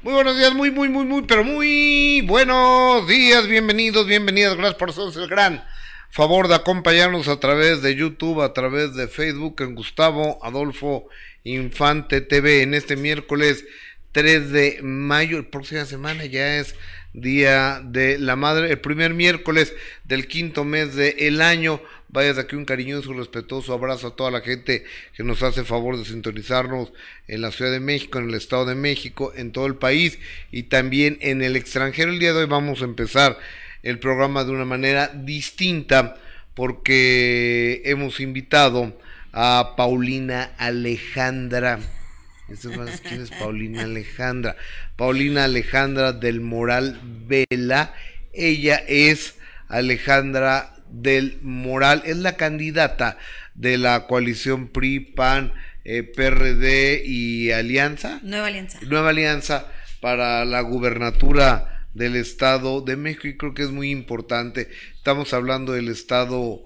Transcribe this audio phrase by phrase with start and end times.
[0.00, 4.90] Muy buenos días, muy, muy, muy, muy, pero muy buenos días, bienvenidos, bienvenidas, gracias por
[4.90, 5.64] hacernos el gran
[6.10, 11.08] favor de acompañarnos a través de YouTube, a través de Facebook, en Gustavo Adolfo
[11.42, 13.64] Infante TV, en este miércoles
[14.12, 16.76] 3 de mayo, la próxima semana ya es
[17.12, 19.74] Día de la Madre, el primer miércoles
[20.04, 21.82] del quinto mes del año.
[22.10, 24.84] Vaya de aquí un cariñoso, respetuoso abrazo a toda la gente
[25.14, 26.90] que nos hace favor de sintonizarnos
[27.26, 30.18] en la Ciudad de México, en el Estado de México, en todo el país
[30.50, 32.10] y también en el extranjero.
[32.10, 33.38] El día de hoy vamos a empezar
[33.82, 36.16] el programa de una manera distinta
[36.54, 38.98] porque hemos invitado
[39.32, 41.78] a Paulina Alejandra.
[43.06, 44.56] ¿Quién es Paulina Alejandra?
[44.96, 47.94] Paulina Alejandra del Moral Vela.
[48.32, 49.34] Ella es
[49.68, 53.18] Alejandra del Moral, es la candidata
[53.54, 55.52] de la coalición PRI, PAN,
[55.84, 58.20] eh, PRD y Alianza.
[58.22, 58.78] Nueva Alianza.
[58.82, 59.66] Nueva Alianza
[60.00, 64.68] para la gubernatura del Estado de México y creo que es muy importante.
[64.94, 66.62] Estamos hablando del Estado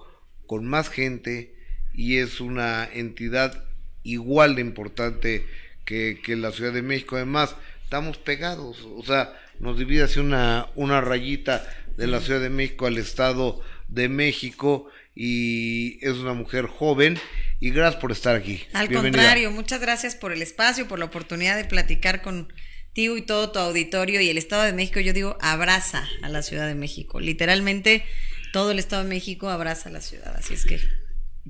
[0.47, 1.55] con más gente
[1.95, 3.65] y es una entidad
[4.03, 5.47] igual de importante
[5.85, 7.17] que, que la Ciudad de México.
[7.17, 11.65] Además, estamos pegados, o sea, nos divide así una, una rayita
[11.97, 13.61] de la Ciudad de México al Estado
[13.93, 17.19] de México y es una mujer joven
[17.61, 18.63] y gracias por estar aquí.
[18.73, 23.53] Al contrario, muchas gracias por el espacio, por la oportunidad de platicar contigo y todo
[23.53, 27.21] tu auditorio y el Estado de México, yo digo, abraza a la Ciudad de México.
[27.21, 28.05] Literalmente
[28.53, 30.81] todo el Estado de México abraza a la ciudad, así es que...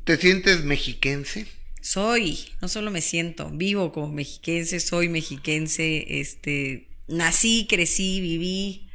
[0.04, 1.46] ¿Te sientes mexiquense?
[1.80, 8.88] Soy, no solo me siento, vivo como mexiquense, soy mexiquense, este, nací, crecí, viví,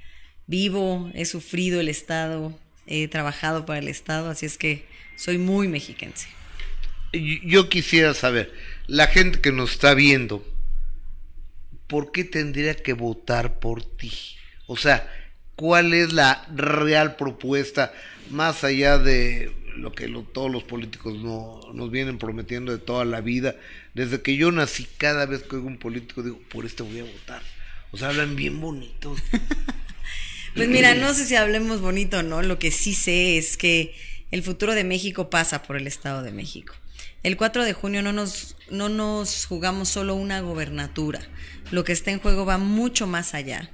[0.46, 2.58] vivo, he sufrido el Estado,
[2.88, 4.86] he trabajado para el Estado, así es que
[5.16, 6.28] soy muy mexiquense.
[7.14, 8.54] Yo quisiera saber,
[8.88, 10.46] la gente que nos está viendo,
[11.88, 14.12] ¿por qué tendría que votar por ti?
[14.68, 15.12] O sea,
[15.56, 17.94] ¿cuál es la real propuesta
[18.30, 23.22] más allá de lo que todos los políticos no, nos vienen prometiendo de toda la
[23.22, 23.56] vida?
[23.94, 27.04] Desde que yo nací, cada vez que oigo un político digo, por este voy a
[27.04, 27.42] votar.
[27.92, 29.16] O sea, hablan bien bonito.
[30.58, 33.94] Pues mira, no sé si hablemos bonito o no, lo que sí sé es que
[34.32, 36.74] el futuro de México pasa por el Estado de México.
[37.22, 41.22] El 4 de junio no nos, no nos jugamos solo una gobernatura,
[41.70, 43.70] lo que está en juego va mucho más allá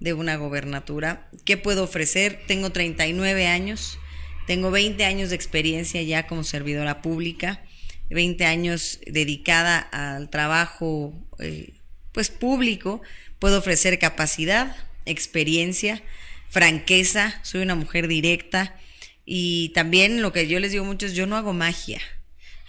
[0.00, 1.30] de una gobernatura.
[1.46, 2.40] ¿Qué puedo ofrecer?
[2.46, 3.98] Tengo 39 años,
[4.46, 7.62] tengo 20 años de experiencia ya como servidora pública,
[8.10, 11.72] 20 años dedicada al trabajo eh,
[12.12, 13.00] pues público,
[13.38, 14.76] puedo ofrecer capacidad,
[15.08, 16.02] experiencia,
[16.48, 18.78] franqueza, soy una mujer directa.
[19.24, 22.00] Y también lo que yo les digo mucho es yo no hago magia,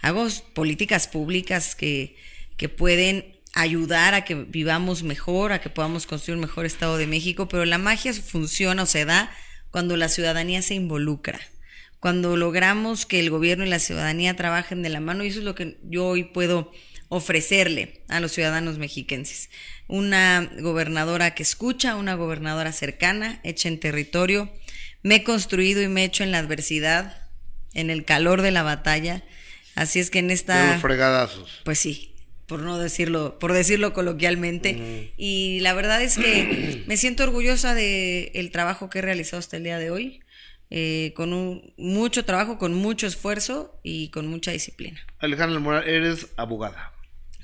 [0.02, 2.16] hago políticas públicas que,
[2.56, 7.06] que pueden ayudar a que vivamos mejor, a que podamos construir un mejor Estado de
[7.06, 9.30] México, pero la magia funciona o se da
[9.70, 11.40] cuando la ciudadanía se involucra,
[11.98, 15.44] cuando logramos que el gobierno y la ciudadanía trabajen de la mano, y eso es
[15.44, 16.72] lo que yo hoy puedo
[17.10, 19.50] ofrecerle a los ciudadanos mexiquenses.
[19.88, 24.48] Una gobernadora que escucha, una gobernadora cercana, hecha en territorio.
[25.02, 27.26] Me he construido y me he hecho en la adversidad,
[27.74, 29.24] en el calor de la batalla.
[29.74, 30.72] Así es que en esta...
[30.74, 31.60] los fregadazos.
[31.64, 32.14] Pues sí,
[32.46, 35.12] por no decirlo, por decirlo coloquialmente.
[35.16, 39.56] Y la verdad es que me siento orgullosa del el trabajo que he realizado hasta
[39.56, 40.20] el día de hoy.
[40.72, 45.04] Eh, con un, mucho trabajo, con mucho esfuerzo y con mucha disciplina.
[45.18, 46.92] Alejandra Moral, eres abogada.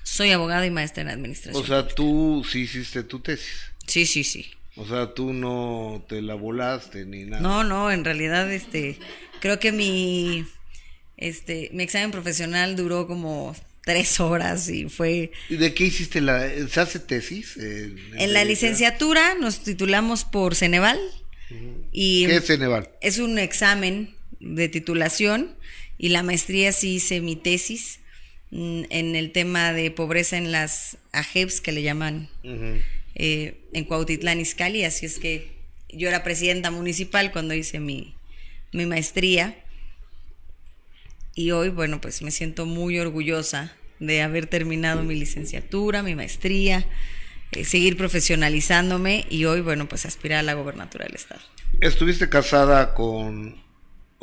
[0.07, 1.61] Soy abogada y maestra en administración.
[1.61, 3.73] O sea, tú sí hiciste tu tesis.
[3.89, 4.49] Sí, sí, sí.
[4.77, 7.43] O sea, tú no te la volaste ni nada.
[7.43, 8.99] No, no, en realidad, este,
[9.41, 10.47] creo que mi,
[11.17, 15.33] este, mi examen profesional duró como tres horas y fue...
[15.49, 16.49] ¿Y de qué hiciste la...
[16.69, 17.57] ¿Se hace tesis?
[17.57, 21.01] En, la licenciatura nos titulamos por Ceneval.
[21.91, 22.91] y ¿Qué es Ceneval?
[23.01, 25.57] Es un examen de titulación
[25.99, 27.99] y la maestría sí hice mi tesis
[28.51, 32.29] en el tema de pobreza en las AJEPS que le llaman
[33.15, 35.57] eh, en Cuautitlán Izcalli, así es que
[35.89, 38.15] yo era presidenta municipal cuando hice mi,
[38.73, 39.57] mi maestría
[41.35, 46.87] y hoy, bueno, pues me siento muy orgullosa de haber terminado mi licenciatura, mi maestría,
[47.53, 51.43] eh, seguir profesionalizándome y hoy, bueno, pues aspirar a la gobernatura del Estado.
[51.81, 53.63] ¿Estuviste casada con...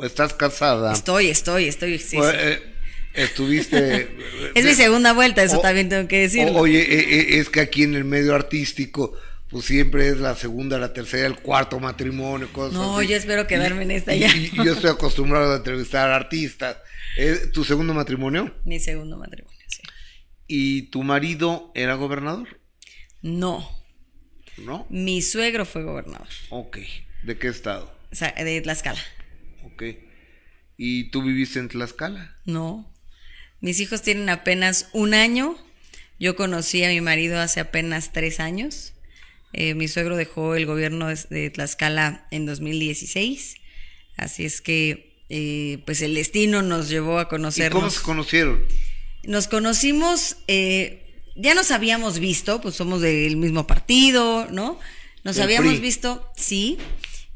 [0.00, 0.92] ¿Estás casada?
[0.92, 1.98] Estoy, estoy, estoy.
[2.00, 2.73] Sí, pues, eh,
[3.14, 4.08] estuviste...
[4.54, 6.58] es mi segunda vuelta, eso también tengo que decirlo.
[6.58, 9.16] oye, eh, eh, es que aquí en el medio artístico,
[9.48, 13.82] pues siempre es la segunda, la tercera, el cuarto matrimonio, cosas No, yo espero quedarme
[13.82, 14.34] en esta ya.
[14.34, 16.76] Y, yo estoy acostumbrado a entrevistar artistas.
[17.52, 18.54] ¿Tu segundo matrimonio?
[18.64, 19.82] Mi segundo matrimonio, sí.
[20.46, 22.60] ¿Y tu marido era gobernador?
[23.22, 23.68] No,
[24.58, 24.86] ¿no?
[24.90, 26.28] Mi suegro fue gobernador.
[26.50, 26.78] Ok.
[27.22, 27.92] ¿De qué estado?
[28.12, 29.00] O sea, de Tlaxcala.
[29.64, 29.82] Ok.
[30.76, 32.36] ¿Y tú viviste en Tlaxcala?
[32.44, 32.93] No.
[33.64, 35.56] Mis hijos tienen apenas un año.
[36.20, 38.92] Yo conocí a mi marido hace apenas tres años.
[39.54, 43.54] Eh, mi suegro dejó el gobierno de, Tlaxcala en 2016.
[44.18, 47.80] Así es que, eh, pues el destino nos llevó a ¿Y conocernos.
[47.80, 48.62] cómo se conocieron?
[49.22, 54.78] Nos conocimos, eh, ya nos habíamos visto, pues somos del mismo partido, ¿no?
[55.22, 55.80] Nos habíamos PRI.
[55.80, 56.76] visto, sí,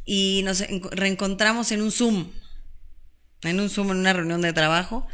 [0.05, 2.31] y nos en- reencontramos en un Zoom,
[3.45, 5.07] en un Zoom, en una reunión de trabajo.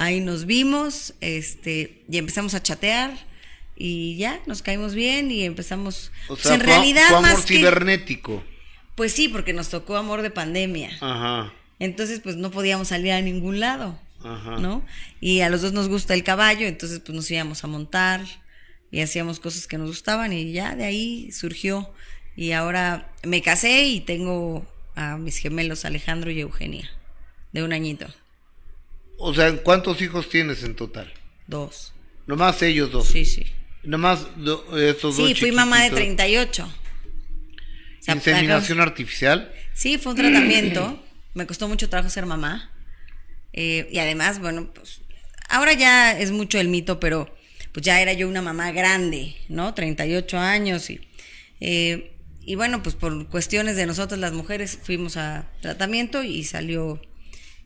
[0.00, 3.12] Ahí nos vimos, este, y empezamos a chatear,
[3.76, 6.10] y ya, nos caímos bien y empezamos.
[6.28, 8.44] O pues, sea, en fue, realidad, fue amor más que- cibernético.
[8.94, 10.90] Pues sí, porque nos tocó amor de pandemia.
[11.00, 11.52] Ajá.
[11.78, 14.58] Entonces, pues no podíamos salir a ningún lado, Ajá.
[14.58, 14.84] ¿no?
[15.20, 18.20] Y a los dos nos gusta el caballo, entonces pues nos íbamos a montar
[18.90, 21.92] y hacíamos cosas que nos gustaban y ya de ahí surgió.
[22.34, 24.66] Y ahora me casé y tengo
[24.96, 26.90] a mis gemelos Alejandro y Eugenia,
[27.52, 28.06] de un añito,
[29.18, 31.12] O sea, ¿cuántos hijos tienes en total?
[31.46, 31.92] dos.
[32.26, 33.06] Nomás ellos dos.
[33.08, 33.46] Sí, sí.
[33.82, 36.16] Nomás do- estos dos Sí, fui mamá de chiquititos.
[36.16, 36.64] 38.
[36.64, 39.52] O sea, Inseminación artificial.
[39.74, 41.02] Sí, fue un tratamiento.
[41.34, 42.70] Me costó mucho trabajo ser mamá.
[43.52, 45.00] Eh, y además, bueno, pues
[45.48, 47.34] ahora ya es mucho el mito, pero
[47.72, 49.72] pues ya era yo una mamá grande, ¿no?
[49.74, 51.00] 38 años y,
[51.60, 52.12] eh,
[52.42, 57.00] y bueno, pues por cuestiones de nosotras las mujeres fuimos a tratamiento y salió,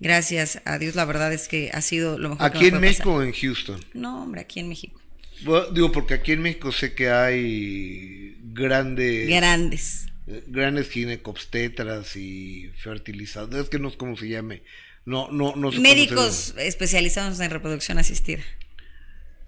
[0.02, 2.70] gracias a Dios, la verdad es que ha sido lo mejor que ¿Aquí me en
[2.72, 3.20] puede México pasar.
[3.20, 3.84] o en Houston?
[3.94, 5.00] No, hombre, aquí en México.
[5.44, 10.06] Bueno, digo, porque aquí en México sé que hay grandes, Grandes.
[10.26, 13.64] eh, grandes ginecobstetras y fertilizadores.
[13.64, 14.62] Es que no sé cómo se llame.
[15.04, 18.40] No, no, no Médicos especializados en reproducción asistida.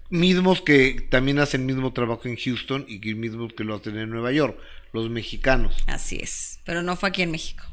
[0.09, 4.09] Mismos que también hacen mismo trabajo en Houston y que mismos que lo hacen en
[4.09, 4.57] Nueva York.
[4.93, 5.75] Los mexicanos.
[5.87, 7.63] Así es, pero no fue aquí en México.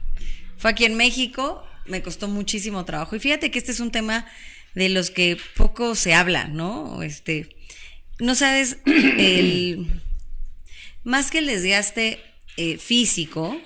[0.56, 3.16] Fue aquí en México, me costó muchísimo trabajo.
[3.16, 4.26] Y fíjate que este es un tema
[4.74, 7.02] de los que poco se habla, ¿no?
[7.02, 7.56] Este,
[8.18, 10.00] no sabes, el,
[11.04, 12.20] más que el desgaste
[12.56, 13.60] eh, físico,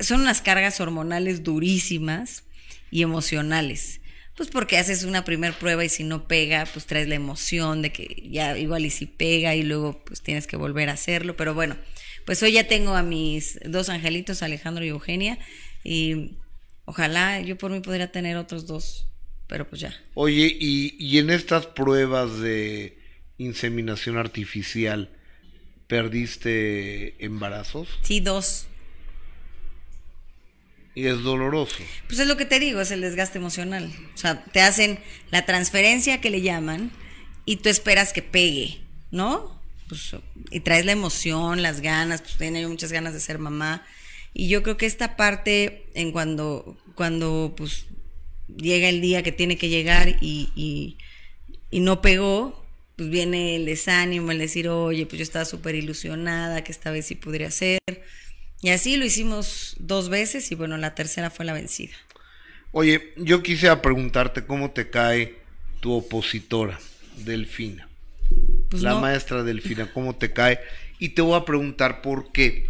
[0.00, 2.44] son unas cargas hormonales durísimas
[2.90, 4.00] y emocionales.
[4.36, 7.92] Pues porque haces una primer prueba y si no pega, pues traes la emoción de
[7.92, 11.36] que ya igual y si pega y luego pues tienes que volver a hacerlo.
[11.36, 11.76] Pero bueno,
[12.26, 15.38] pues hoy ya tengo a mis dos angelitos, Alejandro y Eugenia,
[15.84, 16.32] y
[16.84, 19.06] ojalá yo por mí podría tener otros dos,
[19.46, 19.94] pero pues ya.
[20.14, 22.98] Oye, y, y en estas pruebas de
[23.38, 25.10] inseminación artificial,
[25.86, 27.88] ¿perdiste embarazos?
[28.02, 28.66] Sí, dos.
[30.94, 31.76] Y es doloroso.
[32.06, 33.92] Pues es lo que te digo, es el desgaste emocional.
[34.14, 35.00] O sea, te hacen
[35.30, 36.92] la transferencia que le llaman
[37.44, 39.60] y tú esperas que pegue, ¿no?
[39.88, 40.14] Pues,
[40.50, 43.84] y traes la emoción, las ganas, pues tenía yo muchas ganas de ser mamá.
[44.34, 47.86] Y yo creo que esta parte, en cuando, cuando pues
[48.54, 50.98] llega el día que tiene que llegar y, y,
[51.70, 52.64] y no pegó,
[52.96, 57.06] pues viene el desánimo, el decir, oye, pues yo estaba súper ilusionada, que esta vez
[57.06, 57.78] sí podría ser.
[58.60, 61.94] Y así lo hicimos dos veces y bueno, la tercera fue la vencida.
[62.72, 65.36] Oye, yo quisiera preguntarte cómo te cae
[65.80, 66.80] tu opositora,
[67.18, 67.88] Delfina.
[68.70, 70.58] Pues la no, maestra Delfina, ¿cómo te cae?
[70.98, 72.66] Y te voy a preguntar por qué.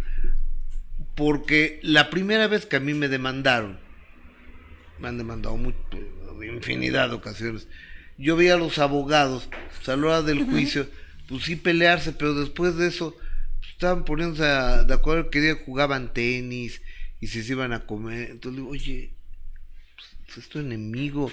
[1.15, 3.79] Porque la primera vez que a mí me demandaron,
[4.99, 5.77] me han demandado mucho,
[6.53, 7.67] infinidad de ocasiones,
[8.17, 10.87] yo veía a los abogados, pues, a la hora del juicio,
[11.27, 13.15] pues sí pelearse, pero después de eso
[13.59, 16.81] pues, estaban poniéndose a- de acuerdo que día jugaban tenis
[17.21, 18.31] y si se iban a comer.
[18.31, 19.11] Entonces digo, oye,
[20.25, 21.31] pues, es tu enemigo.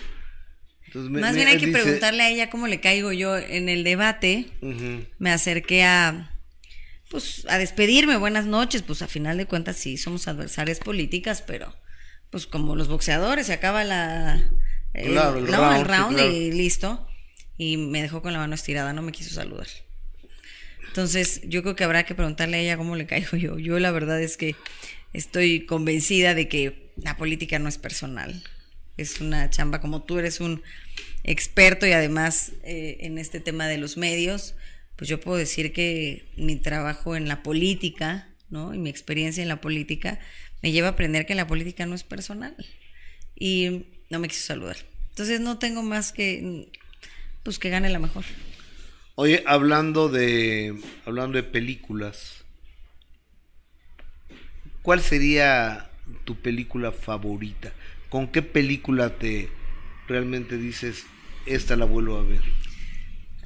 [0.87, 3.37] Entonces, me- más me- bien hay que dice- preguntarle a ella cómo le caigo yo
[3.37, 4.47] en el debate.
[5.19, 6.31] Me acerqué a
[7.13, 11.77] pues a despedirme, buenas noches, pues a final de cuentas sí somos adversarias políticas, pero
[12.31, 14.51] pues como los boxeadores se acaba la
[14.95, 16.33] el, Claro, el no, round, el sí, round claro.
[16.33, 17.07] y listo.
[17.59, 19.67] Y me dejó con la mano estirada, no me quiso saludar.
[20.89, 23.59] Entonces, yo creo que habrá que preguntarle a ella cómo le caigo yo.
[23.59, 24.57] Yo la verdad es que
[25.13, 28.43] estoy convencida de que la política no es personal.
[28.97, 30.63] Es una chamba como tú eres un
[31.25, 34.55] experto y además eh, en este tema de los medios,
[35.03, 38.73] pues yo puedo decir que mi trabajo en la política, ¿no?
[38.73, 40.21] Y mi experiencia en la política
[40.63, 42.55] me lleva a aprender que la política no es personal.
[43.35, 44.77] Y no me quiso saludar.
[45.09, 46.71] Entonces no tengo más que
[47.43, 48.23] pues que gane la mejor.
[49.17, 52.45] Oye, hablando de hablando de películas,
[54.83, 55.91] ¿cuál sería
[56.25, 57.73] tu película favorita?
[58.09, 59.49] ¿Con qué película te
[60.07, 61.07] realmente dices
[61.45, 62.62] esta la vuelvo a ver?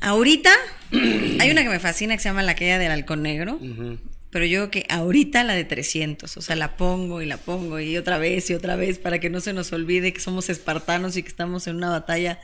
[0.00, 0.54] Ahorita
[0.92, 3.58] hay una que me fascina que se llama La caída del halcón negro.
[4.30, 7.80] Pero yo creo que ahorita la de 300, o sea, la pongo y la pongo
[7.80, 11.16] y otra vez y otra vez para que no se nos olvide que somos espartanos
[11.16, 12.38] y que estamos en una batalla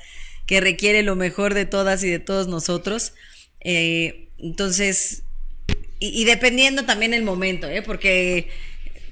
[0.47, 3.13] que requiere lo mejor de todas y de todos nosotros.
[3.61, 5.25] Eh, entonces,
[5.99, 7.83] y, dependiendo también el momento, ¿eh?
[7.83, 8.49] porque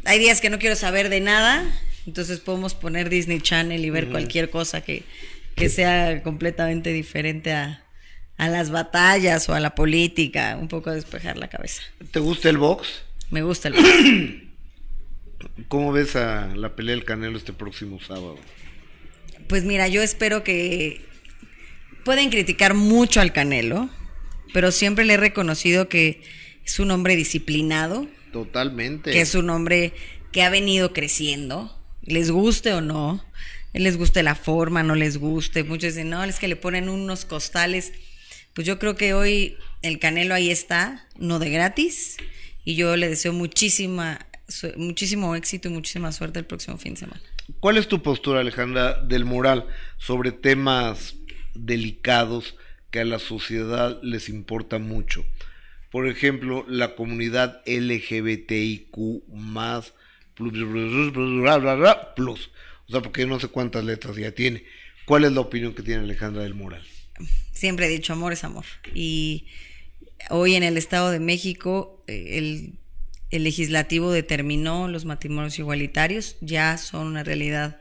[0.05, 1.65] hay días que no quiero saber de nada,
[2.07, 5.03] entonces podemos poner Disney Channel y ver cualquier cosa que,
[5.55, 7.85] que sea completamente diferente a,
[8.41, 11.83] a las batallas o a la política, un poco despejar la cabeza.
[12.11, 13.03] ¿Te gusta el box?
[13.31, 13.85] Me gusta el box.
[15.69, 18.39] ¿Cómo ves a la pelea del Canelo este próximo sábado?
[19.47, 21.05] Pues mira, yo espero que
[22.03, 23.91] pueden criticar mucho al Canelo,
[24.55, 26.23] pero siempre le he reconocido que
[26.65, 28.07] es un hombre disciplinado.
[28.33, 29.11] Totalmente.
[29.11, 29.93] Que es un hombre
[30.33, 33.23] que ha venido creciendo, les guste o no.
[33.75, 35.63] Les guste la forma, no les guste.
[35.63, 37.93] Muchos dicen, no, es que le ponen unos costales.
[38.55, 42.17] Pues yo creo que hoy el Canelo ahí está, no de gratis.
[42.65, 44.27] Y yo le deseo muchísima,
[44.77, 47.23] muchísimo éxito y muchísima suerte el próximo fin de semana.
[47.59, 49.67] ¿Cuál es tu postura, Alejandra, del moral
[49.99, 51.17] sobre temas
[51.55, 52.55] delicados
[52.91, 55.25] que a la sociedad les importa mucho.
[55.91, 59.95] Por ejemplo, la comunidad LGBTIQ más
[60.35, 60.57] plus,
[62.87, 64.65] O sea, porque no sé cuántas letras ya tiene.
[65.05, 66.83] ¿Cuál es la opinión que tiene Alejandra del Moral?
[67.53, 68.65] Siempre he dicho, amor es amor.
[68.95, 69.47] Y
[70.29, 72.79] hoy en el Estado de México, eh, el,
[73.31, 77.81] el legislativo determinó los matrimonios igualitarios, ya son una realidad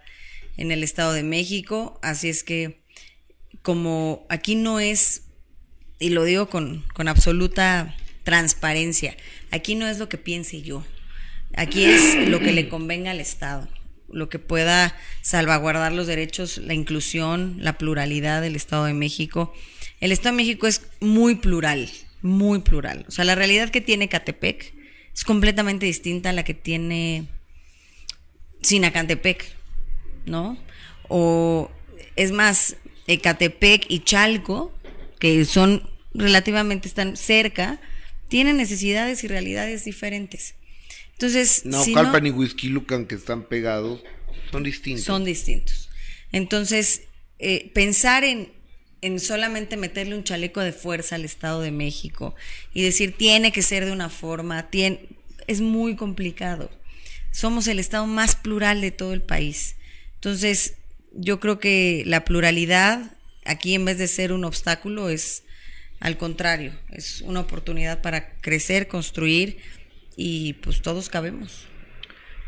[0.57, 2.81] en el Estado de México, así es que
[3.61, 5.23] como aquí no es,
[5.99, 9.15] y lo digo con, absoluta transparencia,
[9.51, 10.83] aquí no es lo que piense yo,
[11.55, 13.67] aquí es lo que le convenga al Estado,
[14.11, 19.53] lo que pueda salvaguardar los derechos, la inclusión, la pluralidad del Estado de México.
[19.99, 21.89] El Estado de México es muy plural,
[22.21, 23.05] muy plural.
[23.07, 24.73] O sea, la realidad que tiene Catepec
[25.13, 27.27] es completamente distinta a la que tiene
[28.61, 29.45] Sinacantepec,
[30.25, 30.57] ¿no?
[31.07, 31.71] O
[32.15, 32.75] es más,
[33.07, 34.71] Ecatepec y Chalco,
[35.19, 37.79] que son relativamente están cerca,
[38.27, 40.55] tienen necesidades y realidades diferentes.
[41.19, 44.01] Entonces, no, Calpan y Whisky Lucan que están pegados
[44.51, 45.03] son distintos.
[45.03, 45.89] Son distintos.
[46.31, 47.01] Entonces,
[47.39, 48.53] eh, pensar en,
[49.01, 52.35] en solamente meterle un chaleco de fuerza al Estado de México
[52.73, 55.09] y decir tiene que ser de una forma, tiene,
[55.47, 56.71] es muy complicado.
[57.31, 59.75] Somos el Estado más plural de todo el país.
[60.15, 60.75] Entonces,
[61.11, 63.11] yo creo que la pluralidad
[63.43, 65.43] aquí en vez de ser un obstáculo es
[65.99, 69.57] al contrario, es una oportunidad para crecer, construir
[70.15, 71.65] y pues todos cabemos.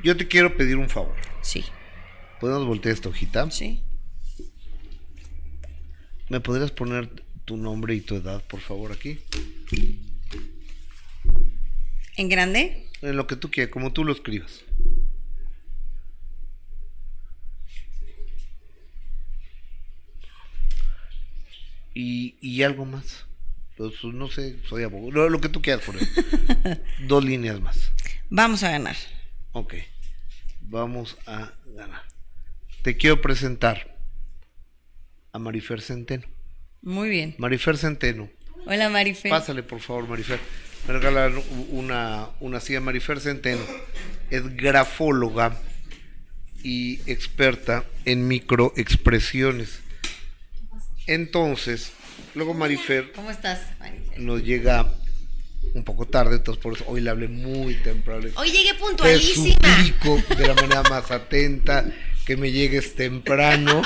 [0.03, 1.15] Yo te quiero pedir un favor.
[1.41, 1.63] Sí.
[2.39, 3.49] ¿Podemos voltear esta hojita?
[3.51, 3.83] Sí.
[6.29, 7.09] ¿Me podrías poner
[7.45, 9.19] tu nombre y tu edad, por favor, aquí?
[12.17, 12.87] ¿En grande?
[13.01, 14.63] En lo que tú quieras, como tú lo escribas.
[21.93, 23.25] y, algo más.
[24.13, 25.29] No sé, soy abogado.
[25.29, 25.95] Lo, que tú quieras por
[27.07, 27.91] Dos líneas más.
[28.29, 28.95] Vamos a ganar.
[29.53, 29.75] Ok.
[30.61, 32.03] Vamos a ganar.
[32.83, 33.97] Te quiero presentar
[35.31, 36.27] a Marifer Centeno.
[36.81, 37.35] Muy bien.
[37.37, 38.29] Marifer Centeno.
[38.65, 39.31] Hola Marifer.
[39.31, 40.39] Pásale por favor, Marifer.
[40.87, 42.79] Me regalan una, una silla.
[42.79, 43.61] Marifer Centeno
[44.29, 45.59] es grafóloga
[46.63, 49.81] y experta en microexpresiones.
[51.07, 51.93] Entonces,
[52.35, 53.11] luego Marifer.
[53.13, 53.59] ¿Cómo estás,
[54.17, 54.93] Nos llega
[55.73, 58.27] un poco tarde, entonces por eso hoy le hablé muy temprano.
[58.35, 59.57] Hoy llegué puntualísima.
[60.27, 61.85] Te de la manera más atenta,
[62.25, 63.81] que me llegues temprano.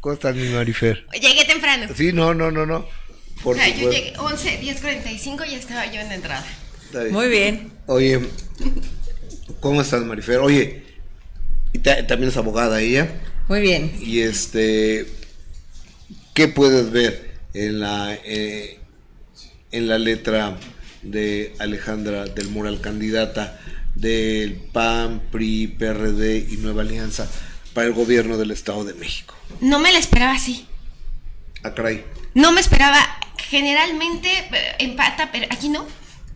[0.00, 1.06] ¿Cómo estás, mi Marifer?
[1.12, 1.86] Llegué temprano.
[1.94, 2.86] Sí, no, no, no, no.
[3.42, 6.46] Por yo llegué 11, 10, 45 y estaba yo en la entrada.
[7.10, 7.72] Muy bien.
[7.86, 8.20] Oye,
[9.60, 10.38] ¿cómo estás, Marifer?
[10.38, 10.84] Oye,
[11.72, 13.10] y también es abogada ella.
[13.48, 13.92] Muy bien.
[14.00, 15.06] Y este,
[16.34, 18.78] ¿Qué puedes ver en la, eh,
[19.70, 20.58] en la letra
[21.02, 23.58] de Alejandra del Moral, candidata
[23.94, 27.28] del PAN, PRI, PRD y Nueva Alianza
[27.72, 29.34] para el gobierno del Estado de México?
[29.60, 30.66] No me la esperaba así.
[31.62, 32.04] Ah, caray.
[32.34, 33.00] No me esperaba.
[33.48, 35.86] Generalmente eh, empata, pero aquí no.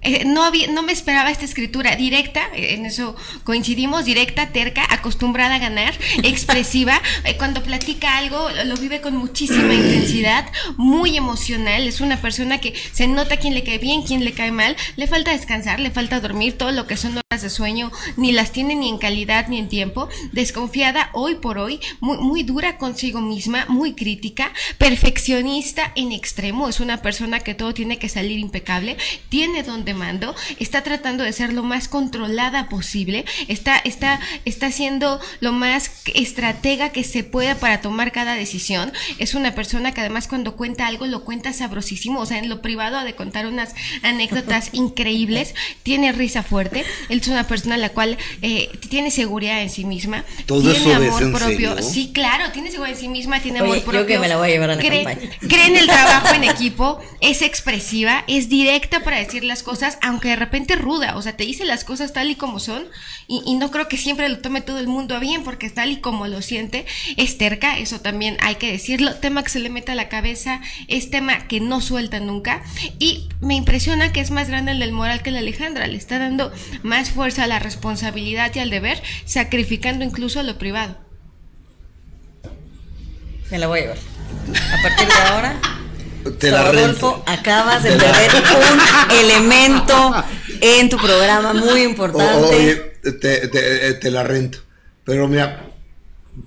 [0.00, 4.86] Eh, no, había, no me esperaba esta escritura directa, eh, en eso coincidimos, directa, terca,
[4.90, 7.00] acostumbrada a ganar, expresiva.
[7.24, 11.86] Eh, cuando platica algo lo, vive con muchísima intensidad, muy emocional.
[11.86, 14.76] Es una persona que se nota quién le cae bien, quién le cae mal.
[14.96, 18.52] Le falta descansar, le falta dormir, todo lo que son horas de sueño, ni las
[18.52, 20.08] tiene ni en calidad ni en tiempo.
[20.32, 26.68] Desconfiada hoy por hoy, muy, muy dura consigo misma, muy crítica, perfeccionista en extremo.
[26.68, 28.96] Es una persona que todo tiene que salir impecable,
[29.28, 35.20] tiene donde mando, está tratando de ser lo más controlada posible, está, está, está siendo
[35.40, 38.92] lo más estratega que se pueda para tomar cada decisión.
[39.18, 42.62] Es una persona que además cuando cuenta algo lo cuenta sabrosísimo, o sea, en lo
[42.62, 47.90] privado ha de contar unas anécdotas increíbles, tiene risa fuerte, él es una persona la
[47.90, 51.82] cual eh, tiene seguridad en sí misma, ¿Todo tiene amor en propio, serio?
[51.82, 54.06] sí, claro, tiene seguridad en sí misma, tiene Oye, amor yo propio.
[54.06, 55.30] que me la voy a llevar a la cree, campaña.
[55.40, 60.28] cree en el trabajo en equipo, es expresiva, es directa para decir las cosas, aunque
[60.28, 62.84] de repente ruda, o sea, te dice las cosas tal y como son,
[63.26, 65.90] y, y no creo que siempre lo tome todo el mundo a bien, porque tal
[65.90, 69.70] y como lo siente, es terca, eso también hay que decirlo, tema que se le
[69.70, 72.62] mete a la cabeza, es tema que no suelta nunca,
[72.98, 76.18] y me impresiona que es más grande el del moral que la Alejandra, le está
[76.18, 80.96] dando más fuerza a la responsabilidad y al deber, sacrificando incluso lo privado.
[83.50, 83.98] Me la voy a llevar.
[84.78, 85.60] A partir de ahora,
[86.38, 87.30] Te la Rodolfo, rento.
[87.30, 90.24] acabas de perder un elemento
[90.60, 92.54] en tu programa muy O- importante.
[92.56, 92.74] oye,
[93.20, 94.58] te, te- te la rento.
[95.04, 95.64] Pero mira,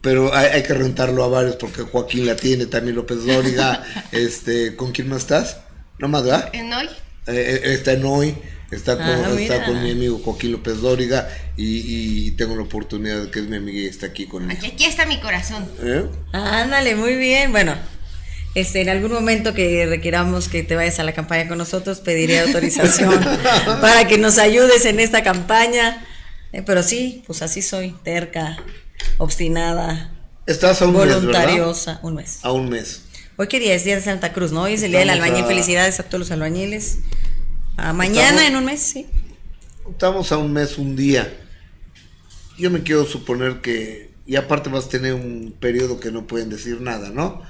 [0.01, 3.83] pero hay, hay que rentarlo a varios porque Joaquín la tiene, también López Dóriga.
[4.11, 5.57] este, ¿Con quién más estás?
[5.99, 6.49] No más, ¿verdad?
[6.53, 6.85] En hoy,
[7.27, 8.35] Eh, eh, está en hoy,
[8.71, 13.23] está con, Ah, está con mi amigo Joaquín López Dóriga y, y tengo la oportunidad
[13.23, 14.57] de que es mi amiga y está aquí conmigo.
[14.57, 15.67] aquí, aquí está mi corazón.
[15.81, 16.05] ¿Eh?
[16.33, 17.51] Ándale, muy bien.
[17.51, 17.75] Bueno,
[18.55, 22.39] este, en algún momento que requiramos que te vayas a la campaña con nosotros, pediré
[22.41, 23.19] autorización
[23.81, 26.05] para que nos ayudes en esta campaña.
[26.53, 28.57] Eh, pero sí, pues así soy, terca,
[29.17, 30.11] obstinada,
[30.47, 31.17] Estás a un mes, ¿verdad?
[31.19, 31.99] voluntariosa.
[32.03, 32.39] Un mes.
[32.41, 33.03] A un mes.
[33.37, 34.63] Hoy qué día es día de Santa Cruz, ¿no?
[34.63, 35.45] Hoy es el día del Estamos albañil.
[35.45, 36.97] a- Felicidades a todos los albañiles.
[37.77, 39.07] A mañana Estamos- en un mes, sí.
[39.89, 41.31] Estamos a un mes, un día.
[42.57, 46.49] Yo me quiero suponer que, y aparte vas a tener un periodo que no pueden
[46.49, 47.41] decir nada, ¿no?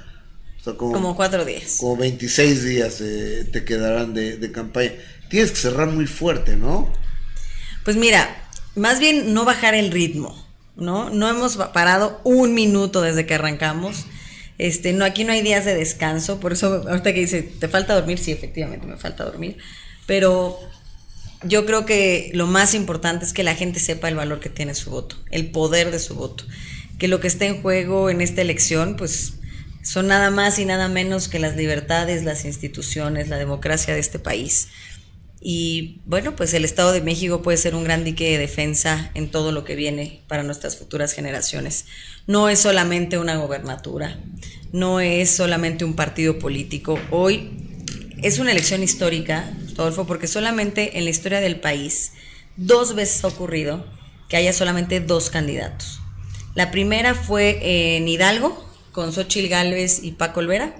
[0.62, 1.78] O sea, como, Como cuatro días.
[1.80, 4.92] como 26 días eh, te quedarán de, de campaña.
[5.28, 6.92] Tienes que cerrar muy fuerte, ¿no?
[7.84, 8.28] Pues mira,
[8.76, 10.46] más bien no bajar el ritmo,
[10.76, 11.10] ¿no?
[11.10, 14.04] No hemos parado un minuto desde que arrancamos.
[14.58, 17.94] Este, no, aquí no hay días de descanso, por eso ahorita que dice, ¿te falta
[17.94, 18.18] dormir?
[18.18, 19.56] Sí, efectivamente, me falta dormir.
[20.06, 20.60] Pero
[21.42, 24.74] yo creo que lo más importante es que la gente sepa el valor que tiene
[24.76, 26.44] su voto, el poder de su voto.
[26.98, 29.34] Que lo que está en juego en esta elección, pues
[29.82, 34.18] son nada más y nada menos que las libertades, las instituciones, la democracia de este
[34.18, 34.68] país.
[35.44, 39.28] Y bueno, pues el Estado de México puede ser un gran dique de defensa en
[39.28, 41.86] todo lo que viene para nuestras futuras generaciones.
[42.28, 44.20] No es solamente una gobernatura,
[44.72, 46.96] no es solamente un partido político.
[47.10, 47.50] Hoy
[48.22, 52.12] es una elección histórica, Rodolfo, porque solamente en la historia del país
[52.56, 53.84] dos veces ha ocurrido
[54.28, 56.00] que haya solamente dos candidatos.
[56.54, 60.76] La primera fue en Hidalgo, con Xochil Gálvez y Paco Olvera,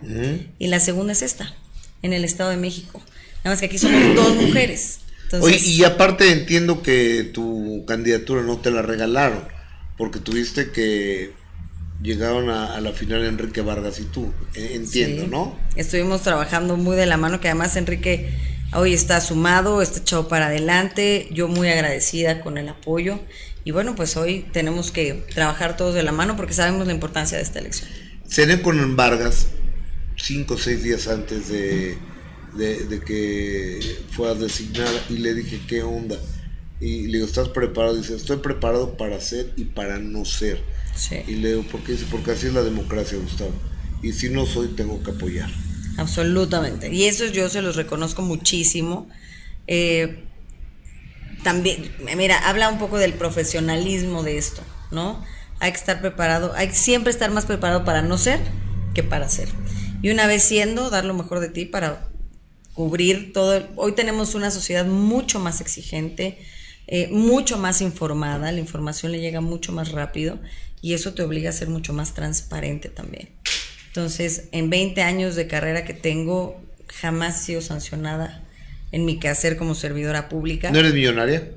[0.59, 1.55] y la segunda es esta,
[2.03, 3.03] en el Estado de México.
[3.38, 5.01] Nada más que aquí somos dos mujeres.
[5.25, 9.44] Entonces, Oye, y aparte entiendo que tu candidatura no te la regalaron,
[9.96, 11.33] porque tuviste que
[12.03, 15.57] llegaron a, a la final Enrique Vargas y tú, eh, entiendo, sí, ¿no?
[15.77, 18.31] Estuvimos trabajando muy de la mano, que además Enrique
[18.75, 23.20] hoy está sumado, está echado para adelante, yo muy agradecida con el apoyo.
[23.64, 27.37] Y bueno, pues hoy tenemos que trabajar todos de la mano porque sabemos la importancia
[27.38, 27.90] de esta elección.
[28.29, 29.48] Cené con Vargas
[30.16, 32.07] cinco o seis días antes de,
[32.53, 36.18] de, de que fueras designada y le dije, ¿qué onda?
[36.81, 37.96] Y le digo, ¿estás preparado?
[37.96, 40.64] Dice, estoy preparado para ser y para no ser.
[40.94, 41.92] Sí, Y le digo, ¿por qué?
[41.92, 43.62] Dice, porque así es la democracia, Gustavo.
[44.03, 45.51] Y si no soy, tengo que apoyar.
[45.96, 46.92] absolutamente.
[46.92, 49.09] Y eso yo se los reconozco muchísimo.
[49.66, 50.32] Eh,
[51.42, 55.24] también, mira, habla un poco del profesionalismo de esto, ¿no?
[55.61, 58.40] Hay que estar preparado, hay que siempre estar más preparado para no ser
[58.94, 59.48] que para ser.
[60.02, 62.09] Y una vez siendo, dar lo mejor de ti para
[62.74, 63.68] cubrir todo.
[63.76, 66.38] Hoy tenemos una sociedad mucho más exigente,
[66.87, 70.40] eh, mucho más informada, la información le llega mucho más rápido
[70.81, 73.31] y eso te obliga a ser mucho más transparente también.
[73.87, 78.42] Entonces, en 20 años de carrera que tengo, jamás he sido sancionada
[78.92, 80.70] en mi quehacer como servidora pública.
[80.70, 81.50] ¿No eres millonaria?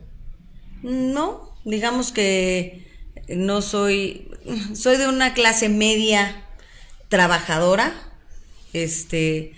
[0.82, 2.88] No, digamos que
[3.28, 4.30] no soy,
[4.74, 6.44] soy de una clase media
[7.10, 7.94] trabajadora,
[8.74, 9.54] este,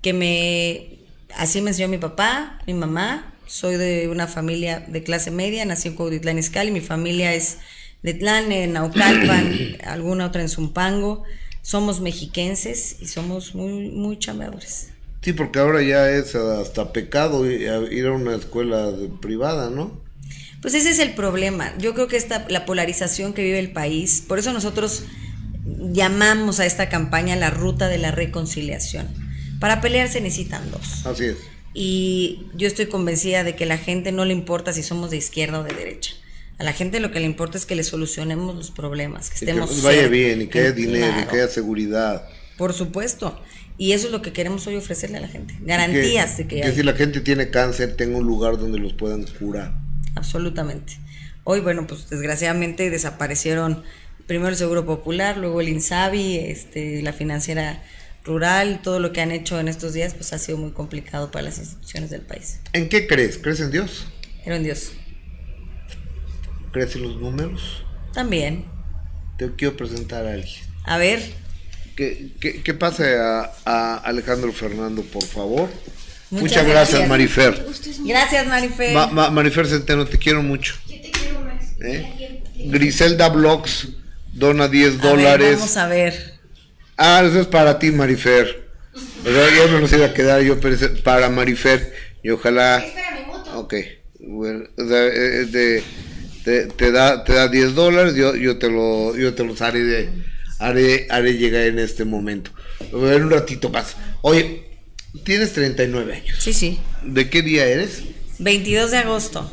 [0.00, 0.98] que me,
[1.36, 5.88] así me enseñó mi papá, mi mamá, soy de una familia de clase media, nací
[5.88, 7.58] en Cuautitlán Izcalli, mi familia es
[8.02, 11.24] de Tlane, en Naucalpan, alguna otra en Zumpango,
[11.62, 14.91] somos mexiquenses y somos muy, muy chambeadores.
[15.22, 20.00] Sí, porque ahora ya es hasta pecado ir a una escuela privada, ¿no?
[20.60, 21.72] Pues ese es el problema.
[21.78, 25.04] Yo creo que esta, la polarización que vive el país, por eso nosotros
[25.64, 29.08] llamamos a esta campaña la ruta de la reconciliación.
[29.60, 31.06] Para pelear se necesitan dos.
[31.06, 31.36] Así es.
[31.74, 35.16] Y yo estoy convencida de que a la gente no le importa si somos de
[35.16, 36.14] izquierda o de derecha.
[36.58, 39.38] A la gente lo que le importa es que le solucionemos los problemas, que Y
[39.38, 40.10] que estemos vaya cerca.
[40.12, 42.28] bien y que haya dinero y que haya seguridad.
[42.56, 43.40] Por supuesto.
[43.78, 45.54] Y eso es lo que queremos hoy ofrecerle a la gente.
[45.62, 46.74] Garantías que, de que, que hay.
[46.74, 49.74] si la gente tiene cáncer tenga un lugar donde los puedan curar.
[50.14, 50.94] Absolutamente.
[51.44, 53.82] Hoy, bueno, pues desgraciadamente desaparecieron
[54.26, 57.82] primero el Seguro Popular, luego el INSABI, este, la financiera
[58.24, 61.42] rural, todo lo que han hecho en estos días, pues ha sido muy complicado para
[61.42, 62.60] las instituciones del país.
[62.72, 63.38] ¿En qué crees?
[63.38, 64.06] ¿Crees en Dios?
[64.44, 64.92] Pero en Dios,
[66.72, 67.84] ¿Crees en los números?
[68.14, 68.64] también.
[69.38, 70.62] Te quiero presentar a alguien.
[70.84, 71.20] A ver,
[71.96, 75.68] Que, que, que pase a, a Alejandro Fernando, por favor.
[76.30, 77.08] Muchas Muchas, gracias, gracias.
[77.08, 77.66] Marifer.
[78.06, 78.92] gracias Marife.
[78.94, 80.74] Ma- ma- Marifer Centeno, te quiero mucho.
[81.84, 82.40] ¿Eh?
[82.66, 83.88] Griselda Blogs
[84.32, 85.54] dona 10 A ver, dólares.
[85.58, 86.34] vamos a ver.
[86.96, 88.62] Ah, eso es para ti, Marifer.
[89.24, 91.92] Yo no los iba a quedar yo pero es para Marifer.
[92.22, 92.78] Y ojalá.
[92.78, 93.58] Espera mi moto.
[93.60, 93.74] Ok.
[94.20, 95.82] Bueno, o sea, eh, de-
[96.44, 99.80] te, te da te da 10 dólares, yo, yo te lo yo te los haré
[99.84, 100.08] de
[100.62, 102.50] haré haré llegar en este momento.
[102.92, 103.96] En un ratito más.
[104.22, 104.64] Oye,
[105.24, 106.36] tienes 39 años.
[106.40, 106.78] Sí, sí.
[107.04, 108.02] ¿De qué día eres?
[108.38, 109.50] 22 de agosto,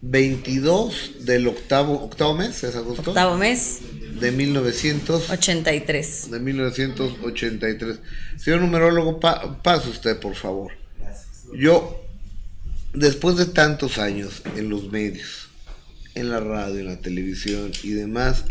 [0.00, 3.10] 22 del octavo octavo mes, ¿es agosto?
[3.10, 3.78] octavo mes,
[4.20, 6.30] De 1900 83.
[6.30, 7.98] de 1983.
[8.36, 10.72] Señor numerólogo, pa- pase usted, por favor.
[11.56, 12.04] Yo,
[12.92, 15.48] después de tantos años en los medios,
[16.14, 18.44] en la radio, en la televisión y demás,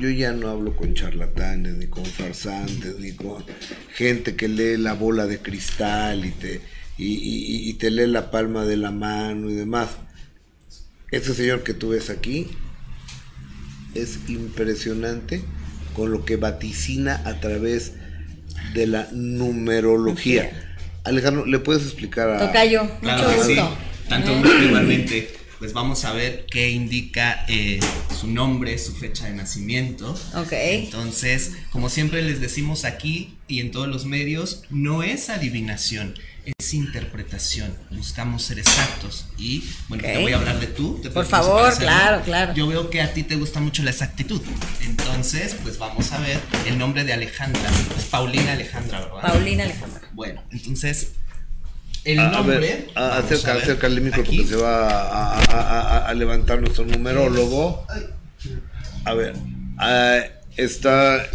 [0.00, 3.44] yo ya no hablo con charlatanes, ni con farsantes, ni con
[3.94, 6.60] gente que lee la bola de cristal y te,
[6.96, 9.90] y, y- y te lee la palma de la mano y demás.
[11.10, 12.48] Este señor que tú ves aquí
[13.94, 15.42] es impresionante
[15.94, 17.92] con lo que vaticina a través
[18.74, 20.76] de la numerología.
[21.04, 22.38] Alejandro, ¿le puedes explicar a...
[22.46, 23.54] Tocayo, Claro mucho sí.
[23.54, 23.76] gusto.
[24.08, 25.30] Tanto Eh, gusto igualmente.
[25.58, 27.80] Pues vamos a ver qué indica eh,
[28.18, 30.12] su nombre, su fecha de nacimiento.
[30.34, 30.52] Ok.
[30.52, 36.74] Entonces, como siempre les decimos aquí y en todos los medios, no es adivinación, es
[36.74, 37.74] interpretación.
[37.90, 39.26] Buscamos ser exactos.
[39.36, 41.00] Y bueno, te voy a hablar de tú.
[41.02, 42.54] ¿te Por favor, claro, claro.
[42.54, 44.40] Yo veo que a ti te gusta mucho la exactitud.
[44.82, 47.68] Entonces, pues vamos a ver el nombre de Alejandra.
[47.96, 49.22] Es Paulina Alejandra, ¿verdad?
[49.22, 50.08] Paulina Alejandra.
[50.12, 51.12] Bueno, entonces,
[52.04, 52.58] el A- nombre.
[52.58, 55.80] ver, a- vamos acerca, a ver, acerca el micro porque se va a, a- a-
[55.80, 57.86] a- a levantar nuestro numerólogo.
[59.04, 59.34] A ver,
[59.78, 60.20] ah,
[60.56, 61.26] está,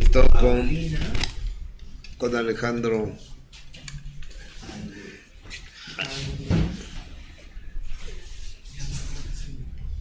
[0.00, 0.70] está con,
[2.18, 3.12] con Alejandro.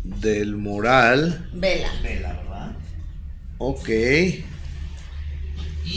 [0.04, 1.50] Del Moral.
[1.54, 1.89] Vela.
[2.02, 2.71] Vela, ¿verdad?
[3.60, 3.89] Ok.
[3.89, 4.43] Y-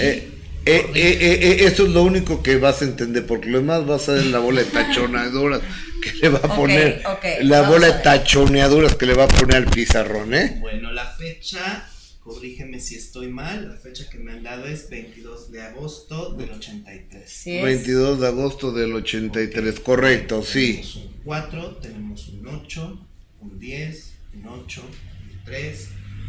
[0.00, 0.30] Eh,
[0.66, 3.86] eh, eh, eh, eh, eso es lo único que vas a entender, porque lo demás
[3.86, 5.60] vas a ver la bola de tachoneaduras
[6.02, 9.56] que le va a poner, ok, la bola de tachoneaduras que le va a poner
[9.56, 10.58] al pizarrón, ¿eh?
[10.60, 11.88] Bueno, la fecha,
[12.20, 16.50] corrígeme si estoy mal, la fecha que me han dado es 22 de agosto del
[16.50, 17.30] 83.
[17.30, 17.62] Sí es.
[17.64, 20.74] 22 de agosto del 83, correcto, sí.
[20.82, 23.06] Tenemos un 4, tenemos un 8,
[23.40, 25.88] un 10, un 8, un 3,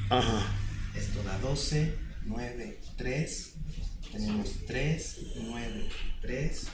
[0.10, 0.45] Ajá.
[0.98, 1.93] esto da 12,
[2.26, 3.52] 9, 3,
[4.15, 5.89] tenemos 3, 9,
[6.21, 6.67] 3,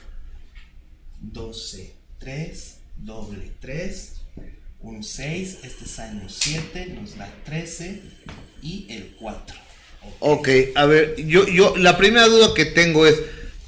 [1.21, 4.13] 12, 3, doble 3,
[4.81, 8.01] un 6, este es año 7, nos da 13
[8.61, 9.55] y el 4.
[10.19, 13.15] Ok, a ver, yo, yo, la primera duda que tengo es,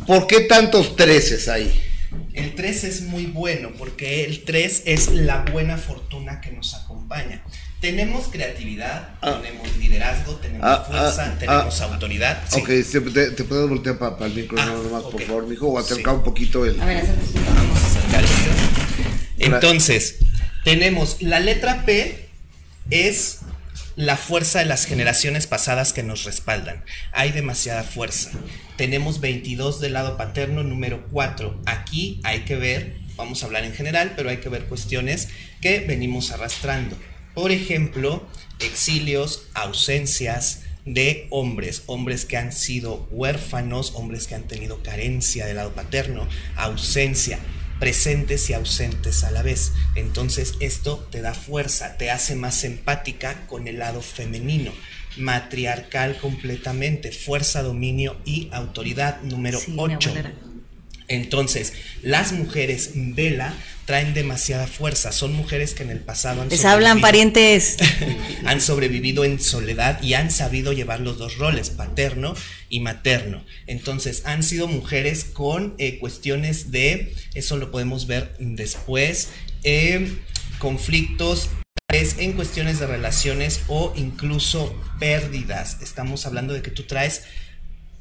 [0.06, 1.72] ¿por qué tantos treces ahí?
[2.34, 7.44] El 3 es muy bueno porque el 3 es la buena fortuna que nos acompaña.
[7.84, 9.42] Tenemos creatividad, Ah.
[9.44, 11.84] tenemos liderazgo, tenemos Ah, fuerza, ah, tenemos ah.
[11.84, 12.42] autoridad.
[12.50, 12.62] Sí.
[12.62, 12.68] Ok,
[13.14, 16.18] ¿te, te- puedes voltear para, el micro Ah, nomás, por favor, mijo, o acercar Sí.
[16.20, 16.80] un poquito el...
[16.82, 17.04] A ver.
[17.04, 18.52] Vamos a acercar esto.
[19.38, 20.16] Entonces,
[20.64, 22.30] tenemos la letra P
[22.90, 23.40] es
[23.98, 26.86] la fuerza de las generaciones pasadas que nos respaldan.
[27.12, 28.32] Hay demasiada fuerza.
[28.78, 31.60] Tenemos 22 del lado paterno, número 4.
[31.66, 35.28] Aquí hay que ver, vamos a hablar en general, pero hay que ver cuestiones
[35.60, 36.96] que venimos arrastrando.
[37.34, 38.28] Por ejemplo,
[38.60, 45.56] exilios, ausencias de hombres, hombres que han sido huérfanos, hombres que han tenido carencia del
[45.56, 47.40] lado paterno, ausencia,
[47.80, 49.72] presentes y ausentes a la vez.
[49.96, 54.72] Entonces esto te da fuerza, te hace más empática con el lado femenino,
[55.18, 60.14] matriarcal completamente, fuerza, dominio y autoridad número Sí, mi 8.
[61.08, 63.54] Entonces, las mujeres vela
[63.86, 65.12] traen demasiada fuerza.
[65.12, 67.78] Son mujeres que en el pasado han Les hablan parientes.
[68.46, 72.34] han sobrevivido en soledad y han sabido llevar los dos roles, paterno
[72.70, 73.44] y materno.
[73.68, 79.30] Entonces, han sido mujeres con eh, cuestiones de, eso lo podemos ver después,
[79.64, 80.18] eh,
[80.60, 81.50] conflictos
[81.94, 85.78] en cuestiones de relaciones o incluso pérdidas.
[85.82, 87.24] Estamos hablando de que tú traes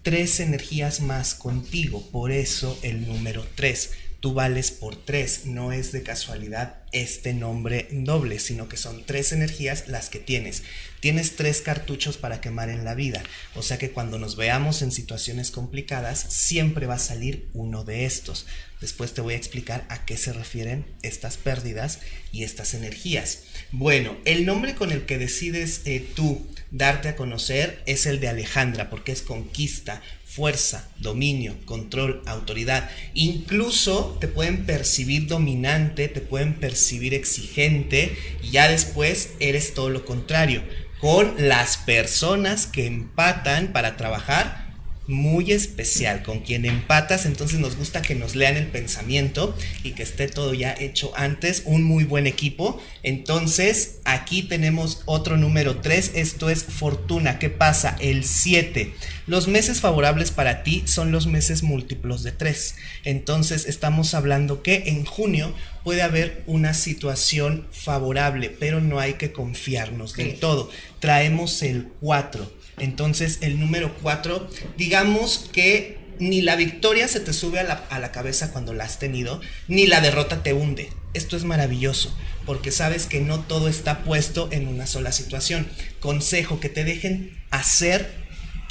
[0.03, 3.93] tres energías más contigo, por eso el número tres.
[4.21, 9.33] Tú vales por tres, no es de casualidad este nombre doble, sino que son tres
[9.33, 10.63] energías las que tienes.
[11.01, 13.25] Tienes tres cartuchos para quemar en la vida,
[13.57, 18.05] o sea que cuando nos veamos en situaciones complicadas, siempre va a salir uno de
[18.05, 18.47] estos.
[18.81, 21.99] Después te voy a explicar a qué se refieren estas pérdidas
[22.31, 23.45] y estas energías.
[23.73, 28.29] Bueno, el nombre con el que decides eh, tú darte a conocer es el de
[28.29, 30.03] Alejandra, porque es conquista,
[30.35, 32.89] fuerza, dominio, control, autoridad.
[33.13, 40.07] Incluso te pueden percibir dominante, te pueden percibir exigente y ya después eres todo lo
[40.07, 40.63] contrario.
[41.01, 44.72] Con las personas que empatan para trabajar,
[45.07, 50.03] muy especial con quien empatas, entonces nos gusta que nos lean el pensamiento y que
[50.03, 52.81] esté todo ya hecho antes, un muy buen equipo.
[53.03, 57.39] Entonces, aquí tenemos otro número 3, esto es fortuna.
[57.39, 57.97] ¿Qué pasa?
[58.01, 58.95] El 7.
[59.27, 62.77] Los meses favorables para ti son los meses múltiplos de 3.
[63.05, 69.33] Entonces, estamos hablando que en junio puede haber una situación favorable, pero no hay que
[69.33, 70.71] confiarnos del todo.
[71.01, 77.61] Traemos el 4 entonces, el número 4, digamos que ni la victoria se te sube
[77.61, 80.89] a la, a la, cabeza cuando la has tenido, ni la derrota te hunde.
[81.15, 82.13] Esto es maravilloso,
[82.45, 85.69] porque sabes que no todo está puesto en una sola situación.
[86.01, 88.22] Consejo, que te dejen hacer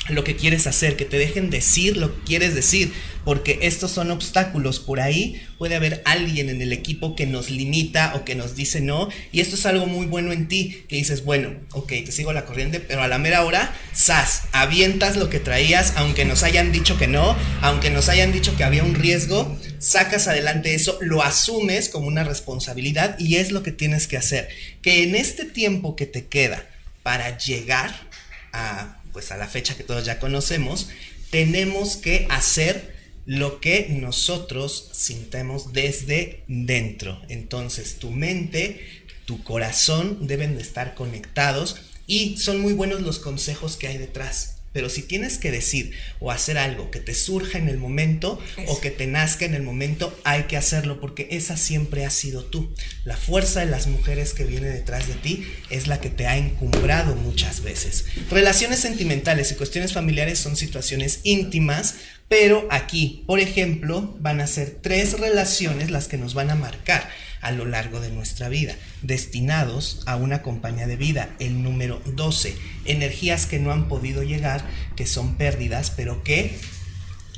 [0.10, 2.92] lo que quieres hacer, que te dejen decir lo que quieres decir,
[3.24, 4.80] porque estos son obstáculos.
[4.80, 8.82] Por ahí puede haber alguien en el equipo que nos limita o que nos dice
[8.82, 12.34] no, y esto es algo muy bueno en ti, que dices, bueno, ok, te sigo
[12.34, 16.72] la corriente, pero a la mera hora, sas, avientas lo que traías, aunque nos hayan
[16.72, 21.22] dicho que no, aunque nos hayan dicho que había un riesgo, sacas adelante eso, lo
[21.22, 24.50] asumes como una responsabilidad y es lo que tienes que hacer.
[24.82, 26.66] Que en este tiempo que te queda
[27.04, 28.10] para llegar
[28.54, 30.90] a pues a la fecha que todos ya conocemos,
[31.30, 32.96] tenemos que hacer
[33.26, 37.22] lo que nosotros sintemos desde dentro.
[37.30, 38.82] Entonces tu mente,
[39.26, 44.61] tu corazón deben de estar conectados y son muy buenos los consejos que hay detrás.
[44.74, 48.80] Pero si tienes que decir o hacer algo que te surja en el momento o
[48.80, 52.74] que te nazca en el momento, hay que hacerlo porque esa siempre ha sido tú.
[53.04, 56.38] La fuerza de las mujeres que viene detrás de ti es la que te ha
[56.38, 58.06] encumbrado muchas veces.
[58.30, 61.96] Relaciones sentimentales y cuestiones familiares son situaciones íntimas,
[62.30, 67.10] pero aquí, por ejemplo, van a ser tres relaciones las que nos van a marcar
[67.42, 71.36] a lo largo de nuestra vida, destinados a una compañía de vida.
[71.40, 74.64] El número 12, energías que no han podido llegar,
[74.96, 76.58] que son pérdidas, pero que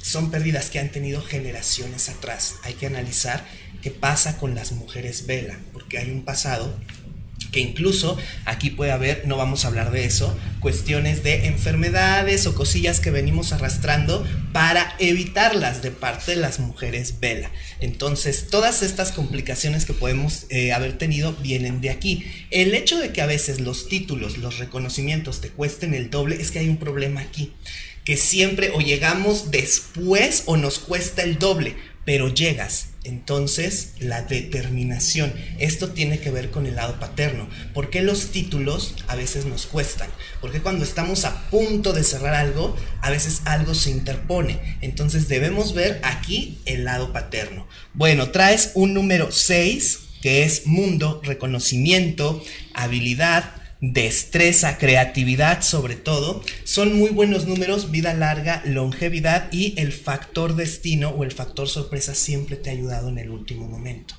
[0.02, 2.56] son pérdidas que han tenido generaciones atrás.
[2.64, 3.46] Hay que analizar
[3.82, 6.78] qué pasa con las mujeres vela, porque hay un pasado
[7.54, 12.56] que incluso aquí puede haber, no vamos a hablar de eso, cuestiones de enfermedades o
[12.56, 17.50] cosillas que venimos arrastrando para evitarlas de parte de las mujeres vela.
[17.80, 22.26] Entonces, todas estas complicaciones que podemos eh, haber tenido vienen de aquí.
[22.50, 26.52] El hecho de que a veces los títulos, los reconocimientos te cuesten el doble es
[26.52, 27.54] que hay un problema aquí
[28.04, 32.88] que siempre o llegamos después o nos cuesta el doble pero llegas.
[33.04, 35.34] Entonces, la determinación.
[35.60, 37.50] Esto tiene que ver con el lado paterno.
[37.74, 40.10] ¿Por qué los títulos a veces nos cuestan?
[40.40, 44.78] Porque cuando estamos a punto de cerrar algo, a veces algo se interpone.
[44.82, 47.68] Entonces, debemos ver aquí el lado paterno.
[47.94, 52.42] Bueno, traes un número 6, que es mundo, reconocimiento,
[52.74, 60.56] habilidad, destreza, creatividad sobre todo, son muy buenos números, vida larga, longevidad y el factor
[60.56, 64.16] destino o el factor sorpresa siempre te ha ayudado en el último momento.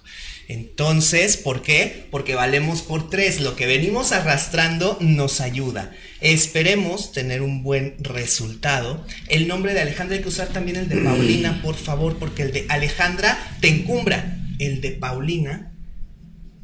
[0.49, 2.07] Entonces, ¿por qué?
[2.11, 3.41] Porque valemos por tres.
[3.41, 5.93] Lo que venimos arrastrando nos ayuda.
[6.21, 9.07] Esperemos tener un buen resultado.
[9.29, 12.53] El nombre de Alejandra hay que usar también el de Paulina, por favor, porque el
[12.53, 14.37] de Alejandra te encumbra.
[14.59, 15.75] El de Paulina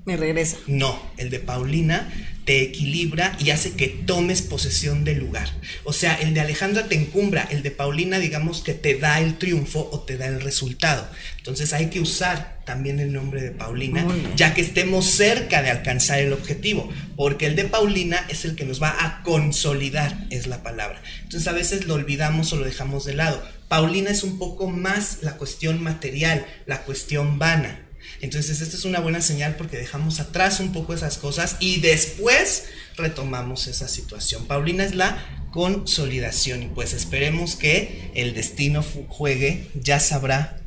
[0.04, 0.56] me regresa.
[0.66, 2.10] No, el de Paulina
[2.50, 5.48] te equilibra y hace que tomes posesión del lugar.
[5.84, 9.38] O sea, el de Alejandra te encumbra, el de Paulina digamos que te da el
[9.38, 11.08] triunfo o te da el resultado.
[11.36, 16.18] Entonces hay que usar también el nombre de Paulina, ya que estemos cerca de alcanzar
[16.18, 20.64] el objetivo, porque el de Paulina es el que nos va a consolidar, es la
[20.64, 21.00] palabra.
[21.22, 23.40] Entonces a veces lo olvidamos o lo dejamos de lado.
[23.68, 27.86] Paulina es un poco más la cuestión material, la cuestión vana.
[28.20, 32.64] Entonces esta es una buena señal porque dejamos atrás un poco esas cosas y después
[32.96, 34.46] retomamos esa situación.
[34.46, 40.58] Paulina es la consolidación y pues esperemos que el destino juegue, ya sabrá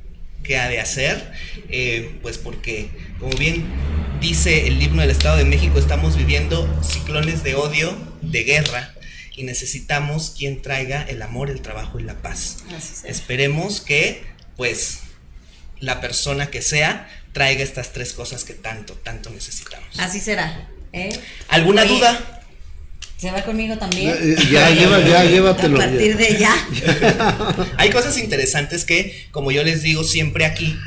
[0.43, 1.31] qué ha de hacer,
[1.69, 2.89] eh, pues porque
[3.19, 3.65] como bien
[4.19, 8.93] dice el himno del Estado de México, estamos viviendo ciclones de odio, de guerra,
[9.35, 12.63] y necesitamos quien traiga el amor, el trabajo y la paz.
[13.03, 14.23] Esperemos que,
[14.55, 14.99] pues,
[15.79, 19.99] la persona que sea traiga estas tres cosas que tanto, tanto necesitamos.
[19.99, 20.69] Así será.
[20.93, 21.19] ¿eh?
[21.49, 22.41] ¿Alguna duda?
[23.17, 24.09] ¿Se va conmigo también?
[24.09, 25.77] Eh, ya, lleva, ya, llévatelo.
[25.77, 26.55] A partir de ya.
[27.77, 30.77] Hay cosas interesantes que, como yo les digo siempre aquí,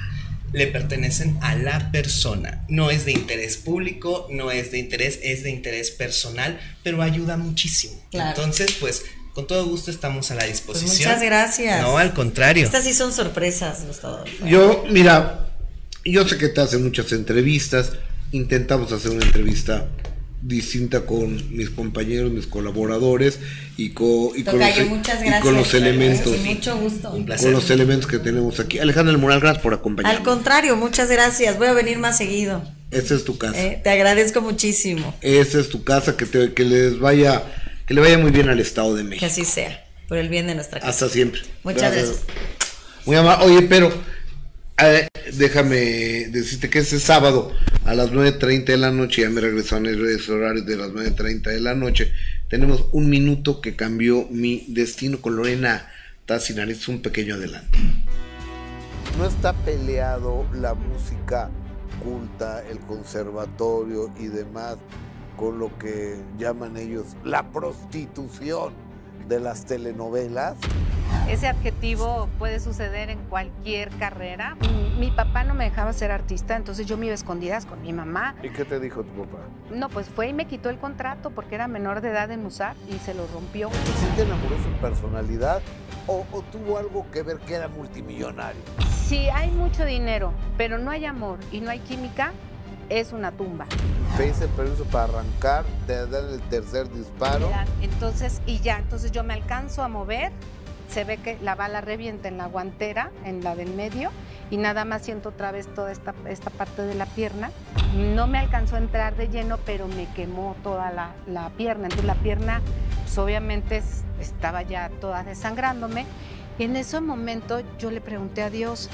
[0.52, 2.64] le pertenecen a la persona.
[2.68, 7.36] No es de interés público, no es de interés, es de interés personal, pero ayuda
[7.36, 8.00] muchísimo.
[8.12, 9.04] Entonces, pues,
[9.36, 10.88] con todo gusto estamos a la disposición.
[10.88, 11.82] Pues muchas gracias.
[11.82, 12.64] No, al contrario.
[12.64, 14.24] Estas sí son sorpresas, Gustavo.
[14.46, 15.50] Yo, mira,
[16.06, 17.92] yo sé que te hacen muchas entrevistas,
[18.32, 19.88] intentamos hacer una entrevista
[20.40, 23.38] distinta con mis compañeros, mis colaboradores
[23.76, 26.34] y con, y con, los, elementos.
[26.38, 27.10] mucho gusto.
[27.10, 28.78] Con los elementos que tenemos aquí.
[28.78, 30.18] Alejandra El Moral, gracias por acompañarnos.
[30.18, 31.58] Al contrario, muchas gracias.
[31.58, 32.62] Voy a venir más seguido.
[32.90, 33.62] Esta es tu casa.
[33.62, 35.14] Eh, te agradezco muchísimo.
[35.20, 37.42] Esta es tu casa, que, te, que les vaya,
[37.86, 39.20] que le vaya muy bien al Estado de México.
[39.20, 40.90] Que así sea, por el bien de nuestra casa.
[40.90, 41.40] Hasta siempre.
[41.62, 42.20] Muchas gracias.
[43.04, 43.46] Muy amable.
[43.46, 43.92] Oye, pero
[45.32, 45.76] déjame
[46.28, 47.52] decirte que ese sábado
[47.84, 51.60] a las 9.30 de la noche, ya me regresaron los horarios de las 9.30 de
[51.60, 52.12] la noche,
[52.48, 55.88] tenemos un minuto que cambió mi destino con Lorena
[56.28, 57.78] Es un pequeño adelanto.
[59.16, 61.48] No está peleado la música
[62.02, 64.76] culta, el conservatorio y demás
[65.36, 68.72] con lo que llaman ellos la prostitución
[69.28, 70.56] de las telenovelas.
[71.28, 74.56] Ese adjetivo puede suceder en cualquier carrera.
[74.98, 77.92] Mi papá no me dejaba ser artista, entonces yo me iba a escondidas con mi
[77.92, 78.36] mamá.
[78.42, 79.38] ¿Y qué te dijo tu papá?
[79.74, 82.76] No, pues fue y me quitó el contrato porque era menor de edad en usar
[82.88, 83.70] y se lo rompió.
[83.70, 85.60] ¿Sí te enamoró su personalidad
[86.06, 88.60] o, o tuvo algo que ver que era multimillonario?
[89.06, 92.32] Si hay mucho dinero, pero no hay amor y no hay química,
[92.88, 93.66] es una tumba.
[94.16, 97.50] Pediste el permiso para arrancar, te dan el tercer disparo.
[97.82, 100.32] entonces, y ya, entonces yo me alcanzo a mover,
[100.88, 104.10] se ve que la bala revienta en la guantera, en la del medio,
[104.50, 107.50] y nada más siento otra vez toda esta, esta parte de la pierna.
[107.96, 111.84] No me alcanzó a entrar de lleno, pero me quemó toda la, la pierna.
[111.84, 112.60] Entonces la pierna,
[113.02, 113.82] pues, obviamente
[114.20, 116.06] estaba ya toda desangrándome.
[116.58, 118.88] Y en ese momento yo le pregunté a Dios,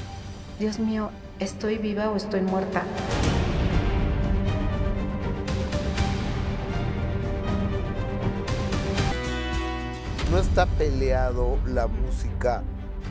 [0.59, 2.83] Dios mío, ¿estoy viva o estoy muerta?
[10.33, 12.63] No está peleado la música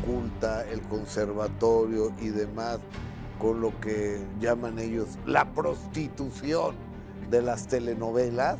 [0.03, 2.79] culta, el conservatorio y demás
[3.37, 6.75] con lo que llaman ellos la prostitución
[7.29, 8.57] de las telenovelas.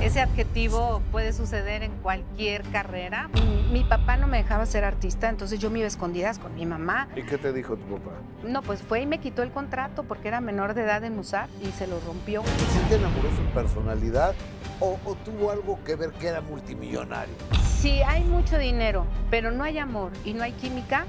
[0.00, 3.28] Ese adjetivo puede suceder en cualquier carrera.
[3.70, 6.64] Mi papá no me dejaba ser artista, entonces yo me iba a escondidas con mi
[6.64, 7.08] mamá.
[7.14, 8.12] ¿Y qué te dijo tu papá?
[8.42, 11.50] No, pues fue y me quitó el contrato porque era menor de edad en usar
[11.62, 12.42] y se lo rompió.
[12.42, 14.34] ¿Sí te enamoró su personalidad
[14.80, 17.34] o, o tuvo algo que ver que era multimillonario?
[17.82, 21.04] Si hay mucho dinero, pero no hay amor y no hay química,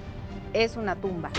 [0.53, 1.29] es una tumba.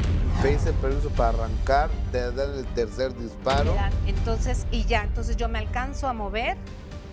[0.40, 3.74] Pediste el permiso para arrancar, te dan el tercer disparo.
[4.06, 6.56] Entonces, y ya, entonces yo me alcanzo a mover,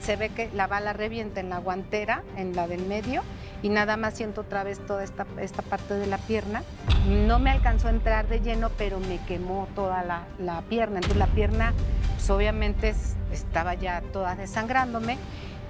[0.02, 3.24] se ve que la bala revienta en la guantera, en la del medio,
[3.64, 6.62] y nada más siento otra vez toda esta, esta parte de la pierna.
[7.08, 10.98] No me alcanzó a entrar de lleno, pero me quemó toda la, la pierna.
[10.98, 11.74] Entonces la pierna,
[12.18, 12.94] pues obviamente
[13.32, 15.18] estaba ya toda desangrándome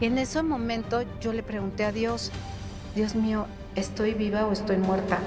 [0.02, 2.32] y en ese momento yo le pregunté a Dios,
[2.96, 5.20] Dios mío, ¿estoy viva o estoy muerta?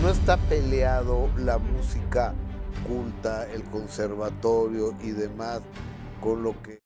[0.00, 2.34] No está peleado la música
[2.88, 5.60] culta, el conservatorio y demás
[6.22, 6.78] con lo que...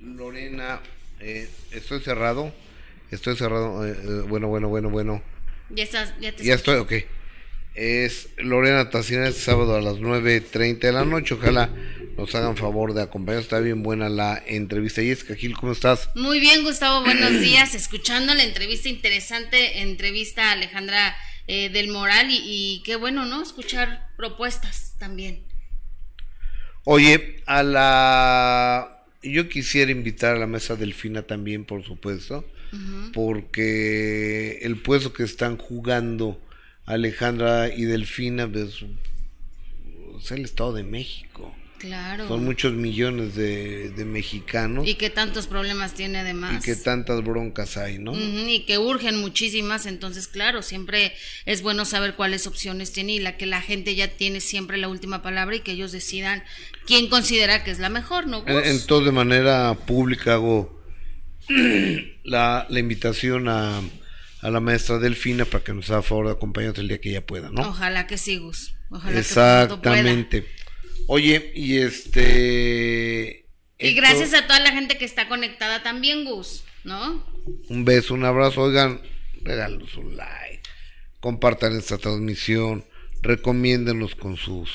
[0.00, 0.80] Lorena,
[1.20, 2.52] eh, estoy cerrado,
[3.12, 5.22] estoy cerrado, eh, eh, bueno, bueno, bueno, bueno.
[5.70, 6.92] Ya estás, ya te Ya estoy, ok
[7.76, 11.34] es Lorena Tacina este sábado a las 9.30 de la noche.
[11.34, 11.70] Ojalá
[12.16, 13.44] nos hagan favor de acompañarnos.
[13.44, 15.02] Está bien buena la entrevista.
[15.02, 16.08] Es Gil, ¿cómo estás?
[16.14, 17.74] Muy bien, Gustavo, buenos días.
[17.74, 21.14] Escuchando la entrevista interesante, entrevista a Alejandra
[21.46, 23.42] eh, del moral y, y qué bueno, ¿no?
[23.42, 25.44] Escuchar propuestas también.
[26.84, 29.02] Oye, a la...
[29.22, 32.48] Yo quisiera invitar a la mesa Delfina también, por supuesto,
[33.12, 36.40] porque el puesto que están jugando
[36.86, 38.84] Alejandra y Delfina pues,
[40.20, 41.54] es el Estado de México.
[41.78, 42.26] Claro.
[42.26, 46.64] Son muchos millones de, de mexicanos Y que tantos problemas tiene y además.
[46.64, 48.12] que tantas broncas hay, ¿no?
[48.14, 51.12] Y que urgen muchísimas, entonces claro, siempre
[51.44, 54.88] es bueno saber cuáles opciones tiene y la que la gente ya tiene siempre la
[54.88, 56.42] última palabra y que ellos decidan
[56.86, 58.42] quién considera que es la mejor, ¿no?
[58.46, 60.82] Entonces, de manera pública hago
[62.24, 63.82] la, la invitación a,
[64.46, 67.26] a la maestra Delfina para que nos haga favor de acompañarnos el día que ella
[67.26, 67.62] pueda, ¿no?
[67.62, 68.76] Ojalá que sí, Gus.
[68.90, 69.18] Ojalá que pueda.
[69.18, 70.46] Exactamente.
[71.08, 73.48] Oye, y este...
[73.76, 77.26] Y gracias a toda la gente que está conectada también, Gus, ¿no?
[77.68, 78.62] Un beso, un abrazo.
[78.62, 79.00] Oigan,
[79.42, 80.62] regálenos un like.
[81.18, 82.84] Compartan esta transmisión.
[83.22, 84.70] Recomiéndenos con sus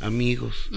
[0.00, 0.70] amigos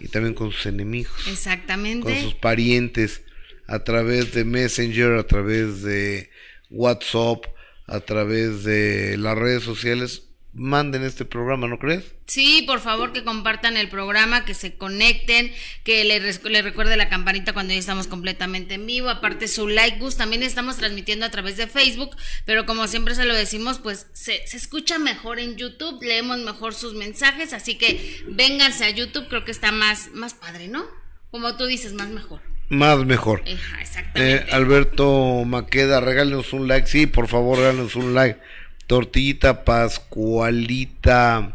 [0.00, 1.12] y también con sus enemigos.
[1.14, 2.36] con sus Exactamente.
[2.40, 3.22] parientes
[3.66, 6.30] a través de Messenger, a través de
[6.70, 7.44] WhatsApp,
[7.86, 10.22] a través de las redes sociales.
[10.58, 12.14] Manden este programa, ¿no crees?
[12.26, 15.52] Sí, por favor que compartan el programa, que se conecten,
[15.84, 19.10] que le, res- le recuerde la campanita cuando ya estamos completamente en vivo.
[19.10, 22.16] Aparte su like, también estamos transmitiendo a través de Facebook,
[22.46, 26.72] pero como siempre se lo decimos, pues se, se escucha mejor en YouTube, leemos mejor
[26.72, 30.86] sus mensajes, así que vénganse a YouTube, creo que está más, más padre, ¿no?
[31.30, 32.40] Como tú dices, más mejor.
[32.68, 33.42] Más mejor.
[33.46, 34.52] Eh, exactamente.
[34.52, 36.88] Alberto Maqueda, regálenos un like.
[36.88, 38.40] Sí, por favor, regálenos un like.
[38.86, 41.52] Tortillita Pascualita.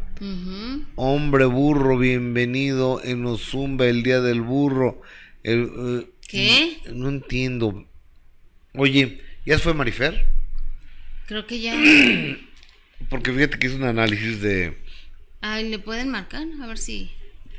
[0.95, 5.01] Hombre burro, bienvenido en Ozumba, el día del burro.
[5.43, 6.77] El, eh, ¿Qué?
[6.93, 7.87] No entiendo.
[8.75, 10.27] Oye, ¿ya fue Marifer?
[11.25, 11.73] Creo que ya.
[13.09, 14.77] Porque fíjate que hizo un análisis de...
[15.41, 16.45] Ay, ¿le pueden marcar?
[16.61, 17.11] A ver si.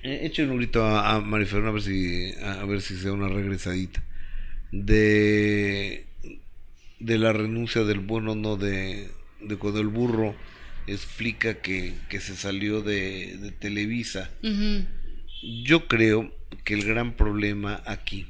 [0.03, 1.47] Eh, Eche un grito a, a a ver
[1.83, 4.03] si a ver si se da una regresadita.
[4.71, 6.07] De
[6.99, 9.09] de la renuncia del bueno no de,
[9.41, 10.35] de cuando el burro
[10.87, 14.31] explica que, que se salió de, de Televisa.
[15.65, 16.33] Yo creo
[16.65, 18.27] que el gran problema aquí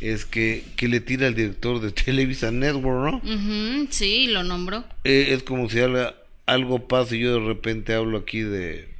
[0.00, 3.86] es que, que le tira al director de Televisa Network, ¿no?
[3.90, 4.84] Sí, lo nombró.
[5.04, 6.12] Eh, es como si algo,
[6.46, 8.91] algo pasa y yo de repente hablo aquí de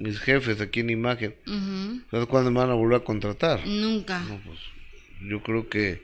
[0.00, 1.34] mis jefes aquí en imagen.
[1.46, 2.00] Ujú.
[2.10, 3.64] ¿Sabes cuándo me van a volver a contratar?
[3.66, 4.20] Nunca.
[4.20, 4.58] No, pues
[5.22, 6.02] yo creo que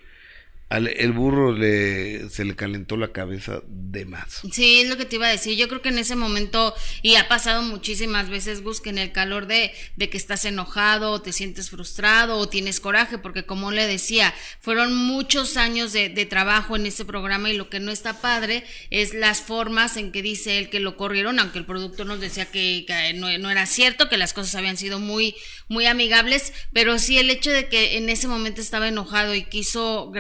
[0.69, 4.41] al, el burro le, se le calentó la cabeza de más.
[4.51, 5.57] Sí, es lo que te iba a decir.
[5.57, 9.13] Yo creo que en ese momento, y ha pasado muchísimas veces, Gus, que en el
[9.13, 13.71] calor de, de que estás enojado, o te sientes frustrado, o tienes coraje, porque como
[13.71, 17.93] le decía, fueron muchos años de, de trabajo en ese programa y lo que no
[17.93, 22.07] está padre es las formas en que dice él que lo corrieron, aunque el productor
[22.07, 25.37] nos decía que, no, no era cierto, que las cosas habían sido muy,
[25.69, 30.11] muy amigables, pero sí el hecho de que en ese momento estaba enojado y quiso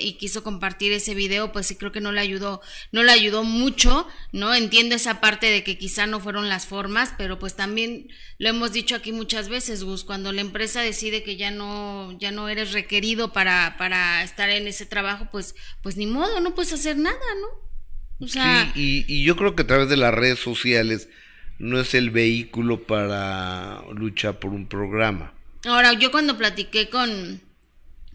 [0.00, 2.60] y quiso compartir ese video, pues sí creo que no le ayudó,
[2.90, 4.54] no le ayudó mucho, ¿no?
[4.54, 8.08] Entiendo esa parte de que quizá no fueron las formas, pero pues también
[8.38, 12.30] lo hemos dicho aquí muchas veces, Gus, cuando la empresa decide que ya no, ya
[12.30, 16.72] no eres requerido para, para estar en ese trabajo, pues, pues ni modo, no puedes
[16.72, 18.26] hacer nada, ¿no?
[18.26, 21.08] O sea, Sí, y, y yo creo que a través de las redes sociales
[21.58, 25.32] no es el vehículo para luchar por un programa.
[25.64, 27.40] Ahora, yo cuando platiqué con,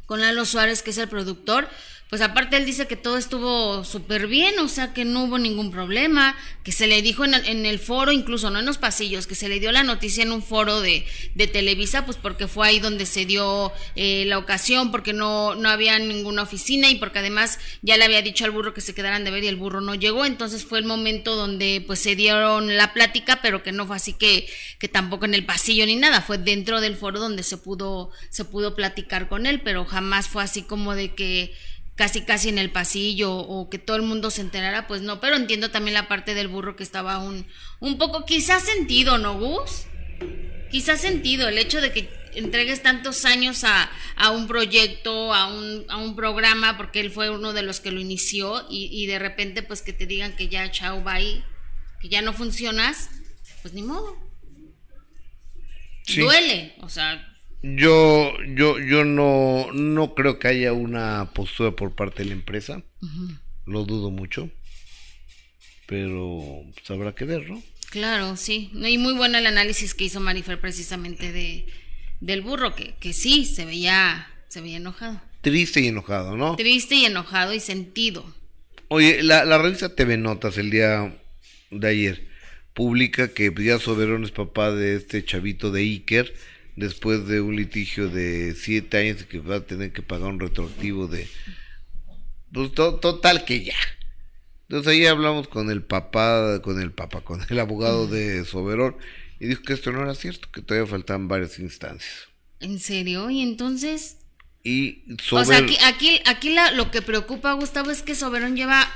[0.07, 1.69] con Lalo Suárez, que es el productor,
[2.09, 5.71] pues aparte él dice que todo estuvo súper bien, o sea que no hubo ningún
[5.71, 9.27] problema, que se le dijo en el, en el foro, incluso no en los pasillos,
[9.27, 11.05] que se le dio la noticia en un foro de,
[11.35, 15.67] de Televisa, pues porque fue ahí donde se dio eh, la ocasión, porque no, no
[15.67, 19.25] había ninguna oficina y porque además ya le había dicho al burro que se quedaran
[19.25, 22.77] de ver y el burro no llegó, entonces fue el momento donde pues se dieron
[22.77, 24.47] la plática, pero que no fue así que,
[24.79, 28.45] que tampoco en el pasillo ni nada, fue dentro del foro donde se pudo, se
[28.45, 31.53] pudo platicar con él, pero jamás fue así como de que
[31.97, 35.35] casi casi en el pasillo o que todo el mundo se enterara, pues no, pero
[35.35, 37.47] entiendo también la parte del burro que estaba un,
[37.79, 39.87] un poco, quizás sentido, ¿no, Gus?
[40.71, 45.85] Quizás sentido el hecho de que entregues tantos años a, a un proyecto, a un,
[45.89, 49.17] a un programa, porque él fue uno de los que lo inició y, y de
[49.17, 51.43] repente pues que te digan que ya chao, bye,
[51.99, 53.09] que ya no funcionas,
[53.63, 54.15] pues ni modo.
[56.03, 56.21] Sí.
[56.21, 57.26] Duele, o sea,
[57.61, 62.83] Yo, yo, yo no, no creo que haya una postura por parte de la empresa.
[63.65, 64.49] Lo dudo mucho.
[65.87, 67.61] Pero pues, habrá que ver, ¿no?
[67.89, 68.69] Claro, sí.
[68.73, 71.65] Y muy bueno el análisis que hizo Marifer precisamente de,
[72.19, 75.21] del burro, que, que sí, se veía, se veía enojado.
[75.41, 76.55] Triste y enojado, ¿no?
[76.57, 78.25] Triste y enojado y sentido.
[78.89, 81.17] Oye, la, la revista TV Notas el día
[81.71, 82.27] de ayer
[82.73, 86.33] publica que ya Soberón es papá de este chavito de Iker
[86.77, 91.07] después de un litigio de siete años que va a tener que pagar un retroactivo
[91.07, 91.27] de
[92.53, 93.75] pues to- total que ya
[94.69, 98.95] entonces ahí hablamos con el papá con el papá con el abogado de Soberón
[99.39, 103.29] y dijo que esto no era cierto que todavía faltaban varias instancias ¿En serio?
[103.29, 104.17] ¿Y entonces?
[104.63, 108.15] y O sea, Sober- aquí, aquí, aquí la- lo que preocupa a Gustavo es que
[108.15, 108.87] Soberón lleva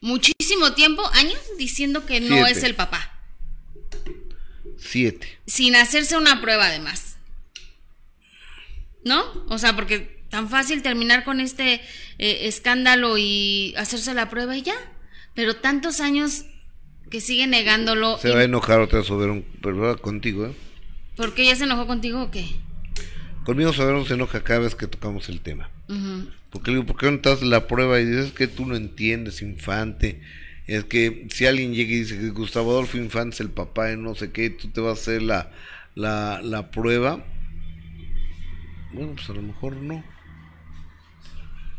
[0.00, 2.50] muchísimo tiempo, años, diciendo que no Siete.
[2.52, 3.20] es el papá.
[4.90, 7.16] Siete Sin hacerse una prueba, además.
[9.04, 9.22] ¿No?
[9.48, 11.74] O sea, porque tan fácil terminar con este
[12.18, 14.74] eh, escándalo y hacerse la prueba y ya.
[15.34, 16.44] Pero tantos años
[17.10, 18.18] que sigue negándolo.
[18.18, 20.54] se y- va a enojar otra vez Soberón pero contigo ¿eh?
[21.16, 22.46] ¿Por qué ya se enojó contigo o qué?
[23.44, 26.28] conmigo Soberón se enoja cada vez que tocamos el tema Ujú.
[26.50, 28.00] Porque le digo, ¿por qué no te haces la prueba?
[28.00, 30.20] Y dices que tú no entiendes, infante.
[30.66, 33.96] Es que si alguien llega y dice que Gustavo Adolfo Infante es el papá y
[33.96, 35.50] no sé qué, tú te vas a hacer la,
[35.94, 37.24] la, la prueba.
[38.92, 40.04] Bueno, pues a lo mejor no.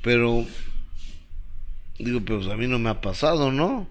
[0.01, 0.45] Pero,
[1.99, 3.87] digo, pues a mí no me ha pasado, ¿no?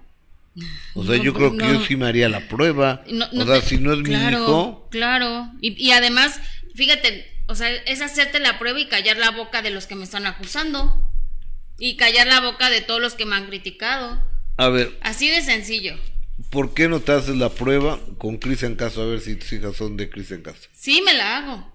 [0.93, 1.73] O sea, No, yo pues creo que no.
[1.79, 3.03] yo sí me haría la prueba.
[3.09, 5.51] No o sea, te- si no es claro, mi hijo, Claro.
[5.61, 6.39] Y, y además,
[6.75, 10.03] fíjate, o sea, es hacerte la prueba y callar la boca de los que me
[10.03, 11.07] están acusando.
[11.79, 14.21] Y callar la boca de todos los que me han criticado.
[14.57, 15.97] A ver, Así de sencillo.
[16.49, 19.03] ¿por qué no te haces la prueba con Cristian Castro?
[19.03, 20.69] A ver si tus hijas son de Cristian Castro.
[20.73, 21.71] Sí, me la hago.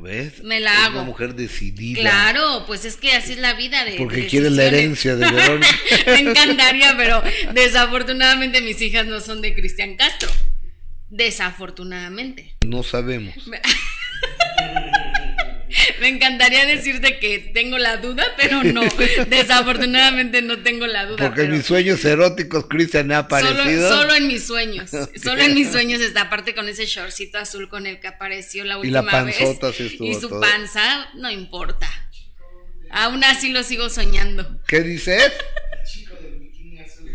[0.00, 0.42] ¿Ves?
[0.42, 0.94] Me la es hago.
[0.98, 2.00] una mujer decidida.
[2.00, 3.92] Claro, pues es que así es la vida de.
[3.96, 5.68] Porque de quiere la herencia de Verónica.
[6.06, 7.22] me encantaría, pero
[7.54, 10.28] desafortunadamente mis hijas no son de Cristian Castro.
[11.10, 12.56] Desafortunadamente.
[12.66, 13.34] No sabemos.
[16.00, 18.82] Me encantaría decirte que tengo la duda, pero no.
[19.28, 21.16] Desafortunadamente no tengo la duda.
[21.26, 23.64] Porque en mis sueños eróticos Cristian ha aparecido.
[23.64, 24.90] Solo, solo en mis sueños.
[25.22, 28.78] Solo en mis sueños está aparte con ese shortcito azul con el que apareció la
[28.82, 29.36] Y la última vez.
[29.38, 30.40] panzota sí estuvo y su todo.
[30.40, 31.88] panza, no importa.
[32.90, 34.60] Aún así lo sigo soñando.
[34.66, 35.32] ¿Qué dices?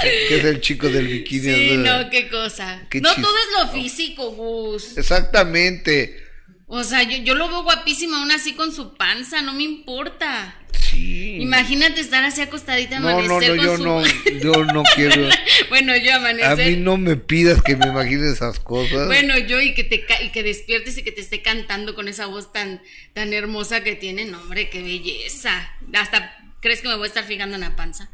[0.02, 2.86] que es el chico del bikini Sí, no, qué cosa.
[2.90, 4.98] Qué no chis- todo es lo físico, Gus.
[4.98, 6.29] Exactamente.
[6.72, 10.56] O sea, yo, yo lo veo guapísimo aún así con su panza, no me importa.
[10.80, 11.38] Sí.
[11.42, 13.84] Imagínate estar así acostadita, No, no, amanecer no, con yo su...
[13.84, 15.28] no, yo no quiero.
[15.70, 16.78] bueno, yo A mí amanecer.
[16.78, 19.08] no me pidas que me imagine esas cosas.
[19.08, 22.08] Bueno, yo y que te ca- y que despiertes y que te esté cantando con
[22.08, 22.82] esa voz tan
[23.14, 25.72] tan hermosa que tiene, no, hombre, qué belleza.
[25.94, 28.10] Hasta crees que me voy a estar fijando en la panza.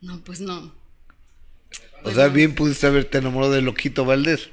[0.00, 0.58] No, pues no.
[0.58, 2.32] o Pues sea, no.
[2.32, 4.48] bien pudiste haberte enamorado de Loquito Valdés.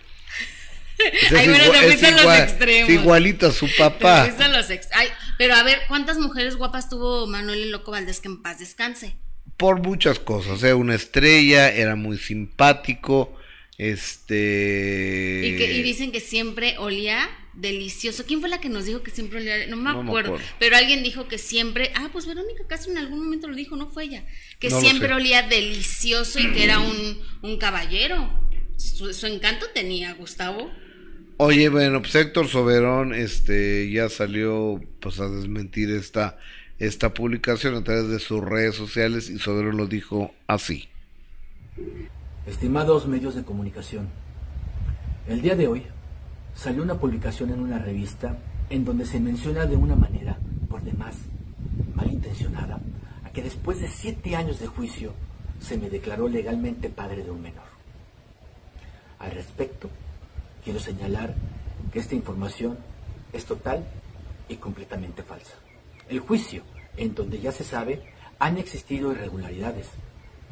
[1.12, 2.90] Ese Ay, bueno, te fuiste a los extremos.
[2.90, 4.24] es igualito a su Te papá.
[4.26, 7.92] fuiste a los ex- Ay, pero a ver, ¿cuántas mujeres guapas tuvo Manuel el Loco
[7.92, 9.18] Valdés que en paz descanse?
[9.58, 13.38] por muchas cosas, era una estrella, era muy simpático,
[13.78, 15.42] este...
[15.46, 18.26] Y, que, y dicen que siempre olía delicioso.
[18.26, 19.68] ¿Quién fue la que nos dijo que siempre olía?
[19.68, 20.38] No me No me acuerdo.
[20.60, 21.92] Pero alguien dijo que siempre.
[21.96, 24.26] Ah, pues Verónica Castro en algún momento lo dijo, no fue ella.
[24.60, 28.42] Que No siempre olía delicioso y que era un, un caballero.
[28.78, 30.72] Su, su encanto tenía Gustavo.
[31.38, 36.38] Oye, bueno, pues Héctor Soberón este, ya salió pues, a desmentir esta,
[36.78, 40.90] esta publicación a través de sus redes sociales y Soberón lo dijo así.
[42.46, 44.10] Estimados medios de comunicación,
[45.28, 45.84] el día de hoy
[46.54, 48.38] salió una publicación en una revista
[48.70, 50.38] en donde se menciona de una manera,
[50.70, 51.16] por demás,
[51.96, 52.80] malintencionada,
[53.24, 55.14] a que después de siete años de juicio
[55.60, 57.66] se me declaró legalmente padre de un menor.
[59.18, 59.90] Al respecto,
[60.64, 61.36] quiero señalar
[61.92, 62.78] que esta información
[63.32, 63.86] es total
[64.48, 65.56] y completamente falsa.
[66.10, 66.64] El juicio,
[66.98, 68.04] en donde ya se sabe,
[68.40, 69.90] han existido irregularidades,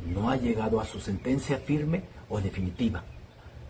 [0.05, 3.03] no ha llegado a su sentencia firme o definitiva.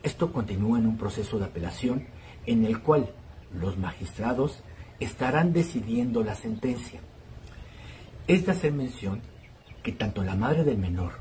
[0.04, 2.08] Esto continúa en un proceso de apelación
[2.46, 3.12] en el cual
[3.54, 4.64] los magistrados
[5.00, 7.00] estarán decidiendo la sentencia.
[8.28, 9.22] Es de hacer mención
[9.84, 11.14] que tanto la madre del menor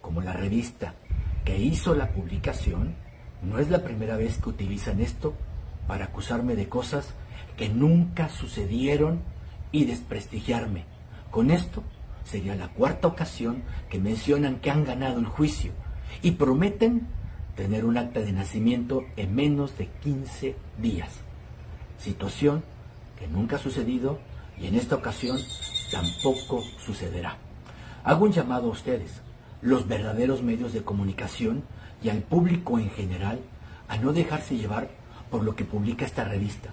[0.00, 0.94] como la revista
[1.44, 2.94] que hizo la publicación
[3.46, 5.34] no es la primera vez que utilizan esto
[5.86, 7.14] para acusarme de cosas
[7.56, 9.20] que nunca sucedieron
[9.72, 10.84] y desprestigiarme.
[11.30, 11.82] Con esto
[12.24, 15.72] sería la cuarta ocasión que mencionan que han ganado el juicio
[16.22, 17.06] y prometen
[17.54, 21.10] tener un acta de nacimiento en menos de 15 días.
[21.98, 22.64] Situación
[23.18, 24.18] que nunca ha sucedido
[24.58, 25.38] y en esta ocasión
[25.90, 27.38] tampoco sucederá.
[28.04, 29.22] Hago un llamado a ustedes,
[29.62, 31.64] los verdaderos medios de comunicación
[32.02, 33.40] y al público en general,
[33.88, 34.90] a no dejarse llevar
[35.30, 36.70] por lo que publica esta revista,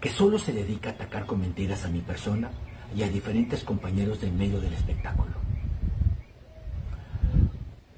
[0.00, 2.50] que solo se dedica a atacar con mentiras a mi persona
[2.94, 5.34] y a diferentes compañeros del medio del espectáculo.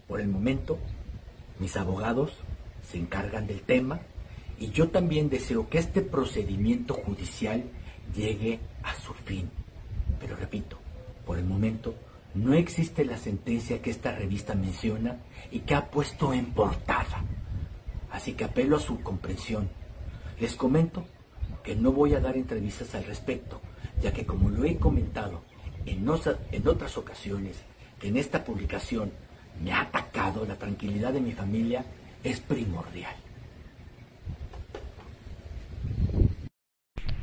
[0.06, 0.78] Por el momento,
[1.58, 2.32] mis abogados
[2.82, 4.00] se encargan del tema
[4.58, 7.64] y yo también deseo que este procedimiento judicial
[8.14, 9.50] llegue a su fin.
[10.18, 10.78] Pero repito,
[11.26, 11.94] por el momento
[12.38, 15.16] no existe la sentencia que esta revista menciona
[15.50, 17.24] y que ha puesto en portada.
[18.10, 19.68] Así que apelo a su comprensión.
[20.40, 21.04] Les comento
[21.64, 23.60] que no voy a dar entrevistas al respecto,
[24.00, 25.42] ya que como lo he comentado
[25.84, 27.56] en, otras ocasiones,
[27.98, 29.10] que en esta publicación
[29.62, 31.84] me ha atacado la tranquilidad de mi familia
[32.22, 33.16] es primordial.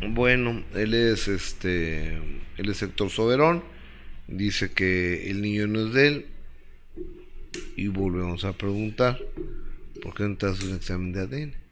[0.10, 2.18] Bueno, él es este,
[2.58, 3.75] él es Héctor Soberón,
[4.28, 6.26] dice que el niño no es de él
[7.76, 9.20] y volvemos a preguntar
[10.02, 11.65] por qué no te haces un examen de ADN.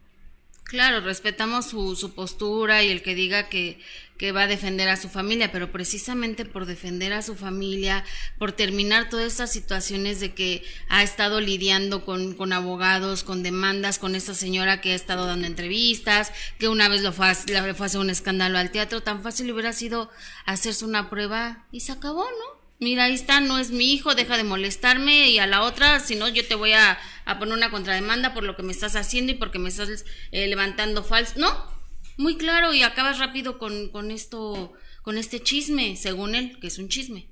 [0.64, 3.78] Claro, respetamos su, su postura y el que diga que,
[4.16, 8.02] que va a defender a su familia, pero precisamente por defender a su familia,
[8.38, 13.98] por terminar todas estas situaciones de que ha estado lidiando con, con abogados, con demandas,
[13.98, 17.84] con esta señora que ha estado dando entrevistas, que una vez lo fue, fue a
[17.84, 20.10] hacer un escándalo al teatro, tan fácil hubiera sido
[20.46, 22.53] hacerse una prueba y se acabó, ¿no?
[22.78, 26.16] Mira, ahí está, no es mi hijo, deja de molestarme y a la otra, si
[26.16, 26.98] no, yo te voy a,
[27.38, 31.02] poner una contrademanda por lo que me estás haciendo y porque me estás eh, levantando
[31.02, 31.34] falso.
[31.36, 31.72] No,
[32.16, 34.72] muy claro y acabas rápido con, con esto,
[35.02, 37.28] con este chisme, según él, que es un chisme.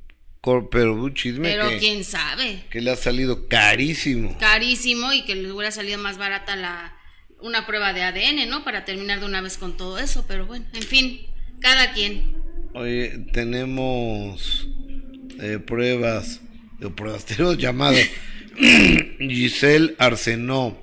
[0.73, 1.49] Pero un chisme.
[1.49, 2.65] Pero quién sabe.
[2.69, 4.37] Que le ha salido carísimo.
[4.39, 6.97] Carísimo y que le hubiera salido más barata la
[7.43, 8.65] una prueba de ADN, ¿no?
[8.65, 11.27] Para terminar de una vez con todo eso, pero bueno, en fin,
[11.61, 12.37] cada quien.
[12.75, 14.69] Oye, tenemos
[15.67, 16.41] pruebas,
[16.79, 17.97] de pruebas, tenemos llamado
[19.19, 20.79] Giselle Arsenó.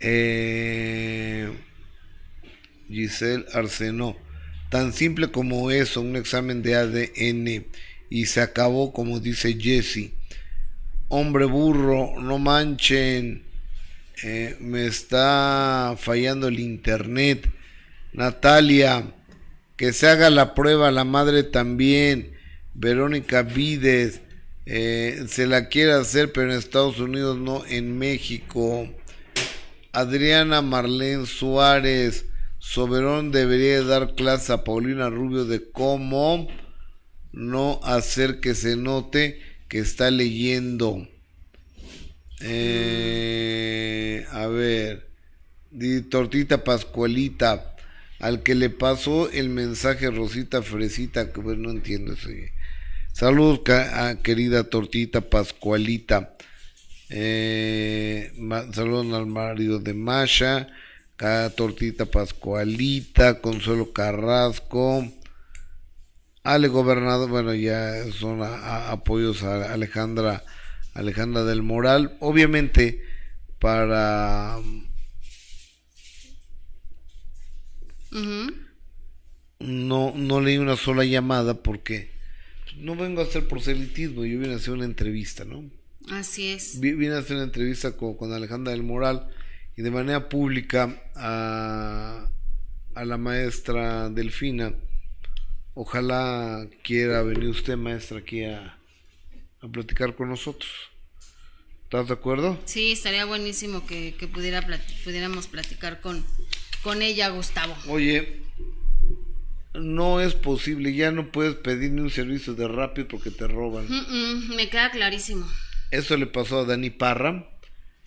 [0.00, 1.50] Eh,
[2.88, 4.16] Giselle Arsenó.
[4.70, 7.66] Tan simple como eso, un examen de ADN
[8.10, 10.12] y se acabó como dice Jesse.
[11.08, 13.44] Hombre burro, no manchen.
[14.22, 17.48] Eh, me está fallando el internet.
[18.12, 19.12] Natalia,
[19.76, 22.35] que se haga la prueba, la madre también.
[22.78, 24.20] Verónica Vides,
[24.66, 28.86] eh, se la quiere hacer, pero en Estados Unidos no, en México.
[29.92, 32.26] Adriana Marlene Suárez,
[32.58, 36.48] Soberón debería dar clase a Paulina Rubio de cómo
[37.32, 41.08] no hacer que se note que está leyendo.
[42.40, 45.08] Eh, a ver,
[46.10, 47.74] Tortita Pascualita,
[48.18, 52.28] al que le pasó el mensaje Rosita Fresita, que bueno, no entiendo eso.
[53.16, 53.60] Saludos,
[54.22, 56.36] querida Tortita Pascualita.
[57.08, 58.30] Eh,
[58.74, 60.68] saludos al marido de Masha,
[61.56, 65.10] Tortita Pascualita, Consuelo Carrasco.
[66.42, 70.44] Ale Gobernador, bueno, ya son apoyos a Alejandra,
[70.92, 72.18] Alejandra del Moral.
[72.20, 73.02] Obviamente,
[73.58, 74.58] para.
[79.58, 82.15] No, no leí una sola llamada porque
[82.76, 85.70] no vengo a hacer proselitismo, yo vine a hacer una entrevista, ¿no?
[86.10, 86.78] Así es.
[86.80, 89.28] Vine a hacer una entrevista con, con Alejandra del Moral
[89.76, 92.30] y de manera pública a,
[92.94, 94.72] a la maestra Delfina.
[95.74, 98.78] Ojalá quiera venir usted, maestra, aquí a,
[99.60, 100.70] a platicar con nosotros.
[101.84, 102.58] ¿Estás de acuerdo?
[102.64, 104.66] Sí, estaría buenísimo que, que pudiera
[105.04, 106.24] pudiéramos platicar con,
[106.82, 107.76] con ella, Gustavo.
[107.88, 108.42] Oye,
[109.80, 113.86] no es posible, ya no puedes pedir ni un servicio de rápido porque te roban.
[114.56, 115.46] me queda clarísimo.
[115.90, 117.48] Eso le pasó a Dani Parra,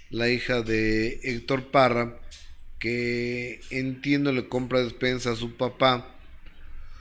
[0.10, 2.20] la hija de Héctor Parra,
[2.80, 6.16] que entiendo le compra despensa a su papá.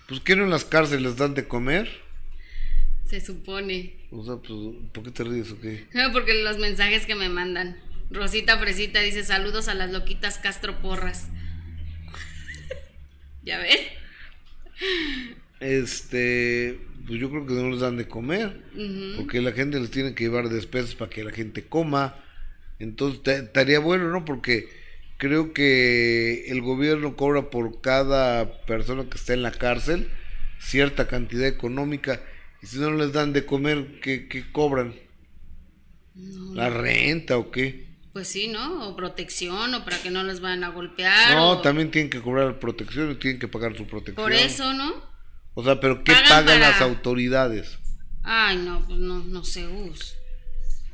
[0.09, 1.89] Pues que no en las cárceles dan de comer.
[3.07, 3.95] Se supone.
[4.11, 4.59] O sea, pues,
[4.93, 5.87] ¿por qué te ríes o qué?
[6.13, 7.81] porque los mensajes que me mandan.
[8.11, 11.29] Rosita Fresita dice saludos a las loquitas Castro Porras.
[13.43, 13.81] ¿Ya ves?
[15.61, 18.63] Este, pues yo creo que no les dan de comer,
[19.17, 22.17] porque la gente les tiene que llevar despensas para que la gente coma.
[22.79, 24.25] Entonces estaría bueno, ¿no?
[24.25, 24.69] Porque
[25.17, 30.09] creo que el gobierno cobra por cada persona que está en la cárcel
[30.61, 32.21] cierta cantidad económica
[32.63, 34.95] y si no les dan de comer, ¿qué, cobran?
[36.55, 37.88] ¿La renta o qué?
[38.19, 38.89] Pues sí, ¿no?
[38.89, 41.37] O protección, o para que no les vayan a golpear.
[41.37, 44.17] No, también tienen que cobrar protección, y tienen que pagar su protección.
[44.17, 44.93] Por eso, ¿no?
[45.55, 47.79] O sea, pero ¿qué pagan, las autoridades?
[48.25, 50.17] Ay, no, pues no, no sé, us.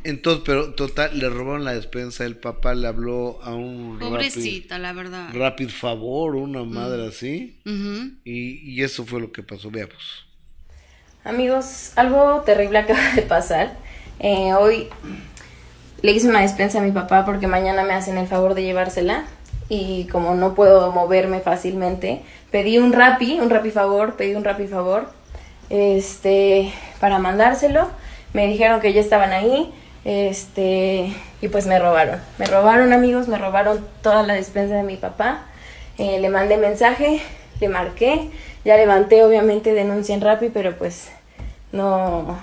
[0.03, 3.99] Entonces, pero total, le robaron la despensa, el papá le habló a un...
[3.99, 5.31] Pobrecita, la verdad.
[5.33, 7.59] Rápido favor, una madre así.
[7.65, 10.27] y, y, eso fue lo que pasó, veamos.
[11.25, 13.79] Amigos, algo terrible acaba de pasar.
[14.21, 14.89] Eh, hoy
[16.05, 19.25] le hice una despensa a mi papá porque mañana me hacen el favor de llevársela
[19.71, 24.67] y como no puedo moverme fácilmente, pedí un rapi, un rapi favor, pedí un rapi
[24.67, 25.09] favor,
[25.71, 27.89] este, para mandárselo.
[28.35, 29.73] Me dijeron que ya estaban ahí,
[30.05, 32.21] este, y pues me robaron.
[32.37, 35.47] Me robaron amigos, me robaron toda la despensa de mi papá.
[35.97, 37.23] Eh, le mandé mensaje,
[37.61, 38.29] le marqué,
[38.63, 41.09] ya levanté obviamente denuncia en Rappi, pero pues
[41.73, 42.37] no,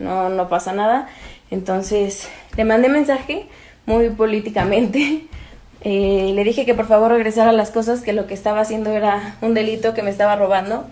[0.00, 1.08] no, no pasa nada.
[1.50, 3.46] Entonces le mandé mensaje
[3.86, 5.24] muy políticamente.
[5.82, 9.36] Eh, le dije que por favor regresara las cosas, que lo que estaba haciendo era
[9.40, 10.84] un delito que me estaba robando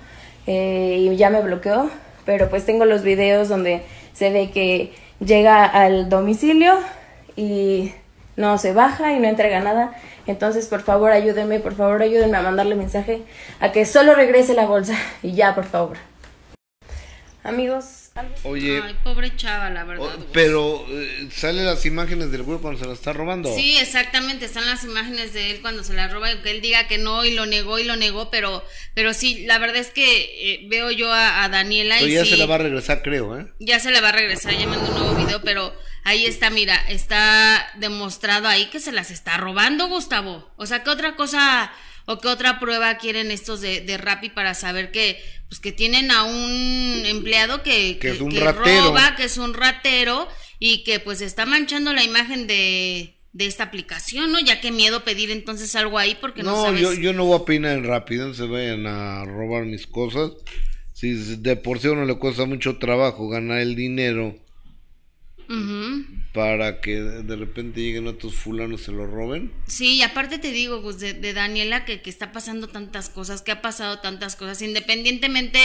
[0.47, 1.91] eh, y ya me bloqueó.
[2.25, 3.83] Pero pues tengo los videos donde
[4.15, 6.73] se ve que llega al domicilio
[7.37, 7.93] y
[8.37, 9.93] no se baja y no entrega nada.
[10.27, 13.23] Entonces, por favor, ayúdenme, por favor, ayúdenme a mandarle mensaje
[13.61, 15.97] a que solo regrese la bolsa y ya, por favor.
[17.45, 18.08] Amigos,
[18.45, 20.07] Oye, Ay, pobre chava, la verdad.
[20.07, 23.55] o- pero eh, salen las imágenes del güey cuando se la está robando.
[23.55, 26.99] Sí, exactamente, están las imágenes de él cuando se la roba, que él diga que
[26.99, 28.65] no y lo negó y lo negó, pero,
[28.95, 32.25] pero sí, la verdad es que eh, veo yo a, a Daniela Pero y ya
[32.25, 33.47] sí, se la va a regresar, creo, ¿eh?
[33.59, 36.75] ya se la va a regresar, ya mandó un nuevo video, pero ahí está, mira,
[36.89, 40.51] está demostrado ahí que se las está robando, Gustavo.
[40.57, 41.71] O sea, ¿qué otra cosa
[42.11, 46.11] o qué otra prueba quieren estos de, de Rappi para saber que, pues que tienen
[46.11, 48.87] a un empleado que, Que es un ratero.
[48.87, 50.27] roba, que es un ratero
[50.59, 54.41] y que pues está manchando la imagen de, de esta aplicación, ¿no?
[54.41, 56.81] Ya que miedo pedir entonces algo ahí porque no, No, sabes.
[56.81, 60.31] yo, yo no voy a peinar en rápido, no se vayan a robar mis cosas.
[60.95, 64.35] Si de por sí a uno le cuesta mucho trabajo ganar el dinero
[65.49, 66.05] Ujú.
[66.39, 69.53] Para que de repente lleguen otros fulanos y se lo roben.
[69.67, 73.61] Sí, y aparte te digo, Gus, de, Daniela, que, está pasando tantas cosas, que ha
[73.61, 75.59] pasado tantas cosas, independientemente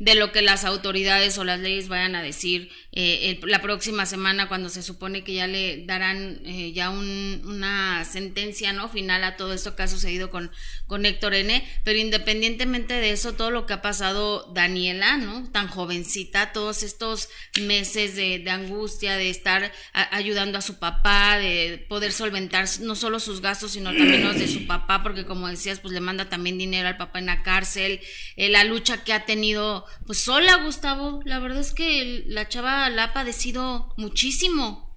[0.00, 4.48] de lo que las autoridades o las leyes vayan a decir eh, la próxima semana,
[4.48, 9.36] cuando se supone que ya le darán eh, ya un- una sentencia no final a
[9.36, 10.50] todo esto que ha sucedido con,
[10.88, 11.64] con Héctor N.
[11.84, 15.48] Pero independientemente de eso, todo lo que ha pasado Daniela, ¿no?
[15.52, 17.28] Tan jovencita, todos estos
[17.60, 19.70] meses de, angustia, de estar
[20.16, 24.48] ayudando a su papá, de poder solventar no solo sus gastos, sino también los de
[24.48, 28.00] su papá, porque como decías, pues le manda también dinero al papá en la cárcel,
[28.36, 32.88] eh, la lucha que ha tenido, pues sola, Gustavo, la verdad es que la chava
[32.90, 34.96] la ha padecido muchísimo,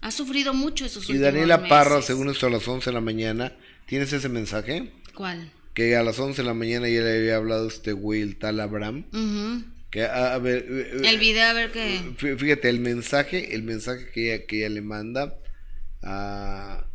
[0.00, 3.52] ha sufrido mucho esos Y Daniela Parra, según esto, a las 11 de la mañana,
[3.86, 4.92] ¿tienes ese mensaje?
[5.14, 5.50] ¿Cuál?
[5.74, 9.04] Que a las 11 de la mañana ya le había hablado este el tal Abraham.
[9.90, 12.00] Que, a, a ver, eh, eh, El video, a ver qué...
[12.18, 15.34] fí- Fíjate, el mensaje, el mensaje que ella, que ella le manda
[16.02, 16.86] a,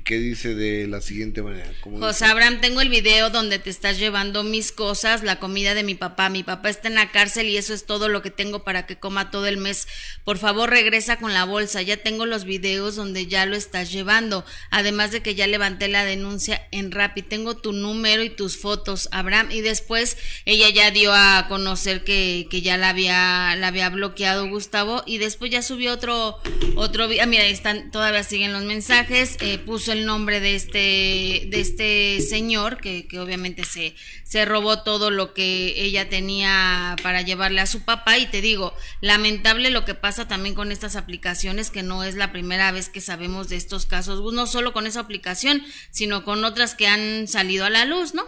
[0.00, 1.70] que dice de la siguiente manera.
[1.82, 5.94] José Abraham, tengo el video donde te estás llevando mis cosas, la comida de mi
[5.94, 6.30] papá.
[6.30, 8.96] Mi papá está en la cárcel y eso es todo lo que tengo para que
[8.96, 9.86] coma todo el mes.
[10.24, 11.82] Por favor, regresa con la bolsa.
[11.82, 14.46] Ya tengo los videos donde ya lo estás llevando.
[14.70, 17.20] Además de que ya levanté la denuncia en Rappi.
[17.20, 19.50] Tengo tu número y tus fotos, Abraham.
[19.50, 20.16] Y después
[20.46, 25.02] ella ya dio a conocer que, que ya la había, la había bloqueado Gustavo.
[25.04, 26.38] Y después ya subió otro,
[26.76, 27.24] otro video.
[27.24, 29.36] Ah, mira, ahí están, todavía siguen los mensajes.
[29.40, 34.82] Eh, puso el nombre de este, de este señor, que, que obviamente se, se robó
[34.82, 38.18] todo lo que ella tenía para llevarle a su papá.
[38.18, 42.32] Y te digo, lamentable lo que pasa también con estas aplicaciones, que no es la
[42.32, 46.74] primera vez que sabemos de estos casos, no solo con esa aplicación, sino con otras
[46.74, 48.24] que han salido a la luz, ¿no?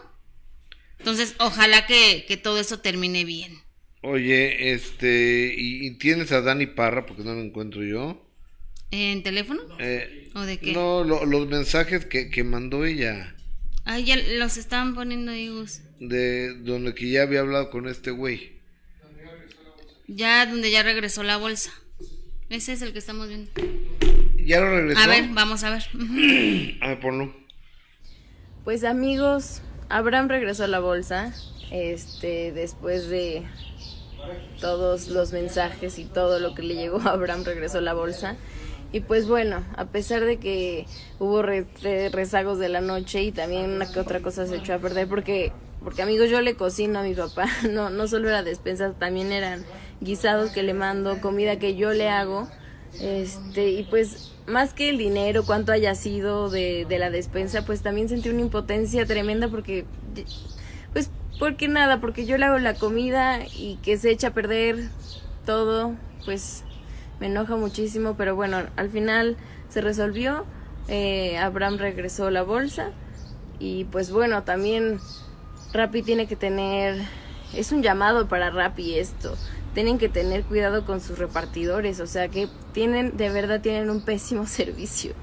[0.98, 3.62] Entonces, ojalá que, que todo eso termine bien.
[4.02, 8.20] Oye, este, y, y tienes a Dani Parra, porque no lo encuentro yo.
[8.90, 9.62] ¿En teléfono?
[9.80, 10.72] Eh, ¿O de qué?
[10.72, 13.34] no, lo- los mensajes que, que mandó ella,
[13.86, 15.80] Ah, ya los estaban poniendo ahí, Gus.
[16.00, 18.54] de donde que ya había hablado con este güey.
[20.06, 21.70] Ya donde ya regresó la bolsa.
[22.50, 23.50] Ese es el que estamos viendo.
[24.44, 25.00] ¿Ya lo regresó?
[25.00, 25.82] A ver, vamos a ver.
[26.82, 27.34] A ver, ponlo.
[28.64, 31.34] Pues amigos, Abraham regresó a la bolsa,
[31.70, 33.42] este, después de
[34.60, 38.36] todos los mensajes y todo lo que le llegó a Abraham regresó a la bolsa.
[38.94, 40.86] Y pues bueno, a pesar de que
[41.18, 44.72] hubo re- re- rezagos de la noche y también una que otra cosa se echó
[44.74, 45.50] a perder porque
[45.82, 49.64] porque amigos yo le cocino a mi papá, no no solo era despensa, también eran
[50.00, 52.48] guisados que le mando, comida que yo le hago.
[53.00, 57.82] Este, y pues más que el dinero, cuánto haya sido de, de la despensa, pues
[57.82, 59.84] también sentí una impotencia tremenda porque,
[60.92, 64.88] pues, porque nada, porque yo le hago la comida y que se echa a perder
[65.44, 66.62] todo, pues
[67.24, 69.38] me enoja muchísimo, pero bueno, al final
[69.70, 70.44] se resolvió,
[70.88, 72.90] eh, Abraham regresó la bolsa
[73.58, 74.98] y pues bueno, también
[75.72, 77.00] Rappi tiene que tener,
[77.54, 79.38] es un llamado para Rappi esto,
[79.72, 84.04] tienen que tener cuidado con sus repartidores, o sea que tienen, de verdad tienen un
[84.04, 85.14] pésimo servicio.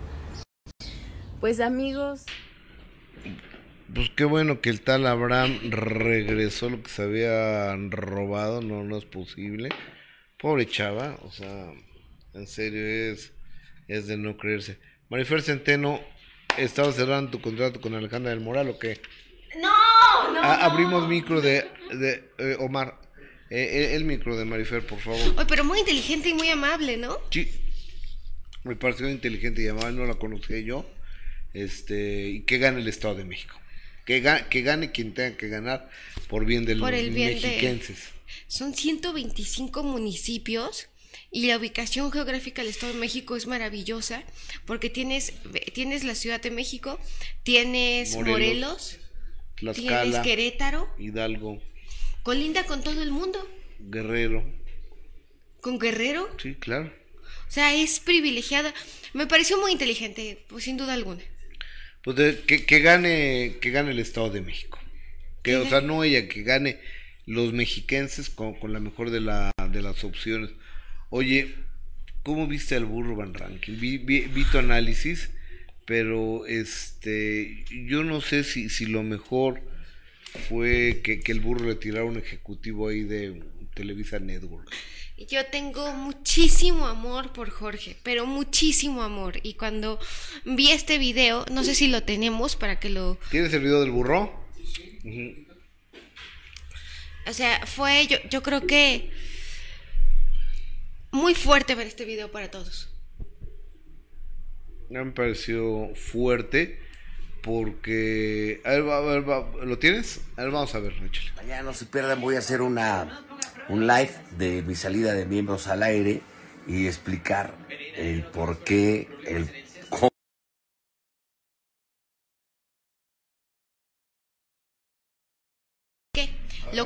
[1.39, 2.25] Pues amigos,
[3.93, 8.97] Pues qué bueno que el tal Abraham regresó lo que se había robado, no, no
[8.97, 9.69] es posible.
[10.39, 11.71] Pobre chava, o sea,
[12.33, 13.31] en serio es,
[13.87, 14.77] es de no creerse.
[15.09, 15.99] Marifer Centeno,
[16.57, 19.01] ¿estabas cerrando tu contrato con Alejandra del Moral o qué?
[19.59, 20.39] No, no.
[20.41, 22.99] Ah, abrimos micro de, de eh, Omar.
[23.49, 23.59] Eh,
[23.91, 25.19] eh, el micro de Marifer, por favor.
[25.37, 27.17] Ay, pero muy inteligente y muy amable, ¿no?
[27.31, 27.51] Sí.
[28.63, 30.89] Me pareció inteligente y amable, no la conocía yo.
[31.53, 33.59] Este, y que gane el Estado de México.
[34.05, 35.89] Que, ga- que gane quien tenga que ganar
[36.29, 38.09] por bien de los Por el bien de- mexiquenses.
[38.47, 40.87] Son 125 municipios
[41.31, 44.23] y la ubicación geográfica del Estado de México es maravillosa
[44.65, 45.33] porque tienes,
[45.73, 46.99] tienes la Ciudad de México,
[47.43, 48.99] tienes Morelos,
[49.61, 51.61] Morelos, tienes Querétaro, Hidalgo,
[52.23, 53.47] colinda con todo el mundo,
[53.79, 54.43] Guerrero.
[55.61, 56.91] con Guerrero, Sí, claro.
[57.47, 58.73] o sea, es privilegiada.
[59.13, 61.21] Me pareció muy inteligente, pues sin duda alguna.
[62.03, 64.79] Pues de- que, que gane que gane el Estado de México.
[65.43, 66.79] Que, o sea, no ella, que gane
[67.25, 70.51] los mexiquenses con, con la mejor de, la, de las opciones.
[71.13, 71.53] Oye,
[72.23, 73.77] ¿cómo viste al burro Van Ranking?
[73.77, 75.29] Vi, vi, vi tu análisis,
[75.85, 79.61] pero este yo no sé si, si lo mejor
[80.47, 83.43] fue que, que el burro le tirara un ejecutivo ahí de
[83.73, 84.73] Televisa Network.
[85.29, 89.37] Yo tengo muchísimo amor por Jorge, pero muchísimo amor.
[89.43, 89.99] Y cuando
[90.45, 93.19] vi este video, no sé si lo tenemos para que lo...
[93.29, 94.47] ¿Tienes el video del burro?
[95.03, 95.45] Ujú.
[97.27, 99.11] O sea, fue, yo, yo creo que
[101.11, 102.89] muy fuerte ver este video para todos.
[104.89, 106.79] Me pareció fuerte
[107.41, 108.61] porque...
[108.65, 110.21] A ver, va- a ver, va- ¿lo tienes?
[110.37, 111.31] A ver, vamos a ver, échale.
[111.35, 113.25] Mañana no se pierdan, voy a hacer una
[113.69, 116.21] un live de mi salida de miembros al aire
[116.67, 117.53] y explicar
[117.95, 119.60] el por qué, el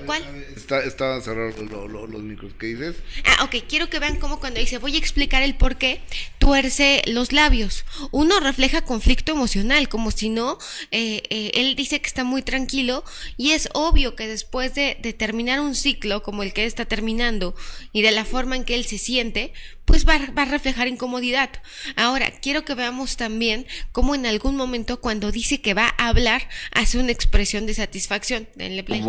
[0.06, 0.46] Lo cual...
[0.56, 0.84] Está,
[1.34, 2.54] lo- lo- los micros.
[2.60, 2.96] ¿Qué dices?
[3.26, 6.02] Ah, ok, quiero que vean cómo cuando dice voy a explicar el por qué
[6.40, 7.86] tuerce los labios.
[8.12, 10.58] Uno refleja conflicto emocional, como si no,
[10.92, 13.04] eh, eh, él dice que está muy tranquilo
[13.38, 16.86] y es obvio que después de, de terminar un ciclo como el que él está
[16.86, 17.56] terminando
[17.92, 19.54] y de la forma en que él se siente,
[19.86, 21.50] pues va, a- va a reflejar incomodidad.
[21.96, 26.48] Ahora, quiero que veamos también cómo en algún momento cuando dice que va a hablar,
[26.72, 28.48] hace una expresión de satisfacción.
[28.56, 29.02] Denle play.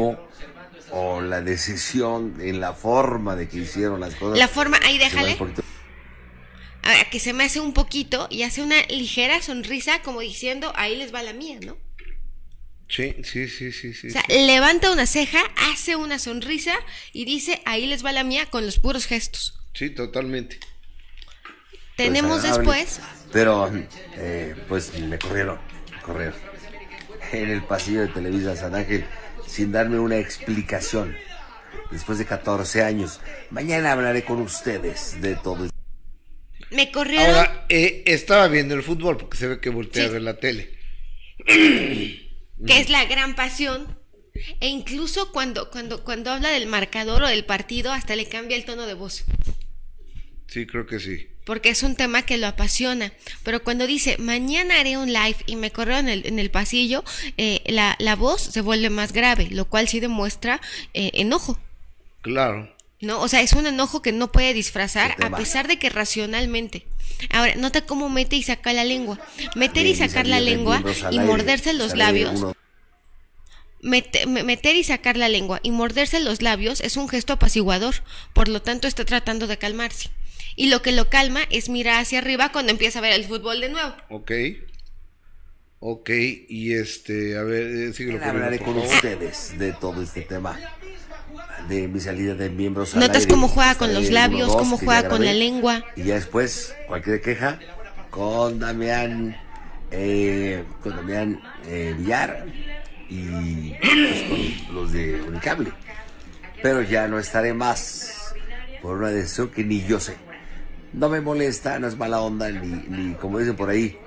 [0.91, 4.39] O la decisión en la forma de que hicieron las cosas.
[4.39, 5.37] La forma, ahí déjale.
[6.83, 10.97] Ahora, que se me hace un poquito y hace una ligera sonrisa como diciendo, ahí
[10.97, 11.77] les va la mía, ¿no?
[12.89, 14.09] Sí, sí, sí, sí, sí.
[14.09, 14.47] O sea, sí.
[14.47, 15.41] levanta una ceja,
[15.73, 16.75] hace una sonrisa
[17.13, 19.59] y dice, ahí les va la mía con los puros gestos.
[19.75, 20.61] Sí, totalmente.
[21.97, 22.81] Tenemos pues, agradable.
[22.81, 23.01] después,
[23.33, 23.71] Pero,
[24.15, 25.59] eh, pues me corrieron,
[25.91, 26.39] me corrieron.
[27.33, 29.05] En el pasillo de Televisa San Ángel,
[29.57, 31.17] sin darme una explicación.
[31.91, 33.21] Después de 14 años.
[33.51, 35.77] Mañana hablaré con ustedes de todo esto.
[36.71, 40.09] me corrieron, Ahora, eh, estaba viendo el fútbol porque se ve que voltea Sí.
[40.11, 40.77] a ver la tele.
[41.47, 43.99] que es la gran pasión.
[44.61, 48.67] E incluso cuando, cuando, cuando habla del marcador o del partido, hasta le cambia el
[48.67, 49.25] tono de voz.
[50.49, 51.29] Sí, creo que sí.
[51.45, 53.13] porque es un tema que lo apasiona.
[53.45, 57.05] Pero cuando dice, mañana haré un live y me correo en el, en el pasillo,
[57.37, 60.61] eh, la, la voz se vuelve más grave, lo cual sí demuestra
[60.95, 61.59] eh, enojo.
[62.23, 62.75] Claro.
[63.01, 63.21] ¿No?
[63.21, 66.87] O sea, es un enojo que no puede disfrazar a pesar de que racionalmente.
[67.31, 69.19] Ahora, nota cómo mete y saca la lengua.
[69.55, 70.83] Meter y sacar la lengua
[71.13, 72.33] y morderse los labios.
[72.41, 72.57] uno-
[73.83, 77.95] Mete- me- meter y sacar la lengua y morderse los labios es un gesto apaciguador,
[78.33, 80.11] por lo tanto está tratando de calmarse.
[80.57, 83.61] Y lo que lo calma es mirar hacia arriba cuando empieza a ver el fútbol
[83.61, 83.95] de nuevo.
[84.09, 84.33] Ok.
[85.79, 86.11] Ok,
[86.49, 90.59] y este, a ver, eh, síguelo hablaré con ustedes de todo este tema.
[91.69, 93.29] De mi salida de miembros al Notas aire.
[93.31, 95.85] cómo juega con los labios, dos, cómo juega con la lengua.
[95.95, 97.59] Y ya después, cualquier queja,
[98.11, 99.37] con Damián,
[99.91, 102.47] eh, con Damián eh, Villar
[103.09, 104.23] y pues,
[104.67, 105.73] con los de Unicable.
[106.63, 108.35] Pero ya no estaré más
[108.81, 110.17] por una decisión que ni yo sé.
[110.97, 113.99] No me molesta, no es mala onda, ni, ni como dicen por ahí.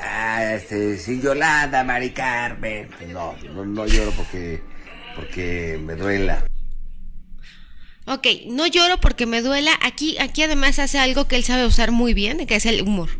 [0.00, 2.88] Ah, este, sin Yolanda, Mari Carmen.
[3.12, 4.62] No, no, no lloro porque,
[5.16, 6.44] porque me duela.
[8.06, 9.72] Ok, no lloro porque me duela.
[9.82, 13.10] Aquí, aquí además hace algo que él sabe usar muy bien, que es el humor.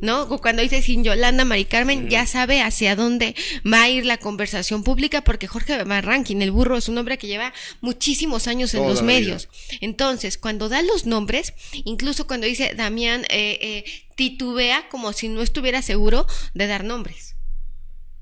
[0.00, 0.28] ¿No?
[0.40, 3.34] Cuando dice sin Yolanda Mari Carmen, ya sabe hacia dónde
[3.70, 7.26] va a ir la conversación pública, porque Jorge Rankin, el burro, es un hombre que
[7.26, 9.48] lleva muchísimos años en Toda los medios.
[9.80, 11.54] Entonces, cuando da los nombres,
[11.84, 17.37] incluso cuando dice Damián, eh, eh, titubea como si no estuviera seguro de dar nombres.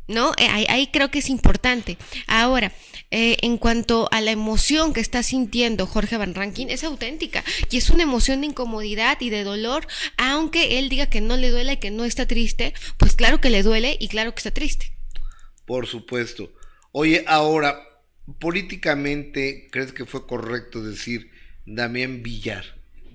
[0.09, 0.32] ¿No?
[0.38, 1.98] Eh, ahí, ahí creo que es importante.
[2.26, 2.72] Ahora,
[3.12, 7.76] eh, en cuanto a la emoción que está sintiendo Jorge Van Rankin, es auténtica y
[7.76, 9.86] es una emoción de incomodidad y de dolor,
[10.16, 13.50] aunque él diga que no le duele y que no está triste, pues claro que
[13.50, 14.92] le duele y claro que está triste.
[15.66, 16.52] Por supuesto.
[16.90, 17.80] Oye, ahora,
[18.40, 21.30] políticamente, ¿crees que fue correcto decir
[21.64, 22.64] Damián Villar,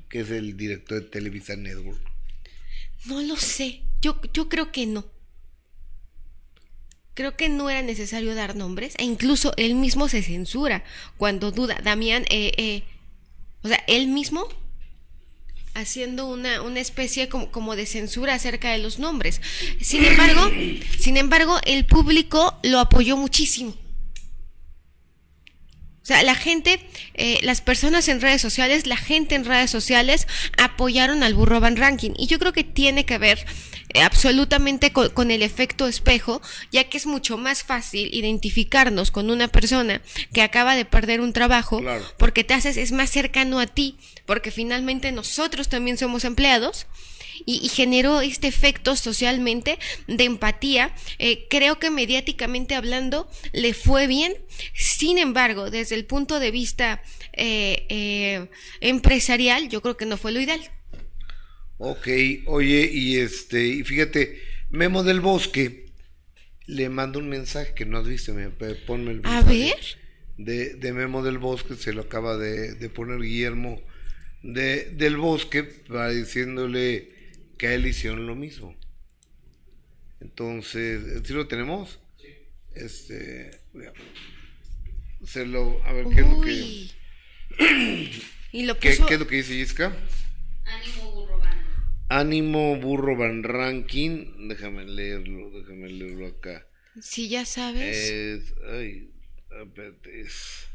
[0.09, 1.99] que es el director de Televisa Network?
[3.05, 5.05] No lo sé, yo, yo creo que no.
[7.14, 10.84] Creo que no era necesario dar nombres e incluso él mismo se censura
[11.18, 11.80] cuando duda.
[11.84, 12.84] Damián, eh, eh,
[13.64, 14.47] o sea, él mismo
[15.74, 19.41] haciendo una, una especie como, como, de censura acerca de los nombres.
[19.82, 20.49] Sin embargo,
[20.99, 23.76] sin embargo, el público lo apoyó muchísimo.
[26.04, 26.80] O sea, la gente,
[27.14, 30.28] eh, las personas en redes sociales, la gente en redes sociales
[30.58, 32.12] apoyaron al burro Van Ranking.
[32.18, 33.45] Y yo creo que tiene que ver
[33.93, 36.41] eh, absolutamente con, con, el efecto espejo,
[36.72, 40.02] ya que es mucho más fácil identificarnos con una persona
[40.34, 42.04] que acaba de perder un trabajo, Claro.
[42.18, 46.88] porque te haces, es más cercano a ti, porque finalmente nosotros también somos empleados.
[47.45, 49.77] Y, y generó este efecto socialmente
[50.07, 50.93] de empatía.
[51.19, 54.33] Eh, creo que mediáticamente hablando le fue bien.
[54.73, 57.01] Sin embargo, desde el punto de vista
[57.33, 58.47] eh, eh,
[58.81, 60.61] empresarial, yo creo que no fue lo ideal.
[61.77, 62.07] Ok,
[62.45, 64.39] oye, y este, y fíjate,
[64.69, 65.87] Memo del Bosque
[66.67, 69.97] le mando un mensaje que no has visto, me, ponme el A mensaje ver.
[70.37, 73.81] De, de Memo del Bosque, se lo acaba de, de poner Guillermo
[74.43, 77.11] de, del Bosque, para diciéndole
[77.62, 78.76] que a él hicieron lo mismo.
[80.20, 81.99] Entonces, ¿sí lo tenemos?
[82.74, 83.93] Este, vea,
[85.24, 86.89] se lo, a ver, ¿qué es lo que,
[88.51, 89.05] y lo qué, puso.
[89.05, 89.95] qué es lo que dice Jessica?
[90.66, 91.59] Ánimo burro van.
[92.09, 96.66] Ánimo Burro Van Ranking, déjame leerlo, déjame leerlo acá.
[96.99, 97.95] Si ya sabes.
[97.95, 99.12] Es, ay,
[99.64, 100.68] espérate, es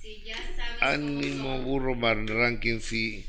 [0.00, 3.24] Si ya sabes Ánimo Burro Van Ranking, sí.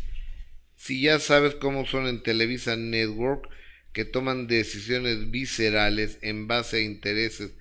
[0.79, 3.49] Si ya sabes cómo son en Televisa Network,
[3.91, 7.51] que toman decisiones viscerales en base a intereses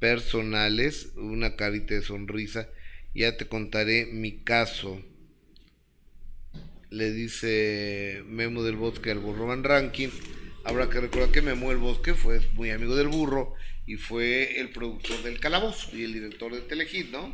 [0.00, 2.70] personales, una carita de sonrisa,
[3.14, 4.98] ya te contaré mi caso.
[6.88, 10.08] Le dice Memo del Bosque al burro Van Ranking.
[10.64, 13.52] Habrá que recordar que Memo del Bosque fue muy amigo del burro
[13.86, 17.30] y fue el productor del Calabozo y el director de Telehit, ¿no?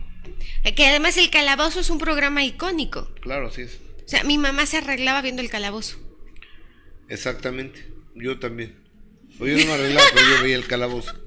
[0.75, 3.15] Que además el calabozo es un programa icónico.
[3.21, 3.90] Claro, así es.
[4.11, 5.97] O sea, mi mamá se arreglaba viendo el calabozo.
[7.09, 7.87] Exactamente.
[8.17, 8.75] Yo también.
[9.39, 11.15] O yo no me arreglaba, pero yo veía el calabozo.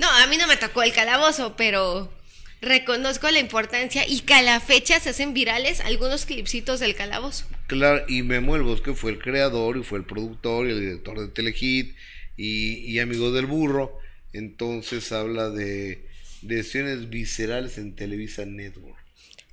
[0.00, 2.12] No, a mí no me tocó el calabozo, pero
[2.60, 7.46] reconozco la importancia y que a la fecha se hacen virales algunos clipsitos del calabozo.
[7.66, 11.20] Claro, y Memo del Bosque fue el creador y fue el productor y el director
[11.20, 11.94] de Telehit
[12.36, 13.98] y, y amigo del burro.
[14.32, 16.08] Entonces habla de
[16.42, 18.95] decisiones viscerales en Televisa Network.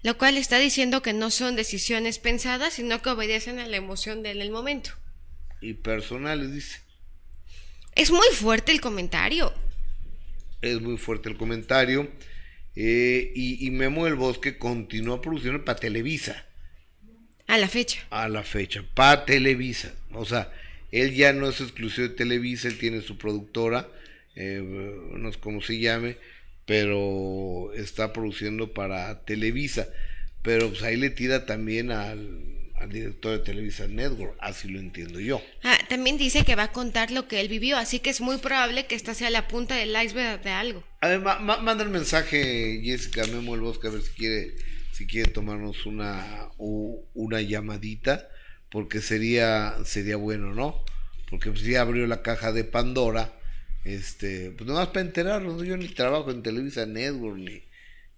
[0.03, 4.21] Lo cual está diciendo que no son decisiones pensadas, sino que obedecen a la emoción
[4.21, 4.91] del el momento.
[5.61, 6.81] Y personales, dice.
[7.95, 9.53] Es muy fuerte el comentario.
[10.61, 12.11] Es muy fuerte el comentario.
[12.75, 16.45] Eh, y, y Memo del Bosque continúa produciendo para Televisa.
[17.47, 18.05] A la fecha.
[18.09, 19.93] a la fecha, para Televisa.
[20.13, 20.51] O sea,
[20.91, 23.89] él ya no es exclusivo de Televisa, él tiene su productora,
[24.35, 24.61] eh,
[25.11, 26.17] no sé cómo se llame,
[26.65, 29.87] pero está produciendo para Televisa.
[30.41, 32.41] Pero pues ahí le tira también al,
[32.75, 35.41] al director de Televisa Network, así lo entiendo yo.
[35.63, 38.37] Ah, también dice que va a contar lo que él vivió, así que es muy
[38.37, 40.83] probable que esta sea la punta del iceberg de algo.
[40.99, 44.55] Además, ma- manda el mensaje Jessica Memo el Bosque a ver si quiere,
[44.91, 48.27] si quiere tomarnos una, una llamadita,
[48.69, 50.83] porque sería, sería bueno, ¿no?
[51.29, 53.33] Porque pues ya abrió la caja de Pandora,
[53.85, 55.63] este, pues nomás para enterarnos, ¿no?
[55.63, 57.63] yo ni trabajo en Televisa Network, ni,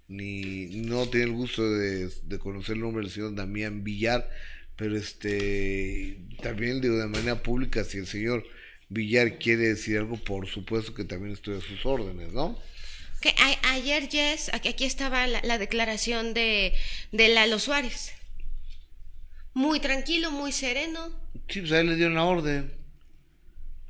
[0.08, 4.30] ni no tengo el gusto de, de conocer el nombre del señor Damián Villar,
[4.76, 8.46] pero este, también digo de manera pública, si el señor
[8.90, 12.60] Villar quiere decir algo, por supuesto que también estoy a sus órdenes, ¿no?
[13.22, 16.74] Que a- ayer, Jess, aquí, aquí estaba la, la declaración de,
[17.12, 18.12] de Lalo Suárez.
[19.54, 21.10] Muy tranquilo, muy sereno.
[21.50, 22.72] Sí, pues a él le dieron la orden.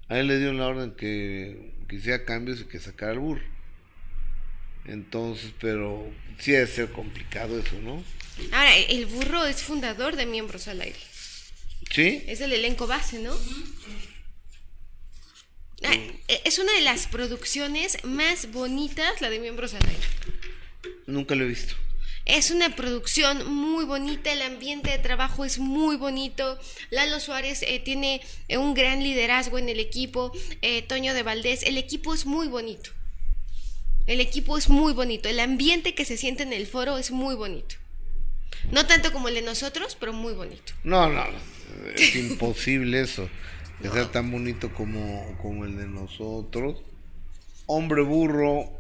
[0.10, 3.44] A él le dieron la orden que, que hiciera cambios y que sacara el burro.
[4.86, 8.04] Entonces, pero sí debe ser complicado eso, ¿no?
[8.52, 11.00] Ahora, el burro es fundador de Miembros al Aire.
[11.90, 12.24] ¿Sí?
[12.28, 13.34] Es el elenco base, ¿no?
[15.82, 20.04] eh, es una de las producciones más bonitas, la de Miembros al Aire.
[21.08, 21.76] Nunca lo he visto.
[22.26, 26.58] Es una producción muy bonita, el ambiente de trabajo es muy bonito.
[26.90, 30.32] Lalo Suárez eh, tiene eh, un gran liderazgo en el equipo,
[30.64, 32.90] eh, Toño de Valdés, el equipo es muy bonito.
[34.08, 37.36] El equipo es muy bonito, el ambiente que se siente en el foro es muy
[37.36, 37.76] bonito.
[38.72, 40.74] No tanto como el de nosotros, pero muy bonito.
[40.84, 41.24] No, no,
[41.96, 43.30] es imposible eso.
[43.82, 46.82] Que sea tan bonito como, como el de nosotros.
[47.68, 48.72] Hombre burro.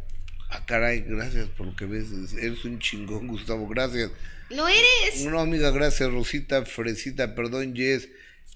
[0.50, 2.08] Ah, caray, gracias por lo que ves.
[2.34, 4.12] Eres un chingón, Gustavo, gracias.
[4.50, 5.26] ¿Lo eres?
[5.26, 8.10] No, amiga, gracias, Rosita, Fresita, perdón, Jess.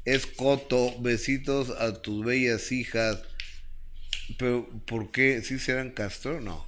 [0.06, 3.22] Es Coto, besitos a tus bellas hijas.
[4.38, 5.42] Pero, ¿por qué?
[5.42, 6.40] ¿Sí serán Castro?
[6.42, 6.68] No.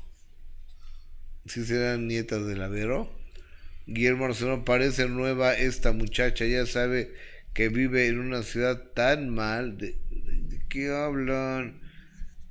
[1.46, 3.12] ¿Sí serán nietas de Lavero?
[3.88, 7.14] Guillermo Arcelor, parece nueva esta muchacha, ya sabe
[7.54, 9.78] que vive en una ciudad tan mal.
[9.78, 11.80] ¿De, de- de qué hablan?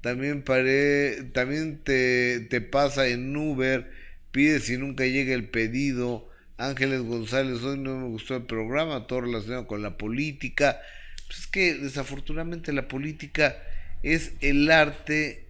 [0.00, 3.90] También pare, también te, te pasa en Uber,
[4.30, 6.28] pides y nunca llega el pedido.
[6.56, 10.80] Ángeles González, hoy no me gustó el programa, todo relacionado con la política.
[11.26, 13.56] Pues es que desafortunadamente la política
[14.02, 15.46] es el arte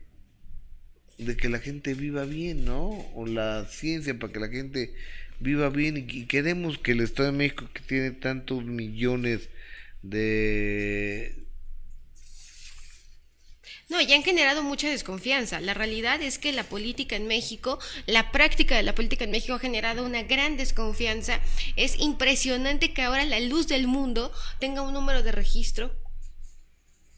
[1.19, 2.89] de que la gente viva bien, ¿no?
[3.15, 4.93] O la ciencia para que la gente
[5.39, 9.49] viva bien y queremos que el Estado de México que tiene tantos millones
[10.03, 11.35] de
[13.91, 15.61] No, ya han generado mucha desconfianza.
[15.61, 19.55] La realidad es que la política en México, la práctica de la política en México
[19.55, 21.41] ha generado una gran desconfianza.
[21.77, 25.93] Es impresionante que ahora la luz del mundo tenga un número de registro.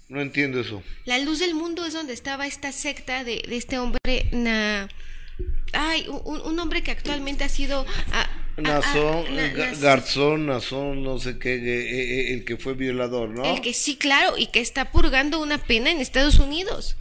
[0.09, 0.83] no entiendo eso.
[1.05, 4.01] La luz del mundo es donde estaba esta secta de, de este hombre,
[4.33, 4.89] na-
[5.73, 7.87] ay, un, un hombre que actualmente ha sido...
[8.13, 11.61] ah, Nazón, ah, na- Ga- Naz- Garzón, Nazón, no sé qué, eh,
[12.31, 13.45] eh, el que fue violador, ¿no?
[13.55, 16.97] El que sí, claro, y que está purgando una pena en Estados Unidos.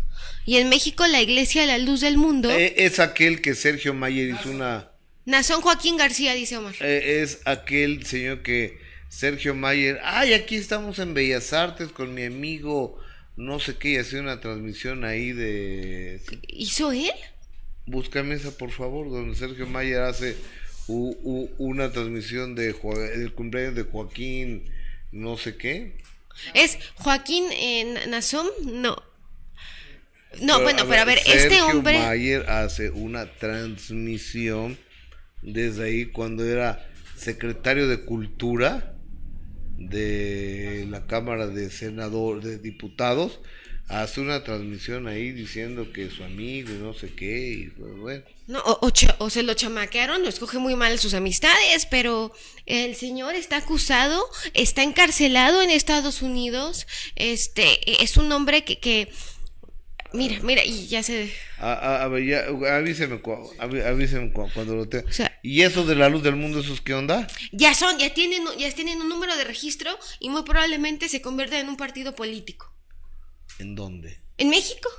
[0.45, 4.29] Y en México la Iglesia La Luz del Mundo, Eh, es aquel que Sergio Mayer
[4.29, 4.91] hizo una...
[5.25, 6.73] Nazón Joaquín García, dice Omar.
[6.79, 8.79] eh, es aquel señor que
[9.09, 9.99] Sergio Mayer...
[10.03, 12.97] Ay, aquí estamos en Bellas Artes con mi amigo,
[13.35, 16.21] no sé qué, y hacía una transmisión ahí de...
[16.47, 17.11] ¿Hizo él?
[17.85, 20.35] Búscame esa, por favor, donde Sergio Mayer hace
[20.87, 24.69] u- u- una transmisión de del cumpleaños de Joaquín,
[25.11, 25.97] no sé qué.
[26.53, 28.47] ¿Es Joaquín eh, Na- Nazón?
[28.65, 28.95] No.
[30.39, 31.99] No, Pero, bueno, pero a ver, este hombre...
[31.99, 34.77] Mayer hace una transmisión
[35.41, 38.95] desde ahí cuando era secretario de Cultura
[39.77, 43.41] de la Cámara de Senador de Diputados.
[43.91, 47.49] Hace una transmisión ahí diciendo que su amigo y no sé qué.
[47.49, 48.23] Y pues, bueno.
[48.47, 52.33] No, o, o se lo chamaquearon, o escoge muy mal sus amistades, pero
[52.65, 54.23] el señor está acusado,
[54.53, 59.09] está encarcelado en Estados Unidos, este, es un hombre que, que
[60.13, 61.31] mira, mira, y ya se...
[61.57, 63.21] A, a- a ver, ya, avíseme,
[63.85, 65.09] avíseme cua- cuando lo tenga.
[65.09, 67.27] O sea- ¿Y eso de la luz del mundo, esos qué onda?
[67.51, 71.59] Ya son, ya tienen, ya tienen un número de registro y muy probablemente se convierta
[71.59, 72.70] en un partido político.
[73.61, 74.17] ¿En dónde?
[74.39, 74.89] En México.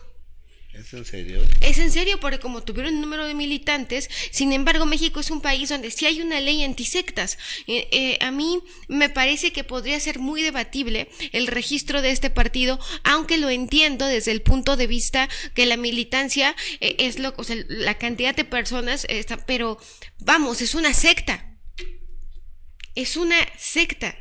[0.72, 1.42] ¿Es en serio?
[1.60, 5.42] Es en serio, porque como tuvieron un número de militantes, sin embargo, México es un
[5.42, 7.38] país donde sí hay una ley antisectas.
[7.66, 12.30] Eh, eh, a mí me parece que podría ser muy debatible el registro de este
[12.30, 17.34] partido, aunque lo entiendo desde el punto de vista que la militancia eh, es lo,
[17.36, 19.78] o sea, la cantidad de personas, está, pero
[20.20, 21.58] vamos, es una secta.
[22.94, 24.16] Es una secta.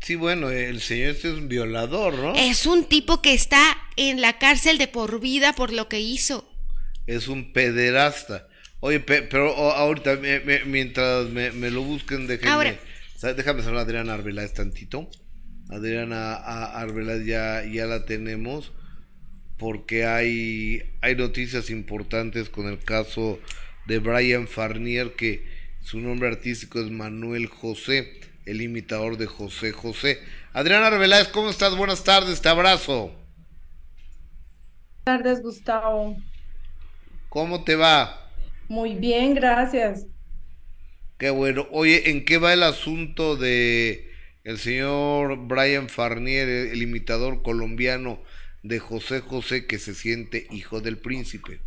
[0.00, 2.34] Sí, bueno, el señor este es un violador, ¿no?
[2.34, 6.48] Es un tipo que está en la cárcel de por vida por lo que hizo.
[7.06, 8.46] es un pederasta.
[8.80, 12.78] Oye, pe- pero ahorita, me- me- mientras me, me lo busquen, déjenme, Ahora.
[13.34, 15.10] déjame saludar a Adriana Arbeláez tantito.
[15.70, 18.72] Adriana a- Arbeláez ya, ya la tenemos
[19.56, 23.40] porque hay, hay noticias importantes con el caso
[23.86, 25.44] de Brian Farnier, que
[25.82, 30.18] su nombre artístico es Manuel José, el imitador de José José.
[30.54, 31.76] Adriana Arbeláez, ¿cómo estás?
[31.76, 33.12] Buenas tardes, te abrazo.
[35.04, 36.16] Buenas tardes, Gustavo.
[37.28, 38.30] ¿Cómo te va?
[38.68, 40.06] Muy bien, gracias.
[41.18, 41.66] Qué bueno.
[41.72, 44.10] Oye, ¿en qué va el asunto de
[44.44, 48.22] el señor Brian Farnier, el, el imitador colombiano
[48.62, 51.60] de José José que se siente hijo del príncipe?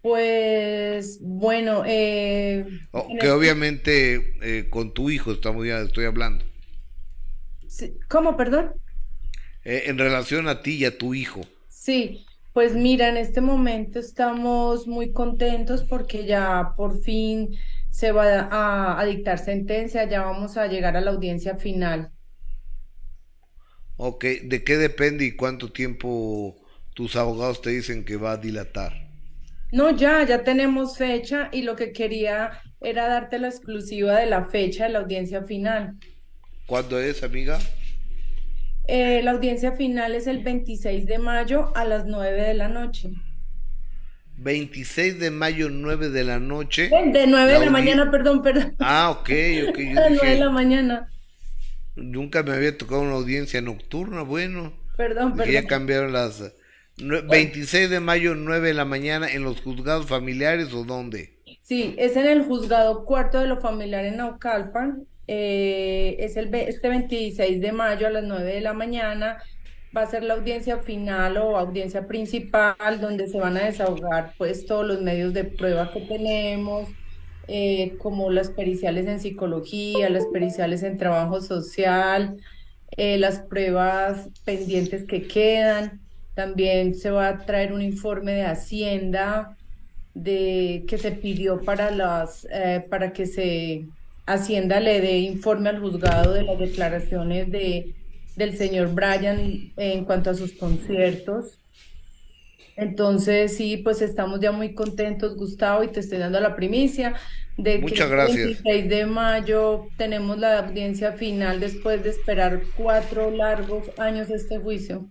[0.00, 6.04] Pues bueno, eh, O- en que el- obviamente eh, con tu hijo estamos ya estoy
[6.04, 6.44] hablando.
[7.66, 8.74] sí, ¿cómo, perdón?
[9.64, 11.42] Eh, en relación a ti y a tu hijo.
[11.68, 17.56] Sí, pues mira, en este momento estamos muy contentos porque ya por fin
[17.90, 22.12] se va a, a dictar sentencia, ya vamos a llegar a la audiencia final.
[23.98, 26.56] Ok, ¿de qué depende y cuánto tiempo
[26.94, 29.07] tus abogados te dicen que va a dilatar?
[29.70, 34.46] No, ya, ya tenemos fecha y lo que quería era darte la exclusiva de la
[34.46, 35.96] fecha de la audiencia final.
[36.66, 37.58] ¿Cuándo es, amiga?
[38.86, 43.10] Eh, la audiencia final es el 26 de mayo a las 9 de la noche.
[44.38, 46.88] 26 de mayo, 9 de la noche.
[46.88, 48.74] De 9 de la mañana, perdón, perdón.
[48.78, 49.30] Ah, ok,
[49.68, 49.78] ok.
[49.78, 51.08] Yo A las 9 de la mañana.
[51.96, 54.72] Nunca me había tocado una audiencia nocturna, bueno.
[54.96, 55.52] Perdón, perdón.
[55.52, 56.54] Ya cambiaron las...
[56.98, 61.30] nue- 26 de mayo, 9 de la mañana, ¿en los juzgados familiares o dónde?
[61.62, 65.04] Sí, es en el juzgado cuarto de lo familiar en Naucalpan.
[65.26, 69.38] Eh, es el este 26 de mayo a las 9 de la mañana.
[69.96, 74.66] Va a ser la audiencia final o audiencia principal donde se van a desahogar pues
[74.66, 76.88] todos los medios de prueba que tenemos,
[77.46, 82.36] eh, como las periciales en psicología, las periciales en trabajo social,
[82.96, 86.00] eh, las pruebas pendientes que quedan.
[86.38, 89.56] También se va a traer un informe de Hacienda
[90.14, 93.86] de que se pidió para las eh, para que se
[94.24, 97.92] Hacienda le dé informe al juzgado de las declaraciones de
[98.36, 101.58] del señor Brian en cuanto a sus conciertos.
[102.76, 107.16] Entonces, sí, pues estamos ya muy contentos, Gustavo, y te estoy dando la primicia
[107.56, 108.62] de que el gracias.
[108.62, 115.10] 26 de mayo tenemos la audiencia final después de esperar cuatro largos años este juicio.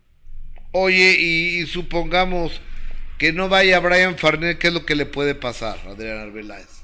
[0.79, 2.61] Oye, y, y supongamos
[3.17, 6.83] que no vaya Brian Farnet, ¿qué es lo que le puede pasar a Adrián Arbeláez?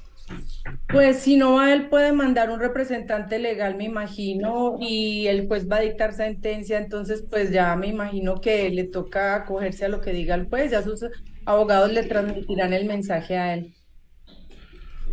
[0.88, 5.70] Pues si no va, él puede mandar un representante legal, me imagino, y el juez
[5.70, 10.02] va a dictar sentencia, entonces pues ya me imagino que le toca acogerse a lo
[10.02, 11.06] que diga el juez, ya sus
[11.46, 13.76] abogados le transmitirán el mensaje a él.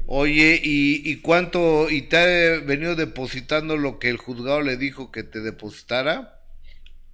[0.07, 5.12] Oye, ¿y, y cuánto, y te ha venido depositando lo que el juzgado le dijo
[5.12, 6.40] que te depositara?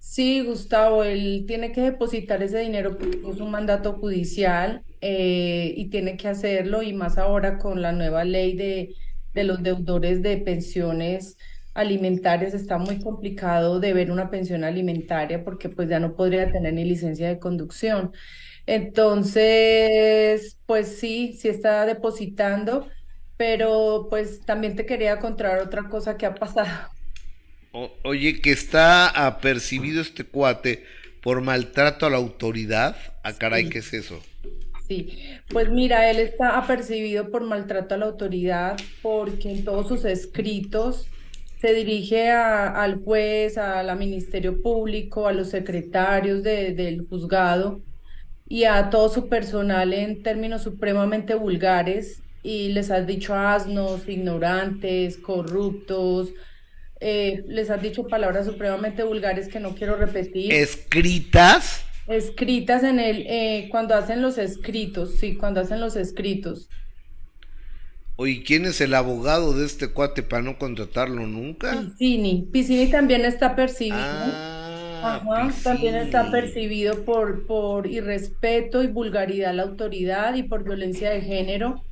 [0.09, 5.89] Sí, Gustavo, él tiene que depositar ese dinero porque es un mandato judicial eh, y
[5.89, 8.95] tiene que hacerlo y más ahora con la nueva ley de,
[9.33, 11.37] de los deudores de pensiones
[11.73, 16.73] alimentarias está muy complicado de ver una pensión alimentaria porque pues ya no podría tener
[16.73, 18.13] ni licencia de conducción.
[18.65, 22.87] Entonces, pues sí, sí está depositando,
[23.37, 26.96] pero pues también te quería contar otra cosa que ha pasado.
[27.79, 30.83] O- oye, que está apercibido este cuate
[31.21, 32.95] por maltrato a la autoridad.
[33.23, 33.69] Ah, caray, Sí.
[33.69, 34.19] ¿qué es eso?
[34.87, 34.99] Sí,
[35.49, 41.07] pues mira, él está apercibido por maltrato a la autoridad porque en todos sus escritos
[41.61, 47.81] se dirige a- al juez, al Ministerio Público, a los secretarios de- del juzgado
[48.47, 55.17] y a todo su personal en términos supremamente vulgares y les has dicho asnos, ignorantes,
[55.17, 56.29] corruptos,
[56.99, 61.83] eh, les has dicho palabras supremamente vulgares que no quiero repetir ¿Escritas?
[62.07, 66.69] escritas en el, eh, cuando hacen los escritos, sí, cuando hacen los escritos.
[68.15, 71.71] Oye, ¿quién es el abogado de este cuate para no contratarlo nunca?
[71.71, 74.39] Piscini, Piscini también está percibido,
[74.99, 80.63] Ah, ajá, también está percibido por, por irrespeto y vulgaridad a la autoridad y por
[80.63, 81.83] violencia de género.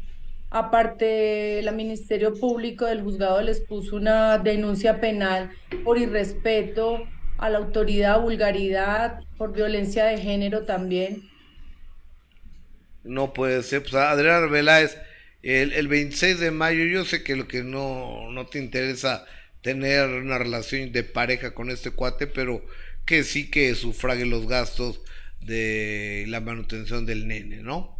[0.49, 5.51] Aparte, el Ministerio Público del Juzgado les puso una denuncia penal
[5.83, 7.03] por irrespeto
[7.37, 11.23] a la autoridad, vulgaridad, por violencia de género también.
[13.03, 13.83] No puede ser.
[13.83, 14.97] Pues Adrián Arbeláez,
[15.43, 19.25] el, el 26 de mayo, yo sé que lo que no, no te interesa
[19.61, 22.65] tener una relación de pareja con este cuate, pero
[23.05, 25.01] que sí que sufrague los gastos
[25.41, 27.94] de la manutención del nene, ¿no?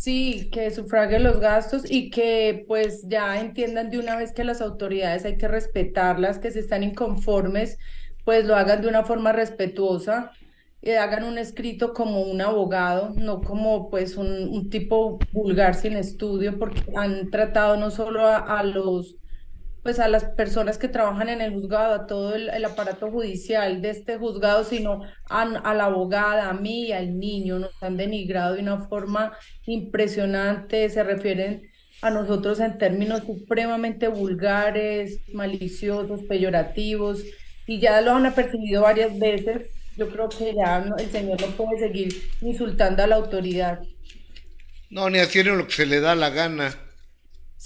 [0.00, 4.60] Sí, que sufrague los gastos y que pues ya entiendan de una vez que las
[4.60, 7.78] autoridades hay que respetarlas, que si están inconformes,
[8.24, 10.30] pues lo hagan de una forma respetuosa,
[10.82, 15.96] eh, hagan un escrito como un abogado, no como pues un, un tipo vulgar sin
[15.96, 19.16] estudio, porque han tratado no solo a los
[19.82, 23.90] pues a las personas que trabajan en el juzgado, a todo el, aparato judicial de
[23.90, 28.54] este juzgado, sino a, a la abogada, a mí y al niño, nos han denigrado
[28.54, 29.32] de una forma
[29.66, 31.62] impresionante, se refieren
[32.02, 37.24] a nosotros en términos supremamente vulgares, maliciosos, peyorativos,
[37.66, 39.70] y ya lo han apercibido varias veces.
[39.96, 43.80] Yo creo que ya no- el señor no puede seguir insultando a la autoridad.
[44.90, 46.74] No, ni haciendo lo que se le da la gana.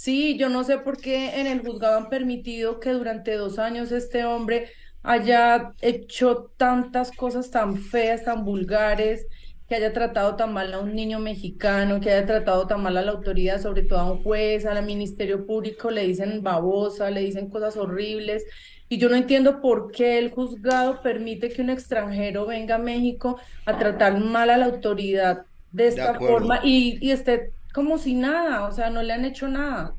[0.02, 3.92] Sí, yo no sé por qué en el juzgado han permitido que durante dos años
[3.92, 4.68] este hombre
[5.04, 9.28] haya hecho tantas cosas tan feas, tan vulgares,
[9.68, 13.02] que haya tratado tan mal a un niño mexicano, que haya tratado tan mal a
[13.02, 17.48] la autoridad, sobre todo a un juez, al Ministerio Público, le dicen babosa, le dicen
[17.48, 18.44] cosas horribles.
[18.88, 23.38] Y yo no entiendo por qué el juzgado permite que un extranjero venga a México
[23.66, 28.64] a tratar mal a la autoridad de esta forma y, y esté como si nada,
[28.64, 29.94] o sea, no le han hecho nada.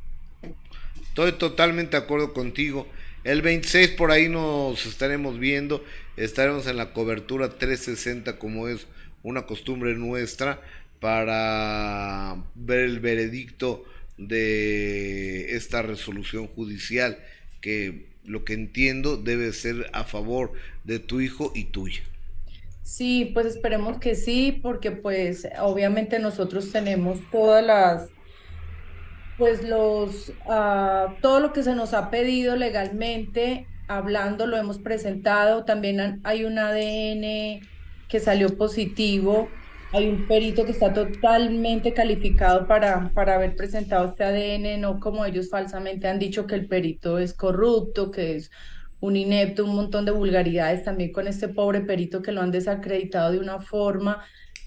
[1.10, 2.88] Estoy totalmente de acuerdo contigo.
[3.24, 5.84] El 26 por ahí nos estaremos viendo.
[6.18, 8.88] Estaremos en la cobertura 360 como es
[9.24, 10.62] una costumbre nuestra
[11.00, 13.86] para ver el veredicto
[14.18, 17.18] de esta resolución judicial
[17.62, 22.04] que lo que entiendo debe ser a favor de tu hijo y tuya.
[22.84, 28.14] Sí, pues esperemos que sí, porque pues obviamente nosotros tenemos todas las,
[29.38, 35.66] pues los, ah, todo lo que se nos ha pedido legalmente, hablando, lo hemos presentado.
[35.66, 37.62] También hay un ADN
[38.08, 39.50] que salió positivo.
[39.92, 45.26] Hay un perito que está totalmente calificado para, para haber presentado este ADN, no como
[45.26, 48.52] ellos falsamente han dicho que el perito es corrupto, que es
[49.04, 53.34] un inepto, un montón de vulgaridades también con este pobre perito que lo han desacreditado
[53.34, 54.24] de una forma.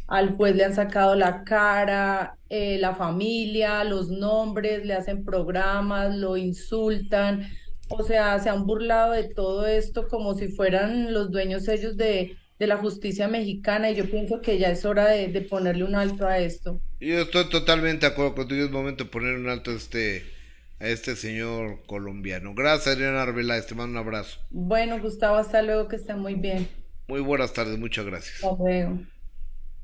[0.09, 6.15] Al juez le han sacado la cara, eh, la familia, los nombres, le hacen programas,
[6.15, 7.49] lo insultan.
[7.89, 12.37] O sea, se han burlado de todo esto como si fueran los dueños ellos de,
[12.59, 15.95] de la justicia mexicana y yo pienso que ya es hora de, de ponerle un
[15.95, 16.79] alto a esto.
[17.01, 18.67] Yo estoy totalmente de acuerdo contigo.
[18.67, 20.36] Es momento de poner un alto a este,
[20.78, 22.55] a este señor colombiano.
[22.55, 23.66] Gracias, Adriana Arbeláez.
[23.66, 24.40] Te mando un abrazo.
[24.51, 26.69] Bueno, Gustavo, hasta luego, que esté muy bien.
[27.09, 28.44] Muy buenas tardes, muchas gracias.
[28.44, 29.01] Hasta luego.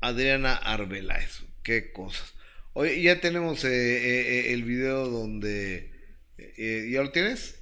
[0.01, 2.33] Adriana Arbeláez, qué cosas.
[2.73, 5.91] Oye, ya tenemos eh, eh, eh, el video donde...
[6.37, 7.59] eh, ¿Ya lo tienes?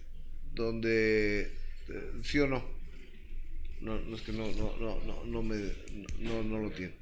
[0.54, 1.52] Donde...
[2.24, 2.64] ¿Sí o no?
[3.82, 5.58] No, no es que no, no, no, no, no me...
[6.20, 6.94] No, no lo tiene.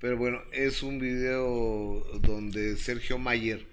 [0.00, 3.66] Pero bueno, es un video donde Sergio Mayer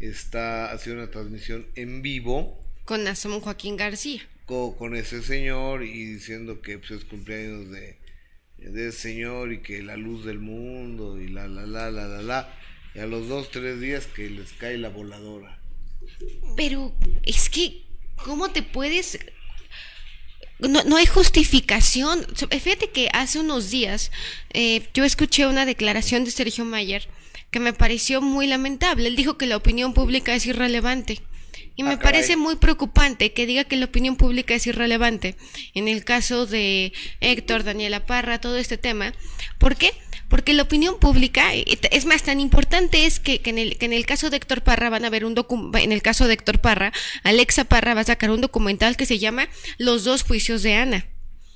[0.00, 4.20] está haciendo una transmisión en vivo Con Nasom Joaquín García.
[4.46, 7.98] co- con ese señor y diciendo que pues, es cumpleaños de,
[8.58, 12.22] de ese señor y que la luz del mundo y la la la la la
[12.22, 12.56] la
[12.94, 15.60] y a los dos tres días que les cae la voladora
[16.56, 17.82] Pero es que,
[18.16, 19.18] ¿cómo te puedes...?
[20.58, 22.26] No, no hay justificación.
[22.50, 24.10] Fíjate que hace unos días
[24.52, 27.08] eh, yo escuché una declaración de Sergio Mayer
[27.50, 29.08] que me pareció muy lamentable.
[29.08, 31.20] Él dijo que la opinión pública es irrelevante.
[31.76, 35.36] Y me Ah, parece muy preocupante que diga que la opinión pública es irrelevante.
[35.74, 39.14] En el caso de Héctor, Daniela Parra, todo este tema.
[39.58, 39.92] ¿Por qué?
[40.28, 43.86] Porque la opinión pública, eh, es más, tan importante es que, que en, el, que
[43.86, 46.34] en el caso de Héctor Parra van a ver un docu- en el caso de
[46.34, 46.92] Héctor Parra,
[47.24, 49.48] Alexa Parra va a sacar un documental que se llama
[49.78, 51.06] Los dos juicios de Ana.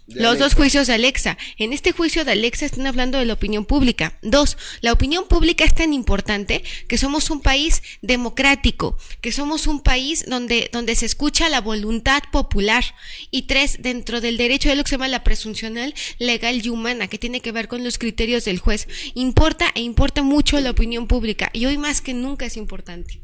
[0.07, 0.45] De Los Alexa.
[0.45, 1.39] dos juicios de Alexa.
[1.57, 4.19] En este juicio de Alexa están hablando de la opinión pública.
[4.21, 9.81] Dos, la opinión pública es tan importante que somos un país democrático, que somos un
[9.81, 12.85] país donde, donde se escucha la voluntad popular.
[13.31, 17.09] Y tres, dentro del derecho de lo que se llama la presuncional legal y humana,
[17.09, 18.89] que tiene que ver con los criterios del juez.
[19.15, 21.49] Importa e importa mucho la opinión pública.
[21.55, 23.23] Y hoy más que nunca es importante.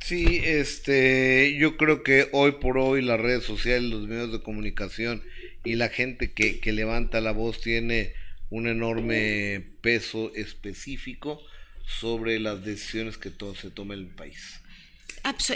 [0.00, 5.22] sí este yo creo que hoy por hoy las redes sociales los medios de comunicación
[5.64, 8.12] y la gente que, que levanta la voz tiene
[8.50, 11.40] un enorme peso específico
[11.86, 14.60] sobre las decisiones que todo se toma en el país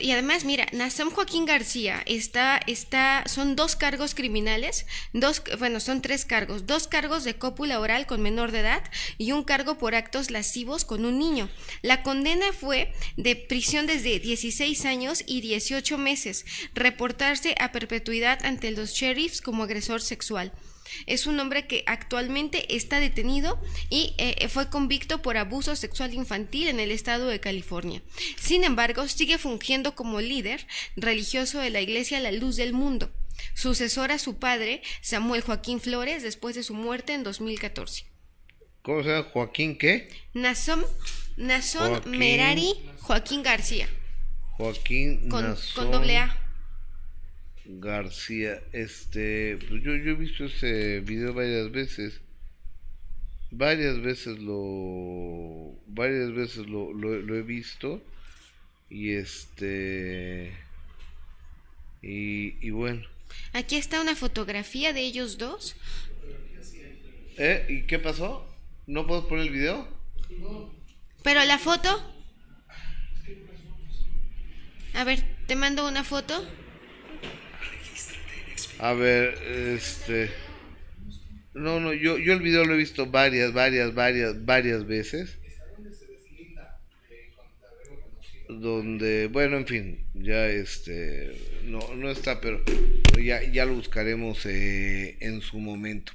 [0.01, 6.01] Y además, mira, Nazam Joaquín García está, está, son dos cargos criminales, dos, bueno, son
[6.01, 8.83] tres cargos, dos cargos de cópula oral con menor de edad
[9.19, 11.51] y un cargo por actos lascivos con un niño.
[11.83, 18.71] La condena fue de prisión desde 16 años y 18 meses, reportarse a perpetuidad ante
[18.71, 20.53] los sheriffs como agresor sexual.
[21.07, 23.61] Es un hombre que actualmente está detenido
[23.91, 28.03] y eh, fue convicto por abuso sexual infantil en el estado de California.
[28.39, 30.67] Sin embargo, sigue fungiendo como líder
[30.97, 33.11] religioso de la Iglesia La Luz del Mundo.
[33.55, 38.07] Sucesor a su padre, Samuel Joaquín Flores, después de su muerte en 2014.
[38.89, 39.29] ¿cómo se llama?
[39.33, 40.09] Joaquín qué?
[40.33, 40.83] Nasom,
[41.37, 42.19] Nason Joaquín.
[42.19, 43.87] Merari Joaquín García,
[44.53, 46.48] Joaquín con, Nazón con doble A.
[47.69, 52.21] García, este, pues yo, yo he visto ese video varias veces,
[53.51, 58.03] varias veces lo, varias veces lo, lo, lo he visto
[58.89, 60.53] y este,
[62.03, 63.07] y, y bueno,
[63.53, 65.77] Aquí está una fotografía de ellos dos.
[67.37, 67.67] ¿eh?
[67.69, 68.47] ¿Y qué pasó?
[68.87, 69.89] ¿No puedo poner el video?
[71.23, 72.15] Pero la foto.
[74.95, 76.47] A ver, te mando una foto.
[78.79, 79.35] A ver,
[79.77, 80.31] este,
[81.55, 85.39] no, no, yo, yo el video lo he visto varias, varias, varias, varias veces.
[88.49, 91.33] donde, bueno, en fin, ya este,
[91.65, 92.63] no, no está, pero
[93.23, 96.13] ya, ya lo buscaremos eh, en su momento.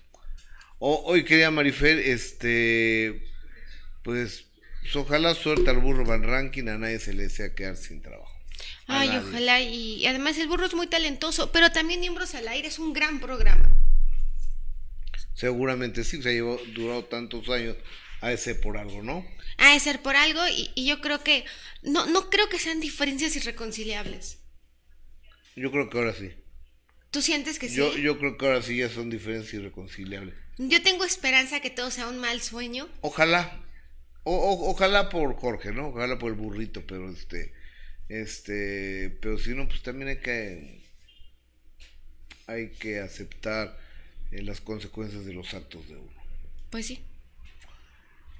[0.79, 3.23] hoy quería Marifer, este,
[4.03, 4.47] pues,
[4.95, 8.32] ojalá suerte al burro Van Ranking, a nadie se le desea quedar sin trabajo.
[8.87, 12.79] Ay, ojalá, y además el burro es muy talentoso, pero también Miembros al Aire es
[12.79, 13.69] un gran programa.
[15.33, 17.75] Seguramente sí, se ha llevado, durado tantos años,
[18.21, 19.25] a ese por algo, ¿no?
[19.57, 21.45] A ser por algo, y, yo creo que,
[21.81, 24.39] no, no creo que sean diferencias irreconciliables.
[25.55, 26.31] Yo creo que ahora sí.
[27.11, 27.75] ¿Tú sientes que sí?
[27.75, 30.35] Yo, yo creo que ahora sí ya son diferencias irreconciliables.
[30.57, 32.87] Yo tengo esperanza que todo sea un mal sueño.
[33.01, 33.63] Ojalá.
[34.23, 35.89] O, ojalá por Jorge, ¿no?
[35.89, 37.53] Ojalá por el burrito, pero este,
[38.09, 40.81] este, pero si no, pues también hay que,
[42.47, 43.77] hay que aceptar
[44.31, 46.23] eh, las consecuencias de los actos de uno.
[46.69, 46.99] Pues sí.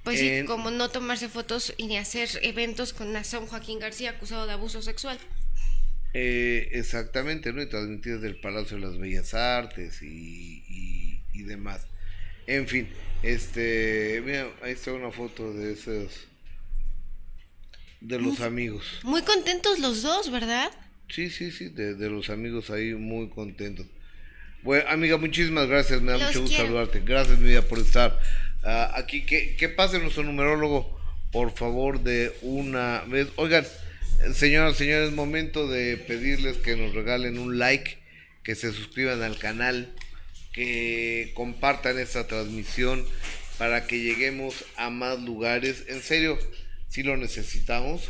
[0.04, 4.46] Pues sí, como no tomarse fotos y ni hacer eventos con Nazón Joaquín García acusado
[4.46, 5.18] de abuso sexual.
[6.12, 7.62] Eh, exactamente, ¿no?
[7.62, 11.86] Y transmitidas del Palacio de las Bellas Artes y, y, demás.
[12.46, 12.88] En fin,
[13.22, 16.26] este, mira, ahí está una foto de esos,
[18.04, 18.84] de los amigos.
[19.02, 20.70] Muy contentos los dos, ¿verdad?
[21.08, 23.86] Sí, sí, sí, de, de los amigos ahí muy contentos.
[24.62, 27.00] Bueno, amiga, muchísimas gracias, me da mucho gusto saludarte.
[27.00, 28.18] Gracias, mi vida, por estar
[28.62, 29.26] uh, aquí.
[29.26, 30.98] Que, que pase nuestro numerólogo,
[31.32, 33.28] por favor, de una vez.
[33.36, 33.66] Oigan,
[34.34, 37.98] señoras, señores, es momento de pedirles que nos regalen un like,
[38.42, 39.92] que se suscriban al canal,
[40.52, 43.04] que compartan esta transmisión
[43.58, 45.84] para que lleguemos a más lugares.
[45.88, 46.38] En serio,
[46.94, 48.06] si lo necesitamos,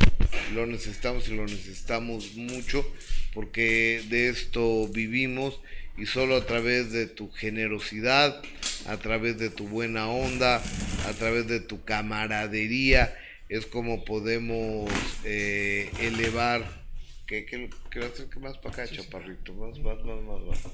[0.53, 2.85] lo necesitamos y lo necesitamos mucho,
[3.33, 5.59] porque de esto vivimos
[5.97, 8.43] y solo a través de tu generosidad,
[8.85, 10.61] a través de tu buena onda,
[11.07, 13.17] a través de tu camaradería,
[13.49, 14.91] es como podemos
[15.23, 16.85] eh, elevar.
[17.25, 19.51] ¿Qué, qué, qué, más para acá, chaparrito?
[19.55, 20.73] Más, más, más, más, más.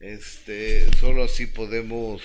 [0.00, 2.22] Este, solo así podemos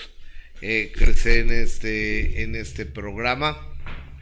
[0.62, 3.74] eh, crecer en este, en este programa.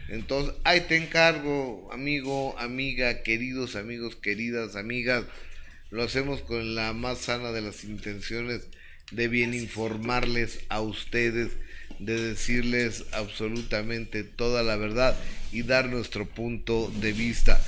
[0.08, 5.24] Entonces, ahí te encargo, amigo, amiga, queridos amigos, queridas amigas
[5.90, 8.68] lo hacemos con la más sana de las intenciones
[9.12, 11.52] de bien informarles a ustedes,
[12.00, 15.16] de decirles absolutamente toda la verdad
[15.52, 17.64] y dar nuestro punto de vista.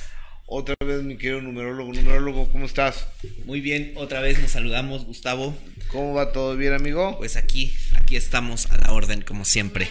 [0.46, 3.06] Otra vez, mi querido numerólogo, numerólogo, ¿cómo estás?
[3.44, 5.56] Muy bien, otra vez nos saludamos, Gustavo.
[5.88, 7.18] ¿Cómo va todo bien, amigo?
[7.18, 9.88] Pues aquí, aquí estamos a la orden, como siempre.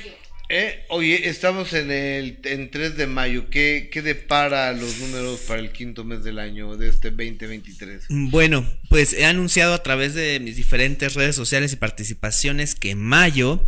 [0.49, 3.49] Eh, oye, estamos en el en 3 de mayo.
[3.49, 8.05] ¿Qué, ¿Qué depara los números para el quinto mes del año de este 2023?
[8.09, 13.65] Bueno, pues he anunciado a través de mis diferentes redes sociales y participaciones que mayo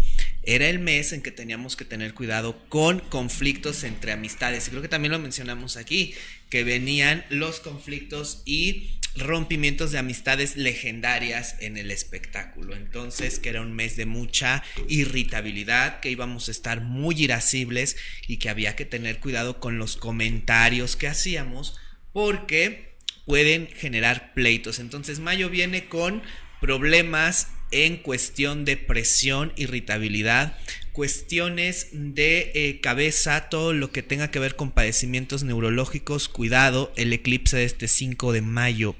[0.55, 4.65] era el mes en que teníamos que tener cuidado con conflictos entre amistades.
[4.65, 6.15] Y creo que también lo mencionamos aquí,
[6.49, 12.75] que venían los conflictos y rompimientos de amistades legendarias en el espectáculo.
[12.75, 17.95] Entonces, que era un mes de mucha irritabilidad, que íbamos a estar muy irascibles
[18.27, 21.77] y que había que tener cuidado con los comentarios que hacíamos
[22.11, 22.97] porque
[23.27, 24.79] pueden generar pleitos.
[24.79, 26.23] Entonces, mayo viene con
[26.59, 30.57] problemas en cuestión de presión, irritabilidad,
[30.91, 37.13] cuestiones de eh, cabeza, todo lo que tenga que ver con padecimientos neurológicos, cuidado, el
[37.13, 38.95] eclipse de este 5 de mayo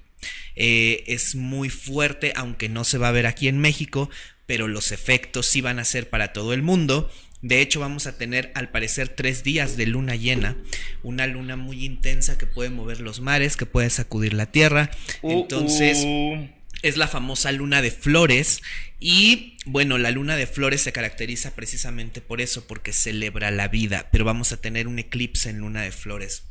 [0.56, 4.10] eh, es muy fuerte, aunque no se va a ver aquí en México,
[4.46, 7.12] pero los efectos sí van a ser para todo el mundo.
[7.42, 10.58] De hecho, vamos a tener al parecer tres días de luna llena,
[11.04, 14.92] una luna muy intensa que puede mover los mares, que puede sacudir la tierra.
[15.22, 16.50] Uh, Entonces, uh.
[16.82, 18.62] Es la famosa luna de flores.
[19.00, 24.10] Y bueno, la luna de flores se caracteriza precisamente por eso, porque celebra la vida.
[24.12, 26.44] Pero vamos a tener un eclipse en luna de flores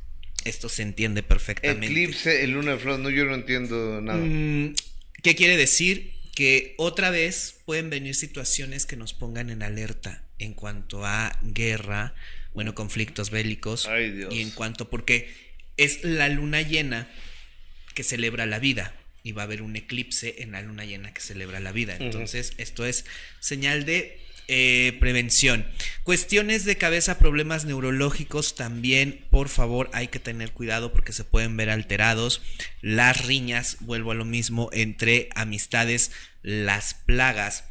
[0.44, 1.86] esto se entiende perfectamente.
[1.86, 4.18] Eclipse en luna de flores, no, yo no entiendo nada.
[4.18, 4.74] Mm,
[5.22, 6.12] ¿Qué quiere decir?
[6.34, 12.14] Que otra vez pueden venir situaciones que nos pongan en alerta en cuanto a guerra,
[12.54, 13.86] bueno, conflictos bélicos.
[13.86, 14.34] Ay, Dios.
[14.34, 15.28] Y en cuanto, porque
[15.76, 17.08] es la luna llena
[17.94, 18.94] que celebra la vida
[19.28, 21.96] y va a haber un eclipse en la luna llena que celebra la vida.
[22.00, 23.04] Entonces, esto es
[23.40, 24.18] señal de
[24.48, 25.66] eh, prevención.
[26.02, 31.58] Cuestiones de cabeza, problemas neurológicos también, por favor, hay que tener cuidado porque se pueden
[31.58, 32.40] ver alterados.
[32.80, 36.10] Las riñas, vuelvo a lo mismo, entre amistades,
[36.40, 37.64] las plagas,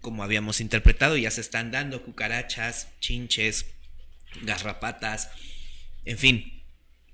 [0.00, 3.66] como habíamos interpretado, ya se están dando cucarachas, chinches,
[4.42, 5.30] garrapatas,
[6.04, 6.56] en fin,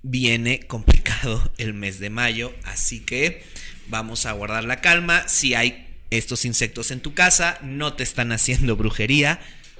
[0.03, 3.43] viene complicado el mes de mayo, así que
[3.87, 5.27] vamos a guardar la calma.
[5.27, 9.39] Si hay estos insectos en tu casa no te están haciendo brujería,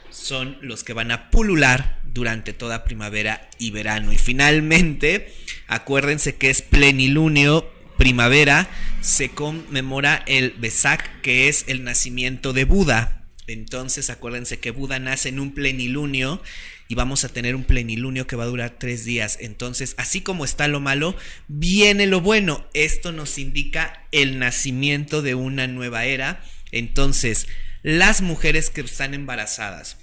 [0.09, 4.13] son los que van a pulular durante toda primavera y verano.
[4.13, 5.33] Y finalmente,
[5.67, 8.69] acuérdense que es plenilunio primavera,
[9.01, 13.23] se conmemora el Besak, que es el nacimiento de Buda.
[13.47, 16.41] Entonces, acuérdense que Buda nace en un plenilunio
[16.87, 19.37] y vamos a tener un plenilunio que va a durar tres días.
[19.41, 21.15] Entonces, así como está lo malo,
[21.47, 22.67] viene lo bueno.
[22.73, 26.43] Esto nos indica el nacimiento de una nueva era.
[26.71, 27.47] Entonces,
[27.81, 29.97] las mujeres que están embarazadas,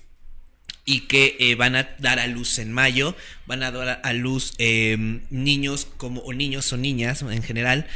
[0.85, 3.15] y que eh, van a dar a luz en mayo,
[3.47, 7.86] van a dar a luz em, niños como o niños o niñas en general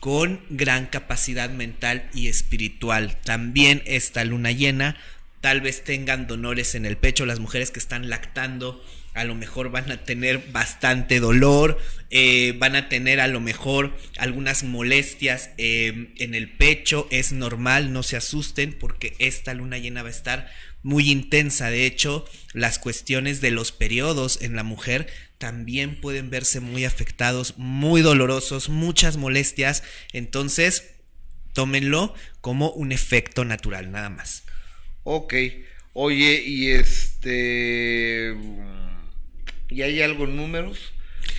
[0.00, 3.18] con gran capacidad mental y espiritual.
[3.22, 4.96] También esta luna llena,
[5.40, 8.82] tal vez tengan dolores en el pecho, las mujeres que están lactando
[9.14, 11.78] a lo mejor van a tener bastante dolor,
[12.10, 17.92] eh, van a tener a lo mejor algunas molestias em, en el pecho, es normal,
[17.92, 20.50] no se asusten porque esta luna llena va a estar
[20.82, 21.70] muy intensa.
[21.70, 25.08] De hecho, las cuestiones de los periodos en la mujer
[25.38, 29.82] también pueden verse muy afectados, muy dolorosos, muchas molestias.
[30.12, 30.94] Entonces,
[31.52, 34.44] tómenlo como un efecto natural, nada más.
[35.04, 35.34] Ok.
[35.92, 38.34] Oye, y este...
[39.68, 40.92] ¿Y hay algo en números?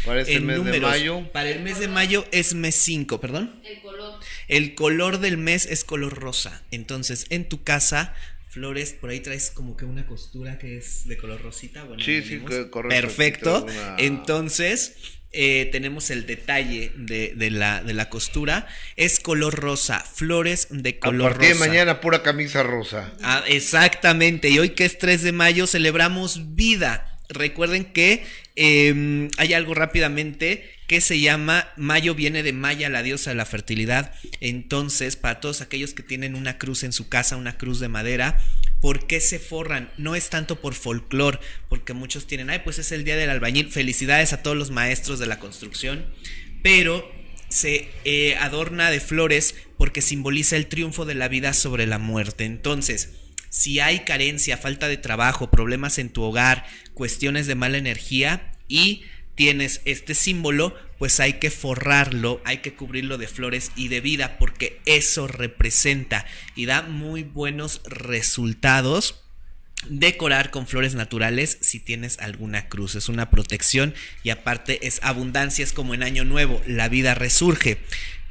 [0.06, 1.32] Para este mes de mayo.
[1.32, 3.62] Para el mes de mayo es mes 5, perdón.
[3.64, 4.20] El color.
[4.48, 6.64] El color del mes es color rosa.
[6.72, 8.16] Entonces, en tu casa
[8.52, 11.86] Flores, por ahí traes como que una costura que es de color rosita.
[11.86, 12.82] Bueno, sí, sí, correcto.
[12.90, 13.66] Perfecto.
[13.98, 14.98] Entonces,
[15.34, 18.68] eh, tenemos el detalle de, la, de la costura.
[18.96, 21.64] Es color rosa, flores de color A partir rosa.
[21.64, 23.14] de mañana, pura camisa rosa.
[23.22, 24.50] Ah, exactamente.
[24.50, 27.08] Y hoy que es 3 de mayo, celebramos vida.
[27.30, 28.26] Recuerden que
[28.56, 33.46] em, hay algo rápidamente que se llama Mayo viene de Maya, la diosa de la
[33.46, 34.14] fertilidad.
[34.42, 38.38] Entonces, para todos aquellos que tienen una cruz en su casa, una cruz de madera,
[38.82, 39.92] ¿por qué se forran?
[39.98, 41.40] No es tanto por folclore,
[41.70, 43.72] porque muchos tienen, ay, pues es el día del albañil.
[43.72, 46.06] Felicidades a todos los maestros de la construcción,
[46.64, 47.10] pero
[47.48, 52.46] se eh, adorna de flores porque simboliza el triunfo de la vida sobre la muerte.
[52.46, 53.10] Entonces,
[53.50, 59.04] si hay carencia, falta de trabajo, problemas en tu hogar, cuestiones de mala energía y
[59.36, 64.38] tienes este símbolo, pues hay que forrarlo, hay que cubrirlo de flores y de vida,
[64.38, 66.26] porque eso representa
[66.56, 69.24] y da muy buenos resultados.
[69.90, 75.64] Decorar con flores naturales si tienes alguna cruz, es una protección y aparte es abundancia,
[75.64, 77.80] es como en año nuevo, la vida resurge.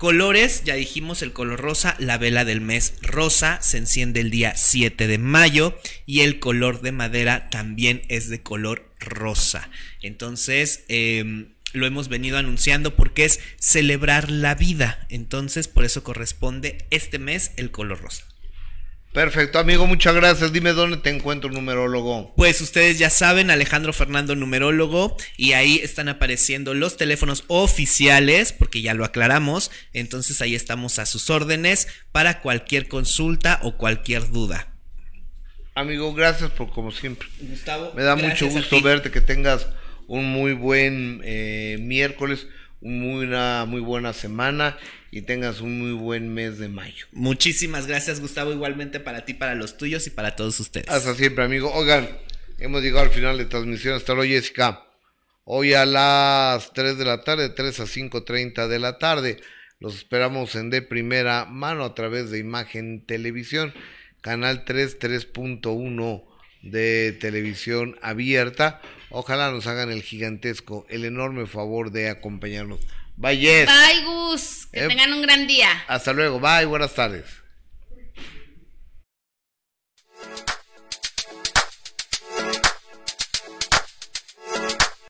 [0.01, 4.57] Colores, ya dijimos el color rosa, la vela del mes rosa se enciende el día
[4.57, 9.69] 7 de mayo y el color de madera también es de color rosa.
[10.01, 15.07] Entonces, em, lo hemos venido anunciando porque es celebrar la vida.
[15.11, 18.30] Entonces, por eso corresponde este mes el color rosa.
[19.13, 20.53] Perfecto, amigo, muchas gracias.
[20.53, 22.33] Dime dónde te encuentro, numerólogo.
[22.37, 28.83] Pues ustedes ya saben, Alejandro Fernando, numerólogo, y ahí están apareciendo los teléfonos oficiales, porque
[28.83, 29.73] ya lo aclaramos.
[29.93, 34.69] Entonces ahí estamos a sus órdenes para cualquier consulta o cualquier duda.
[35.75, 37.29] Amigo, gracias por como siempre.
[37.41, 39.67] Gustavo, me da mucho gusto verte, que tengas
[40.07, 42.47] un muy buen eh, miércoles,
[42.81, 44.79] una muy buena semana
[45.11, 47.07] y tengas un muy buen mes de mayo.
[47.13, 50.89] Muchísimas gracias, Gustavo, igualmente para ti, para los tuyos y para todos ustedes.
[50.89, 51.73] Hasta siempre, amigo.
[51.73, 52.09] Oigan,
[52.59, 53.95] hemos llegado al final de transmisión.
[53.95, 54.87] Hasta luego, Jessica.
[55.45, 59.41] Hoy a las 3 de la tarde, 3 a 5.30 de la tarde.
[59.81, 63.73] Los esperamos en de primera mano a través de Imagen Televisión,
[64.21, 66.25] canal 3, 3.1
[66.63, 68.81] de televisión abierta.
[69.11, 72.81] Ojalá nos hagan el gigantesco, el enorme favor de acompañarnos.
[73.17, 73.67] Bye, Jess.
[73.69, 74.67] Bye, Gus.
[74.73, 75.69] Que Eh, tengan un gran día.
[75.89, 76.41] Hasta luego.
[76.41, 76.65] Bye.
[76.67, 77.25] Buenas tardes.